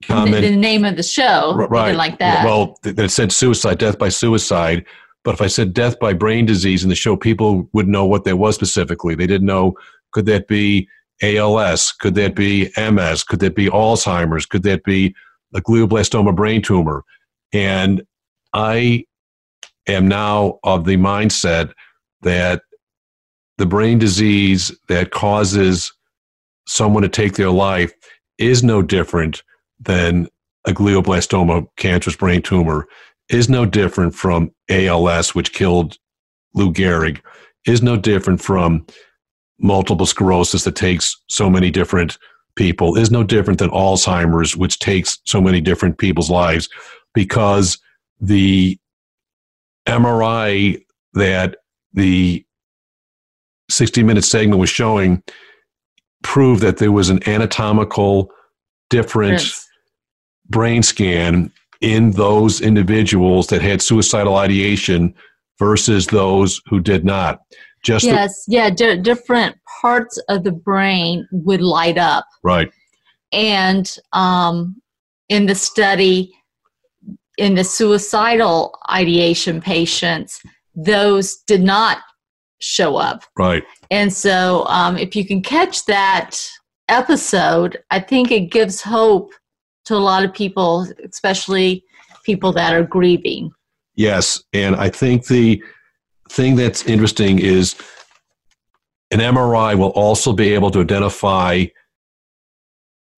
the, 0.02 0.08
comment. 0.08 0.42
the 0.42 0.56
name 0.56 0.86
of 0.86 0.96
the 0.96 1.04
show, 1.04 1.56
right. 1.56 1.96
like 1.96 2.20
that. 2.20 2.46
Well, 2.46 2.78
th- 2.84 2.98
it 2.98 3.10
said 3.10 3.32
suicide, 3.32 3.80
death 3.80 3.98
by 3.98 4.10
suicide. 4.10 4.86
But 5.24 5.34
if 5.34 5.42
I 5.42 5.48
said 5.48 5.74
death 5.74 6.00
by 6.00 6.14
brain 6.14 6.46
disease 6.46 6.84
in 6.84 6.90
the 6.90 6.96
show, 6.96 7.18
people 7.18 7.68
would 7.74 7.88
know 7.88 8.06
what 8.06 8.24
that 8.26 8.38
was 8.38 8.56
specifically. 8.56 9.16
They 9.16 9.28
didn't 9.28 9.48
know 9.48 9.76
could 10.12 10.26
that 10.28 10.48
be 10.48 10.88
ALS? 11.22 11.92
Could 11.92 12.16
that 12.16 12.36
be 12.36 12.72
MS? 12.78 13.24
Could 13.24 13.40
that 13.40 13.56
be 13.56 13.68
Alzheimer's? 13.68 14.46
Could 14.46 14.64
that 14.64 14.84
be 14.84 15.14
a 15.54 15.62
glioblastoma 15.62 16.36
brain 16.36 16.62
tumor? 16.62 17.04
And 17.54 18.04
I 18.54 19.06
am 19.88 20.08
now 20.08 20.60
of 20.64 20.86
the 20.86 20.98
mindset 20.98 21.72
that 22.22 22.62
the 23.58 23.66
brain 23.66 24.00
disease 24.00 24.72
that 24.88 25.12
causes 25.12 25.92
someone 26.68 27.04
to 27.04 27.10
take 27.10 27.36
their 27.36 27.50
life 27.50 27.94
is 28.38 28.64
no 28.64 28.82
different 28.82 29.42
than 29.80 30.28
a 30.66 30.72
glioblastoma 30.72 31.66
cancerous 31.78 32.16
brain 32.16 32.42
tumor 32.42 32.88
is 33.30 33.50
no 33.50 33.66
different 33.66 34.14
from 34.14 34.52
ALS, 34.70 35.34
which 35.34 35.54
killed 35.54 35.98
Lou 36.54 36.72
Gehrig, 36.72 37.22
is 37.66 37.82
no 37.82 37.98
different 37.98 38.42
from 38.42 38.86
multiple 39.60 40.06
sclerosis 40.06 40.64
that 40.64 40.76
takes 40.76 41.16
so 41.28 41.50
many 41.50 41.72
different 41.72 42.18
people, 42.56 42.98
is 42.98 43.12
no 43.12 43.24
different 43.24 43.60
than 43.60 43.70
Alzheimer's, 43.70 44.56
which 44.56 44.80
takes 44.80 45.20
so 45.26 45.42
many 45.42 45.62
different 45.62 45.98
people's 45.98 46.30
lives, 46.30 46.70
because 47.14 47.78
the 48.20 48.78
MRI 49.88 50.82
that 51.14 51.58
the 51.98 52.46
60 53.70 54.04
minute 54.04 54.24
segment 54.24 54.60
was 54.62 54.70
showing 54.70 55.22
proved 56.24 56.62
that 56.62 56.78
there 56.78 56.92
was 56.92 57.10
an 57.10 57.28
anatomical 57.28 58.32
different 58.90 59.34
Yes. 59.34 59.68
brain 60.50 60.82
scan 60.84 61.52
in 61.82 62.12
those 62.12 62.62
individuals 62.62 63.48
that 63.48 63.62
had 63.62 63.82
suicidal 63.82 64.36
ideation 64.38 65.14
versus 65.60 66.08
those 66.08 66.62
who 66.70 66.80
did 66.80 67.04
not. 67.04 67.40
Just 67.84 68.06
the- 68.06 68.12
yes, 68.12 68.46
yeah, 68.48 68.70
di- 68.70 68.98
different 68.98 69.56
parts 69.82 70.18
of 70.30 70.44
the 70.44 70.52
brain 70.52 71.28
would 71.32 71.62
light 71.62 71.98
up. 71.98 72.26
right. 72.44 72.72
And 73.34 73.94
um, 74.14 74.82
in 75.28 75.48
the 75.48 75.56
study, 75.56 76.32
in 77.38 77.56
the 77.56 77.64
suicidal 77.66 78.80
ideation 78.90 79.60
patients, 79.60 80.42
those 80.78 81.38
did 81.48 81.62
not 81.62 81.98
show 82.60 82.96
up. 82.96 83.24
Right. 83.38 83.64
And 83.92 84.14
so, 84.14 84.66
um, 84.68 84.98
if 84.98 85.16
you 85.16 85.26
can 85.26 85.42
catch 85.42 85.86
that 85.86 86.40
episode, 86.88 87.80
I 87.92 88.00
think 88.00 88.32
it 88.32 88.52
gives 88.52 88.82
hope 88.82 89.34
to 89.86 89.96
a 89.96 89.98
lot 89.98 90.24
of 90.24 90.34
people, 90.34 90.88
especially 91.10 91.84
people 92.24 92.52
that 92.54 92.74
are 92.74 92.84
grieving. 92.84 93.52
Yes, 93.96 94.44
and 94.54 94.76
I 94.76 94.90
think 94.90 95.28
the 95.28 95.62
thing 96.30 96.56
that's 96.56 96.86
interesting 96.86 97.40
is 97.40 97.76
an 99.12 99.20
MRI 99.20 99.78
will 99.78 99.90
also 99.90 100.34
be 100.34 100.54
able 100.54 100.70
to 100.72 100.82
identify 100.82 101.66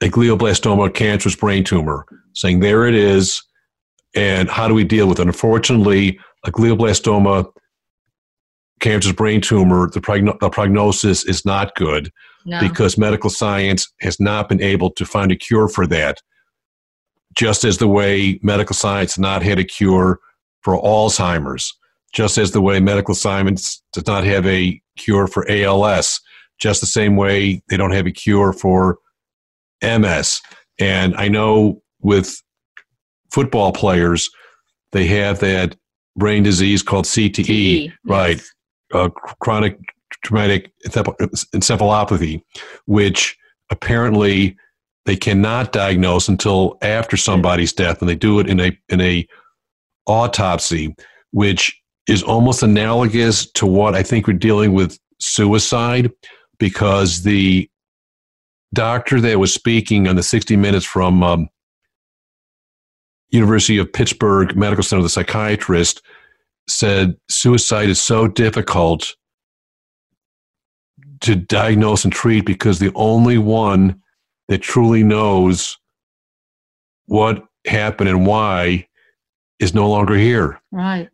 a 0.01 0.07
glioblastoma 0.07 0.93
cancerous 0.93 1.36
brain 1.36 1.64
tumor, 1.64 2.05
saying 2.34 2.60
there 2.60 2.88
it 2.88 2.95
is, 2.95 3.43
and 4.16 4.49
how 4.49 4.68
do 4.68 4.74
we 4.74 4.84
deal 4.84 5.07
with 5.07 5.20
it? 5.20 5.28
Unfortunately, 5.28 6.20
a 6.45 6.51
glioblastoma 6.51 7.51
cancerous 8.79 9.15
brain 9.15 9.41
tumor, 9.41 9.89
the, 9.89 9.99
progno- 9.99 10.39
the 10.39 10.49
prognosis 10.49 11.25
is 11.25 11.45
not 11.45 11.75
good 11.75 12.11
No. 12.45 12.59
because 12.61 12.97
medical 12.97 13.29
science 13.29 13.91
has 14.01 14.19
not 14.19 14.49
been 14.49 14.61
able 14.61 14.89
to 14.91 15.05
find 15.05 15.31
a 15.31 15.35
cure 15.35 15.67
for 15.67 15.85
that. 15.87 16.21
Just 17.35 17.63
as 17.63 17.77
the 17.77 17.87
way 17.87 18.39
medical 18.41 18.75
science 18.75 19.15
has 19.15 19.19
not 19.19 19.43
had 19.43 19.59
a 19.59 19.63
cure 19.63 20.19
for 20.61 20.81
Alzheimer's, 20.81 21.77
just 22.13 22.37
as 22.37 22.51
the 22.51 22.61
way 22.61 22.79
medical 22.79 23.13
science 23.13 23.83
does 23.93 24.07
not 24.07 24.23
have 24.23 24.45
a 24.47 24.81
cure 24.97 25.27
for 25.27 25.49
ALS, 25.49 26.19
just 26.59 26.81
the 26.81 26.87
same 26.87 27.15
way 27.15 27.61
they 27.69 27.77
don't 27.77 27.91
have 27.93 28.07
a 28.07 28.11
cure 28.11 28.51
for 28.51 28.97
MS. 29.81 30.41
And 30.79 31.15
I 31.15 31.27
know 31.27 31.81
with 32.01 32.41
football 33.31 33.71
players, 33.71 34.29
they 34.91 35.05
have 35.07 35.39
that 35.39 35.75
brain 36.20 36.43
disease 36.43 36.84
called 36.84 37.05
CTE, 37.05 37.45
TE, 37.45 37.93
right? 38.05 38.38
yes. 38.38 38.51
uh, 38.93 39.09
chronic 39.09 39.80
traumatic 40.24 40.72
encephalopathy, 40.86 42.43
which 42.86 43.38
apparently 43.72 44.57
they 45.05 45.15
cannot 45.15 45.72
diagnose 45.72 46.28
until 46.28 46.78
after 46.82 47.17
somebody's 47.17 47.74
death, 47.74 48.01
and 48.01 48.09
they 48.09 48.15
do 48.15 48.39
it 48.39 48.47
in 48.47 48.59
a 48.59 48.78
in 48.89 49.01
a 49.01 49.28
autopsy, 50.05 50.95
which 51.32 51.76
is 52.07 52.24
almost 52.24 52.63
analogous 52.63 53.49
to 53.51 53.65
what 53.65 53.95
I 53.95 54.03
think 54.03 54.28
we're 54.28 54.34
dealing 54.34 54.74
with 54.74 54.99
suicide, 55.20 56.11
because 56.57 57.24
the 57.24 57.70
doctor 58.74 59.22
that 59.22 59.39
was 59.39 59.53
speaking 59.53 60.07
on 60.07 60.15
the 60.15 60.24
60 60.24 60.55
Minutes 60.55 60.86
from 60.86 61.24
um, 61.24 61.49
University 63.32 63.77
of 63.77 63.91
Pittsburgh 63.91 64.55
Medical 64.55 64.84
Center, 64.84 65.03
the 65.03 65.09
psychiatrist, 65.09 66.01
said 66.67 67.15
suicide 67.30 67.89
is 67.89 68.01
so 68.01 68.27
difficult 68.27 69.15
to 71.21 71.36
diagnose 71.36 72.03
and 72.03 72.13
treat 72.13 72.45
because 72.45 72.80
the 72.80 72.91
only 72.95 73.38
one 73.38 74.01
that 74.47 74.61
truly 74.61 75.03
knows 75.03 75.77
what 77.05 77.43
happened 77.67 78.09
and 78.09 78.25
why 78.25 78.88
is 79.59 79.73
no 79.73 79.89
longer 79.89 80.15
here. 80.15 80.59
Right. 80.71 81.09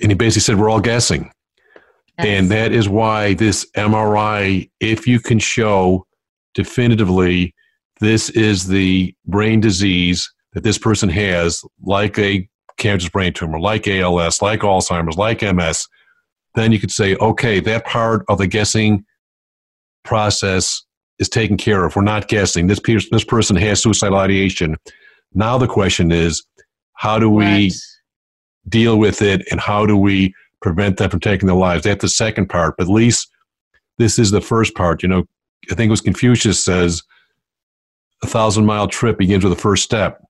And 0.00 0.10
he 0.10 0.14
basically 0.14 0.42
said, 0.42 0.58
We're 0.58 0.70
all 0.70 0.80
guessing. 0.80 1.30
Yes. 2.18 2.26
And 2.26 2.50
that 2.50 2.72
is 2.72 2.88
why 2.88 3.34
this 3.34 3.66
MRI, 3.76 4.70
if 4.80 5.06
you 5.06 5.18
can 5.18 5.38
show 5.38 6.06
definitively 6.54 7.54
this 8.00 8.30
is 8.30 8.68
the 8.68 9.14
brain 9.26 9.60
disease 9.60 10.32
that 10.54 10.62
this 10.62 10.78
person 10.78 11.08
has, 11.08 11.62
like 11.82 12.18
a 12.18 12.48
cancerous 12.76 13.10
brain 13.10 13.32
tumor, 13.32 13.60
like 13.60 13.86
ALS, 13.86 14.40
like 14.40 14.60
Alzheimer's, 14.60 15.16
like 15.16 15.42
MS, 15.42 15.86
then 16.54 16.72
you 16.72 16.78
could 16.78 16.90
say, 16.90 17.16
okay, 17.16 17.60
that 17.60 17.84
part 17.84 18.24
of 18.28 18.38
the 18.38 18.46
guessing 18.46 19.04
process 20.04 20.82
is 21.18 21.28
taken 21.28 21.56
care 21.56 21.84
of. 21.84 21.96
We're 21.96 22.02
not 22.02 22.28
guessing. 22.28 22.66
This, 22.66 22.80
pe- 22.80 22.98
this 23.10 23.24
person 23.24 23.56
has 23.56 23.82
suicidal 23.82 24.18
ideation. 24.18 24.76
Now 25.32 25.58
the 25.58 25.66
question 25.66 26.12
is, 26.12 26.44
how 26.94 27.18
do 27.18 27.28
we 27.28 27.44
right. 27.44 27.72
deal 28.68 28.98
with 28.98 29.20
it 29.22 29.42
and 29.50 29.60
how 29.60 29.86
do 29.86 29.96
we 29.96 30.32
prevent 30.62 30.96
them 30.96 31.10
from 31.10 31.20
taking 31.20 31.46
their 31.46 31.56
lives? 31.56 31.84
That's 31.84 32.02
the 32.02 32.08
second 32.08 32.48
part, 32.48 32.76
but 32.78 32.84
at 32.84 32.92
least 32.92 33.28
this 33.98 34.18
is 34.18 34.30
the 34.30 34.40
first 34.40 34.74
part. 34.74 35.02
You 35.02 35.08
know, 35.08 35.24
I 35.70 35.74
think 35.74 35.88
it 35.88 35.90
was 35.90 36.00
Confucius 36.00 36.64
says, 36.64 37.02
a 38.22 38.26
thousand 38.26 38.64
mile 38.64 38.88
trip 38.88 39.18
begins 39.18 39.44
with 39.44 39.52
the 39.52 39.60
first 39.60 39.82
step. 39.82 40.22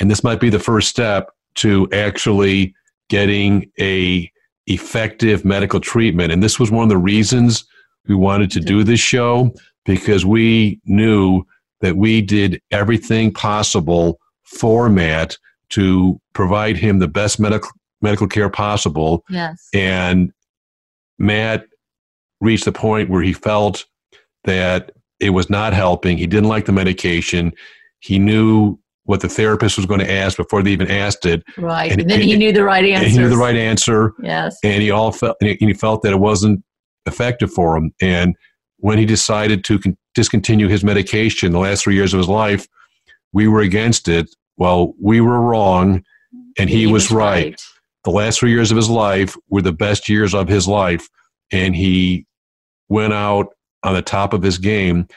And 0.00 0.10
this 0.10 0.24
might 0.24 0.40
be 0.40 0.50
the 0.50 0.58
first 0.58 0.88
step 0.88 1.30
to 1.56 1.88
actually 1.92 2.74
getting 3.08 3.70
a 3.78 4.30
effective 4.66 5.44
medical 5.44 5.80
treatment. 5.80 6.32
And 6.32 6.42
this 6.42 6.58
was 6.58 6.70
one 6.70 6.84
of 6.84 6.88
the 6.88 6.96
reasons 6.96 7.64
we 8.08 8.14
wanted 8.14 8.50
to 8.52 8.60
do 8.60 8.82
this 8.82 9.00
show 9.00 9.54
because 9.84 10.24
we 10.24 10.80
knew 10.84 11.44
that 11.80 11.96
we 11.96 12.22
did 12.22 12.60
everything 12.70 13.32
possible 13.32 14.18
for 14.42 14.88
Matt 14.88 15.36
to 15.70 16.20
provide 16.32 16.76
him 16.76 16.98
the 16.98 17.08
best 17.08 17.38
medical 17.38 17.70
medical 18.02 18.26
care 18.26 18.48
possible. 18.48 19.24
Yes. 19.28 19.68
And 19.74 20.32
Matt 21.18 21.66
reached 22.40 22.64
the 22.64 22.72
point 22.72 23.10
where 23.10 23.22
he 23.22 23.34
felt 23.34 23.84
that 24.44 24.92
it 25.20 25.30
was 25.30 25.50
not 25.50 25.74
helping. 25.74 26.16
He 26.16 26.26
didn't 26.26 26.48
like 26.48 26.64
the 26.64 26.72
medication. 26.72 27.52
He 28.00 28.18
knew 28.18 28.78
what 29.10 29.20
the 29.20 29.28
therapist 29.28 29.76
was 29.76 29.86
going 29.86 29.98
to 29.98 30.08
ask 30.08 30.36
before 30.36 30.62
they 30.62 30.70
even 30.70 30.88
asked 30.88 31.26
it. 31.26 31.42
Right. 31.58 31.90
And, 31.90 32.02
and 32.02 32.08
then 32.08 32.20
he 32.20 32.36
knew 32.36 32.52
the 32.52 32.62
right 32.62 32.84
answer. 32.84 33.08
He 33.08 33.18
knew 33.18 33.28
the 33.28 33.36
right 33.36 33.56
answer. 33.56 34.12
Yes. 34.22 34.56
And 34.62 34.80
he 34.80 34.92
all 34.92 35.10
felt 35.10 35.36
and 35.40 35.56
he 35.58 35.74
felt 35.74 36.02
that 36.02 36.12
it 36.12 36.20
wasn't 36.20 36.62
effective 37.06 37.52
for 37.52 37.76
him. 37.76 37.92
And 38.00 38.36
when 38.76 38.98
he 38.98 39.04
decided 39.04 39.64
to 39.64 39.80
con- 39.80 39.98
discontinue 40.14 40.68
his 40.68 40.84
medication 40.84 41.50
the 41.50 41.58
last 41.58 41.82
three 41.82 41.96
years 41.96 42.14
of 42.14 42.18
his 42.18 42.28
life, 42.28 42.68
we 43.32 43.48
were 43.48 43.62
against 43.62 44.06
it. 44.06 44.30
Well, 44.56 44.94
we 45.00 45.20
were 45.20 45.40
wrong, 45.40 46.04
and 46.56 46.70
he, 46.70 46.82
he 46.82 46.86
was, 46.86 47.10
was 47.10 47.10
right. 47.10 47.44
right. 47.46 47.62
The 48.04 48.10
last 48.10 48.38
three 48.38 48.52
years 48.52 48.70
of 48.70 48.76
his 48.76 48.88
life 48.88 49.36
were 49.48 49.62
the 49.62 49.72
best 49.72 50.08
years 50.08 50.34
of 50.34 50.46
his 50.46 50.68
life, 50.68 51.08
and 51.50 51.74
he 51.74 52.26
went 52.88 53.12
out 53.12 53.48
on 53.82 53.94
the 53.94 54.02
top 54.02 54.32
of 54.32 54.42
his 54.42 54.56
game. 54.56 55.08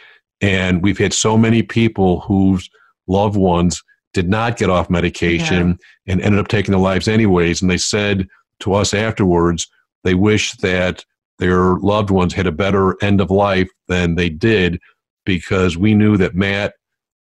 And 0.42 0.82
we've 0.82 0.98
had 0.98 1.14
so 1.14 1.38
many 1.38 1.62
people 1.62 2.22
whose 2.22 2.68
loved 3.08 3.36
ones 3.36 3.84
did 4.14 4.30
not 4.30 4.58
get 4.58 4.70
off 4.70 4.90
medication 4.90 5.80
yeah. 6.06 6.14
and 6.14 6.22
ended 6.22 6.40
up 6.40 6.48
taking 6.48 6.72
their 6.72 6.82
lives 6.82 7.08
anyways. 7.08 7.62
And 7.62 7.70
they 7.70 7.78
said 7.78 8.28
to 8.60 8.74
us 8.74 8.94
afterwards, 8.94 9.68
they 10.04 10.14
wish 10.14 10.54
that 10.58 11.04
their 11.40 11.76
loved 11.78 12.10
ones 12.10 12.34
had 12.34 12.48
a 12.48 12.52
better 12.52 12.96
end 13.04 13.20
of 13.20 13.32
life 13.32 13.70
than 13.88 14.16
they 14.16 14.30
did 14.30 14.80
because 15.26 15.78
we 15.78 15.94
knew 15.94 16.18
that 16.18 16.36
Matt 16.36 16.74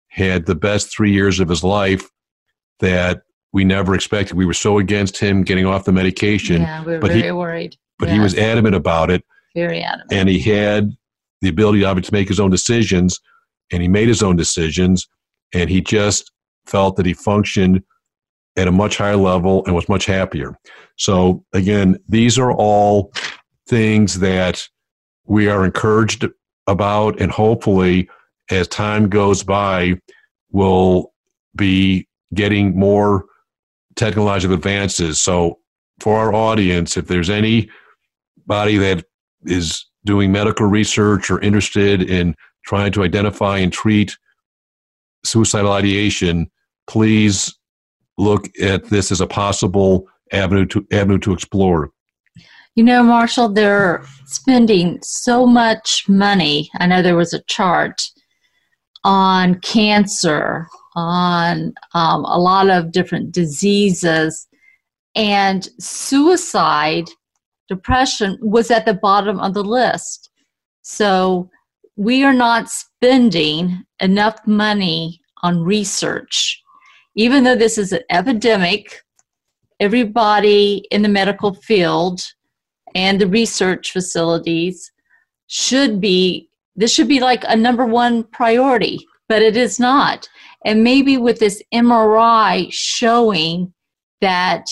had 0.07 0.45
the 0.45 0.55
best 0.55 0.95
three 0.95 1.11
years 1.11 1.39
of 1.39 1.49
his 1.49 1.63
life 1.63 2.09
that 2.79 3.23
we 3.51 3.63
never 3.63 3.95
expected. 3.95 4.35
We 4.35 4.45
were 4.45 4.53
so 4.53 4.77
against 4.77 5.17
him 5.17 5.43
getting 5.43 5.65
off 5.65 5.85
the 5.85 5.91
medication. 5.91 6.61
Yeah, 6.61 6.83
we 6.83 6.93
were 6.93 6.99
but 6.99 7.11
very 7.11 7.23
he, 7.23 7.31
worried. 7.31 7.75
But 7.97 8.09
he 8.09 8.19
was 8.19 8.35
adamant 8.37 8.75
about 8.75 9.09
it. 9.09 9.23
Very 9.55 9.81
adamant. 9.81 10.11
And 10.11 10.27
he 10.27 10.39
had 10.39 10.91
the 11.41 11.49
ability, 11.49 11.83
obviously, 11.83 12.09
to 12.09 12.13
make 12.13 12.27
his 12.27 12.39
own 12.39 12.49
decisions, 12.49 13.19
and 13.71 13.81
he 13.81 13.87
made 13.87 14.07
his 14.07 14.21
own 14.23 14.35
decisions, 14.35 15.07
and 15.53 15.69
he 15.69 15.81
just 15.81 16.31
felt 16.65 16.95
that 16.95 17.05
he 17.05 17.13
functioned 17.13 17.83
at 18.55 18.67
a 18.67 18.71
much 18.71 18.97
higher 18.97 19.15
level 19.15 19.63
and 19.65 19.75
was 19.75 19.89
much 19.89 20.05
happier. 20.05 20.55
So, 20.97 21.43
again, 21.53 21.97
these 22.07 22.37
are 22.37 22.51
all 22.51 23.11
things 23.67 24.19
that 24.19 24.67
we 25.25 25.47
are 25.47 25.65
encouraged 25.65 26.27
about, 26.67 27.19
and 27.19 27.31
hopefully, 27.31 28.09
as 28.49 28.67
time 28.67 29.09
goes 29.09 29.43
by, 29.43 29.95
we'll 30.51 31.11
be 31.55 32.07
getting 32.33 32.77
more 32.77 33.25
technological 33.95 34.55
advances. 34.55 35.19
So, 35.19 35.59
for 35.99 36.17
our 36.17 36.33
audience, 36.33 36.97
if 36.97 37.07
there's 37.07 37.29
anybody 37.29 37.69
that 38.77 39.05
is 39.45 39.85
doing 40.05 40.31
medical 40.31 40.67
research 40.67 41.31
or 41.31 41.39
interested 41.39 42.01
in 42.01 42.35
trying 42.65 42.91
to 42.91 43.03
identify 43.03 43.57
and 43.57 43.71
treat 43.71 44.17
suicidal 45.25 45.71
ideation, 45.71 46.49
please 46.87 47.53
look 48.17 48.47
at 48.61 48.85
this 48.85 49.11
as 49.11 49.21
a 49.21 49.27
possible 49.27 50.07
avenue 50.31 50.65
to 50.65 50.85
avenue 50.91 51.19
to 51.19 51.33
explore. 51.33 51.91
You 52.75 52.83
know, 52.83 53.03
Marshall, 53.03 53.49
they're 53.49 54.03
spending 54.25 54.99
so 55.03 55.45
much 55.45 56.09
money. 56.09 56.69
I 56.79 56.87
know 56.87 57.01
there 57.01 57.15
was 57.15 57.33
a 57.33 57.43
chart 57.43 58.01
on 59.03 59.59
cancer, 59.59 60.67
on 60.95 61.73
um, 61.93 62.25
a 62.25 62.39
lot 62.39 62.69
of 62.69 62.91
different 62.91 63.31
diseases, 63.31 64.47
and 65.15 65.69
suicide 65.79 67.05
depression 67.67 68.37
was 68.41 68.71
at 68.71 68.85
the 68.85 68.93
bottom 68.93 69.39
of 69.39 69.53
the 69.53 69.63
list. 69.63 70.31
So 70.81 71.49
we 71.95 72.23
are 72.23 72.33
not 72.33 72.69
spending 72.69 73.83
enough 73.99 74.39
money 74.47 75.21
on 75.43 75.63
research. 75.63 76.61
Even 77.15 77.43
though 77.43 77.55
this 77.55 77.77
is 77.77 77.91
an 77.91 78.01
epidemic, 78.09 79.01
everybody 79.79 80.85
in 80.89 81.01
the 81.01 81.09
medical 81.09 81.53
field 81.53 82.21
and 82.95 83.19
the 83.19 83.27
research 83.27 83.91
facilities 83.91 84.91
should 85.47 86.01
be, 86.01 86.49
this 86.75 86.91
should 86.93 87.07
be 87.07 87.19
like 87.19 87.43
a 87.47 87.55
number 87.55 87.85
one 87.85 88.23
priority, 88.23 88.99
but 89.29 89.41
it 89.41 89.55
is 89.55 89.79
not. 89.79 90.27
And 90.65 90.83
maybe 90.83 91.17
with 91.17 91.39
this 91.39 91.61
MRI 91.73 92.67
showing 92.71 93.73
that 94.21 94.65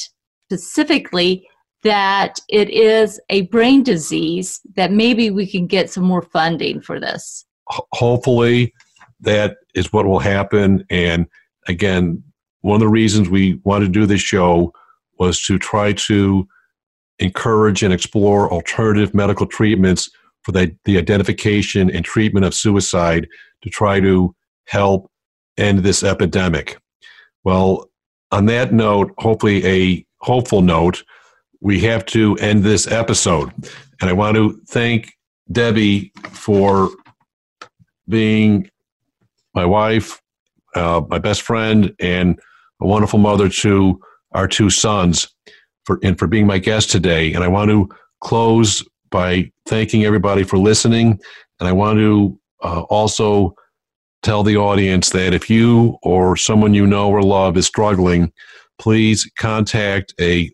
specifically 0.48 1.48
that 1.84 2.40
it 2.50 2.70
is 2.70 3.20
a 3.30 3.42
brain 3.44 3.84
disease 3.84 4.62
that 4.76 4.92
maybe 4.92 5.32
we 5.32 5.48
can 5.48 5.68
get 5.68 5.90
some 5.90 6.04
more 6.04 6.22
funding 6.22 6.80
for 6.82 7.00
this. 7.00 7.46
Hopefully 7.68 8.74
that 9.22 9.58
is 9.74 9.92
what 9.94 10.06
will 10.06 10.20
happen. 10.20 10.86
And 10.90 11.28
again 11.68 12.24
one 12.62 12.76
of 12.76 12.82
the 12.82 12.88
reasons 12.88 13.30
we 13.30 13.60
wanted 13.64 13.86
to 13.86 13.92
do 13.92 14.06
this 14.06 14.22
show 14.22 14.74
was 15.20 15.42
to 15.42 15.58
try 15.58 15.94
to 15.94 16.48
encourage 17.20 17.84
and 17.84 17.94
explore 17.94 18.52
alternative 18.52 19.14
medical 19.14 19.46
treatments 19.46 20.10
for 20.44 20.52
the, 20.52 20.76
the 20.86 20.98
identification 20.98 21.92
and 21.92 22.04
treatment 22.04 22.46
of 22.46 22.54
suicide 22.54 23.28
to 23.62 23.70
try 23.70 24.00
to 24.00 24.36
help 24.66 25.12
end 25.58 25.80
this 25.80 26.04
epidemic. 26.04 26.78
Well 27.44 27.90
on 28.32 28.46
that 28.46 28.74
note 28.74 29.14
hopefully 29.18 29.66
a 29.66 30.06
hopeful 30.22 30.62
note 30.62 31.04
we 31.62 31.80
have 31.82 32.06
to 32.08 32.36
end 32.38 32.64
this 32.64 32.88
episode. 32.88 33.52
And 34.02 34.10
I 34.10 34.14
want 34.14 34.36
to 34.36 34.60
thank 34.68 35.14
Debbie 35.52 36.12
for 36.32 36.90
being 38.10 38.70
my 39.54 39.66
wife, 39.66 40.22
uh, 40.76 41.02
my 41.08 41.20
best 41.20 41.44
friend, 41.44 41.94
and 42.00 42.40
a 42.82 42.88
wonderful 42.88 43.20
mother 43.20 43.48
to 43.48 44.00
our 44.32 44.48
two 44.48 44.70
sons 44.70 45.34
for 45.86 46.00
and 46.04 46.18
for 46.18 46.28
being 46.28 46.48
my 46.48 46.58
guest 46.58 46.90
today. 46.90 47.34
And 47.34 47.44
I 47.44 47.48
want 47.48 47.70
to 47.70 47.90
close 48.22 48.84
by 49.12 49.52
thanking 49.66 50.04
everybody 50.06 50.44
for 50.44 50.58
listening. 50.58 51.20
And 51.60 51.68
I 51.68 51.72
want 51.74 52.00
to 52.00 52.40
uh, 52.64 52.82
also 52.84 53.54
tell 54.24 54.44
the 54.44 54.58
audience 54.58 55.10
that 55.12 55.34
if 55.34 55.50
you 55.50 55.98
or 56.02 56.38
someone 56.38 56.74
you 56.74 56.88
know 56.88 57.10
or 57.10 57.22
love 57.22 57.58
is 57.58 57.66
struggling, 57.66 58.32
please 58.80 59.30
contact 59.38 60.14
a 60.20 60.50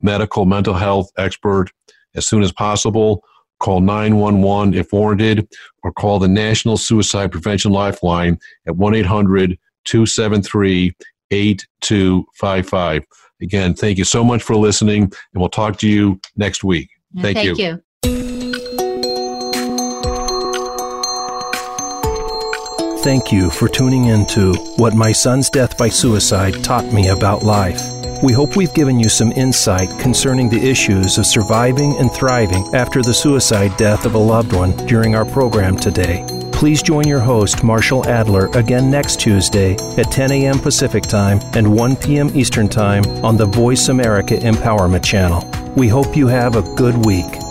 medical 0.00 0.46
mental 0.46 0.74
health 0.74 1.10
expert 1.16 1.70
as 2.14 2.26
soon 2.26 2.42
as 2.42 2.52
possible, 2.52 3.22
Call 3.58 3.80
911 3.80 4.74
if 4.74 4.92
warranted, 4.92 5.48
or 5.82 5.92
call 5.92 6.18
the 6.18 6.28
National 6.28 6.76
Suicide 6.76 7.32
Prevention 7.32 7.72
Lifeline 7.72 8.38
at 8.66 8.76
1 8.76 8.94
800 8.94 9.58
273 9.84 10.94
8255. 11.30 13.02
Again, 13.42 13.74
thank 13.74 13.98
you 13.98 14.04
so 14.04 14.24
much 14.24 14.42
for 14.42 14.56
listening, 14.56 15.04
and 15.04 15.12
we'll 15.34 15.48
talk 15.48 15.78
to 15.78 15.88
you 15.88 16.20
next 16.36 16.64
week. 16.64 16.90
Thank, 17.20 17.38
Thank 17.38 17.58
you. 17.58 17.82
Thank 23.02 23.30
you 23.30 23.50
for 23.50 23.68
tuning 23.68 24.06
in 24.06 24.26
to 24.26 24.54
What 24.76 24.94
My 24.94 25.12
Son's 25.12 25.48
Death 25.48 25.78
by 25.78 25.88
Suicide 25.88 26.62
Taught 26.64 26.92
Me 26.92 27.08
About 27.08 27.44
Life. 27.44 27.95
We 28.22 28.32
hope 28.32 28.56
we've 28.56 28.72
given 28.72 28.98
you 28.98 29.10
some 29.10 29.30
insight 29.32 29.90
concerning 29.98 30.48
the 30.48 30.68
issues 30.68 31.18
of 31.18 31.26
surviving 31.26 31.96
and 31.98 32.10
thriving 32.10 32.74
after 32.74 33.02
the 33.02 33.12
suicide 33.12 33.76
death 33.76 34.06
of 34.06 34.14
a 34.14 34.18
loved 34.18 34.54
one 34.54 34.74
during 34.86 35.14
our 35.14 35.26
program 35.26 35.76
today. 35.76 36.24
Please 36.50 36.82
join 36.82 37.06
your 37.06 37.20
host, 37.20 37.62
Marshall 37.62 38.08
Adler, 38.08 38.46
again 38.56 38.90
next 38.90 39.20
Tuesday 39.20 39.74
at 39.98 40.10
10 40.10 40.32
a.m. 40.32 40.58
Pacific 40.58 41.02
Time 41.02 41.40
and 41.54 41.70
1 41.70 41.96
p.m. 41.96 42.30
Eastern 42.34 42.68
Time 42.68 43.04
on 43.22 43.36
the 43.36 43.44
Voice 43.44 43.88
America 43.88 44.34
Empowerment 44.38 45.04
Channel. 45.04 45.46
We 45.74 45.88
hope 45.88 46.16
you 46.16 46.26
have 46.26 46.56
a 46.56 46.62
good 46.62 47.04
week. 47.04 47.45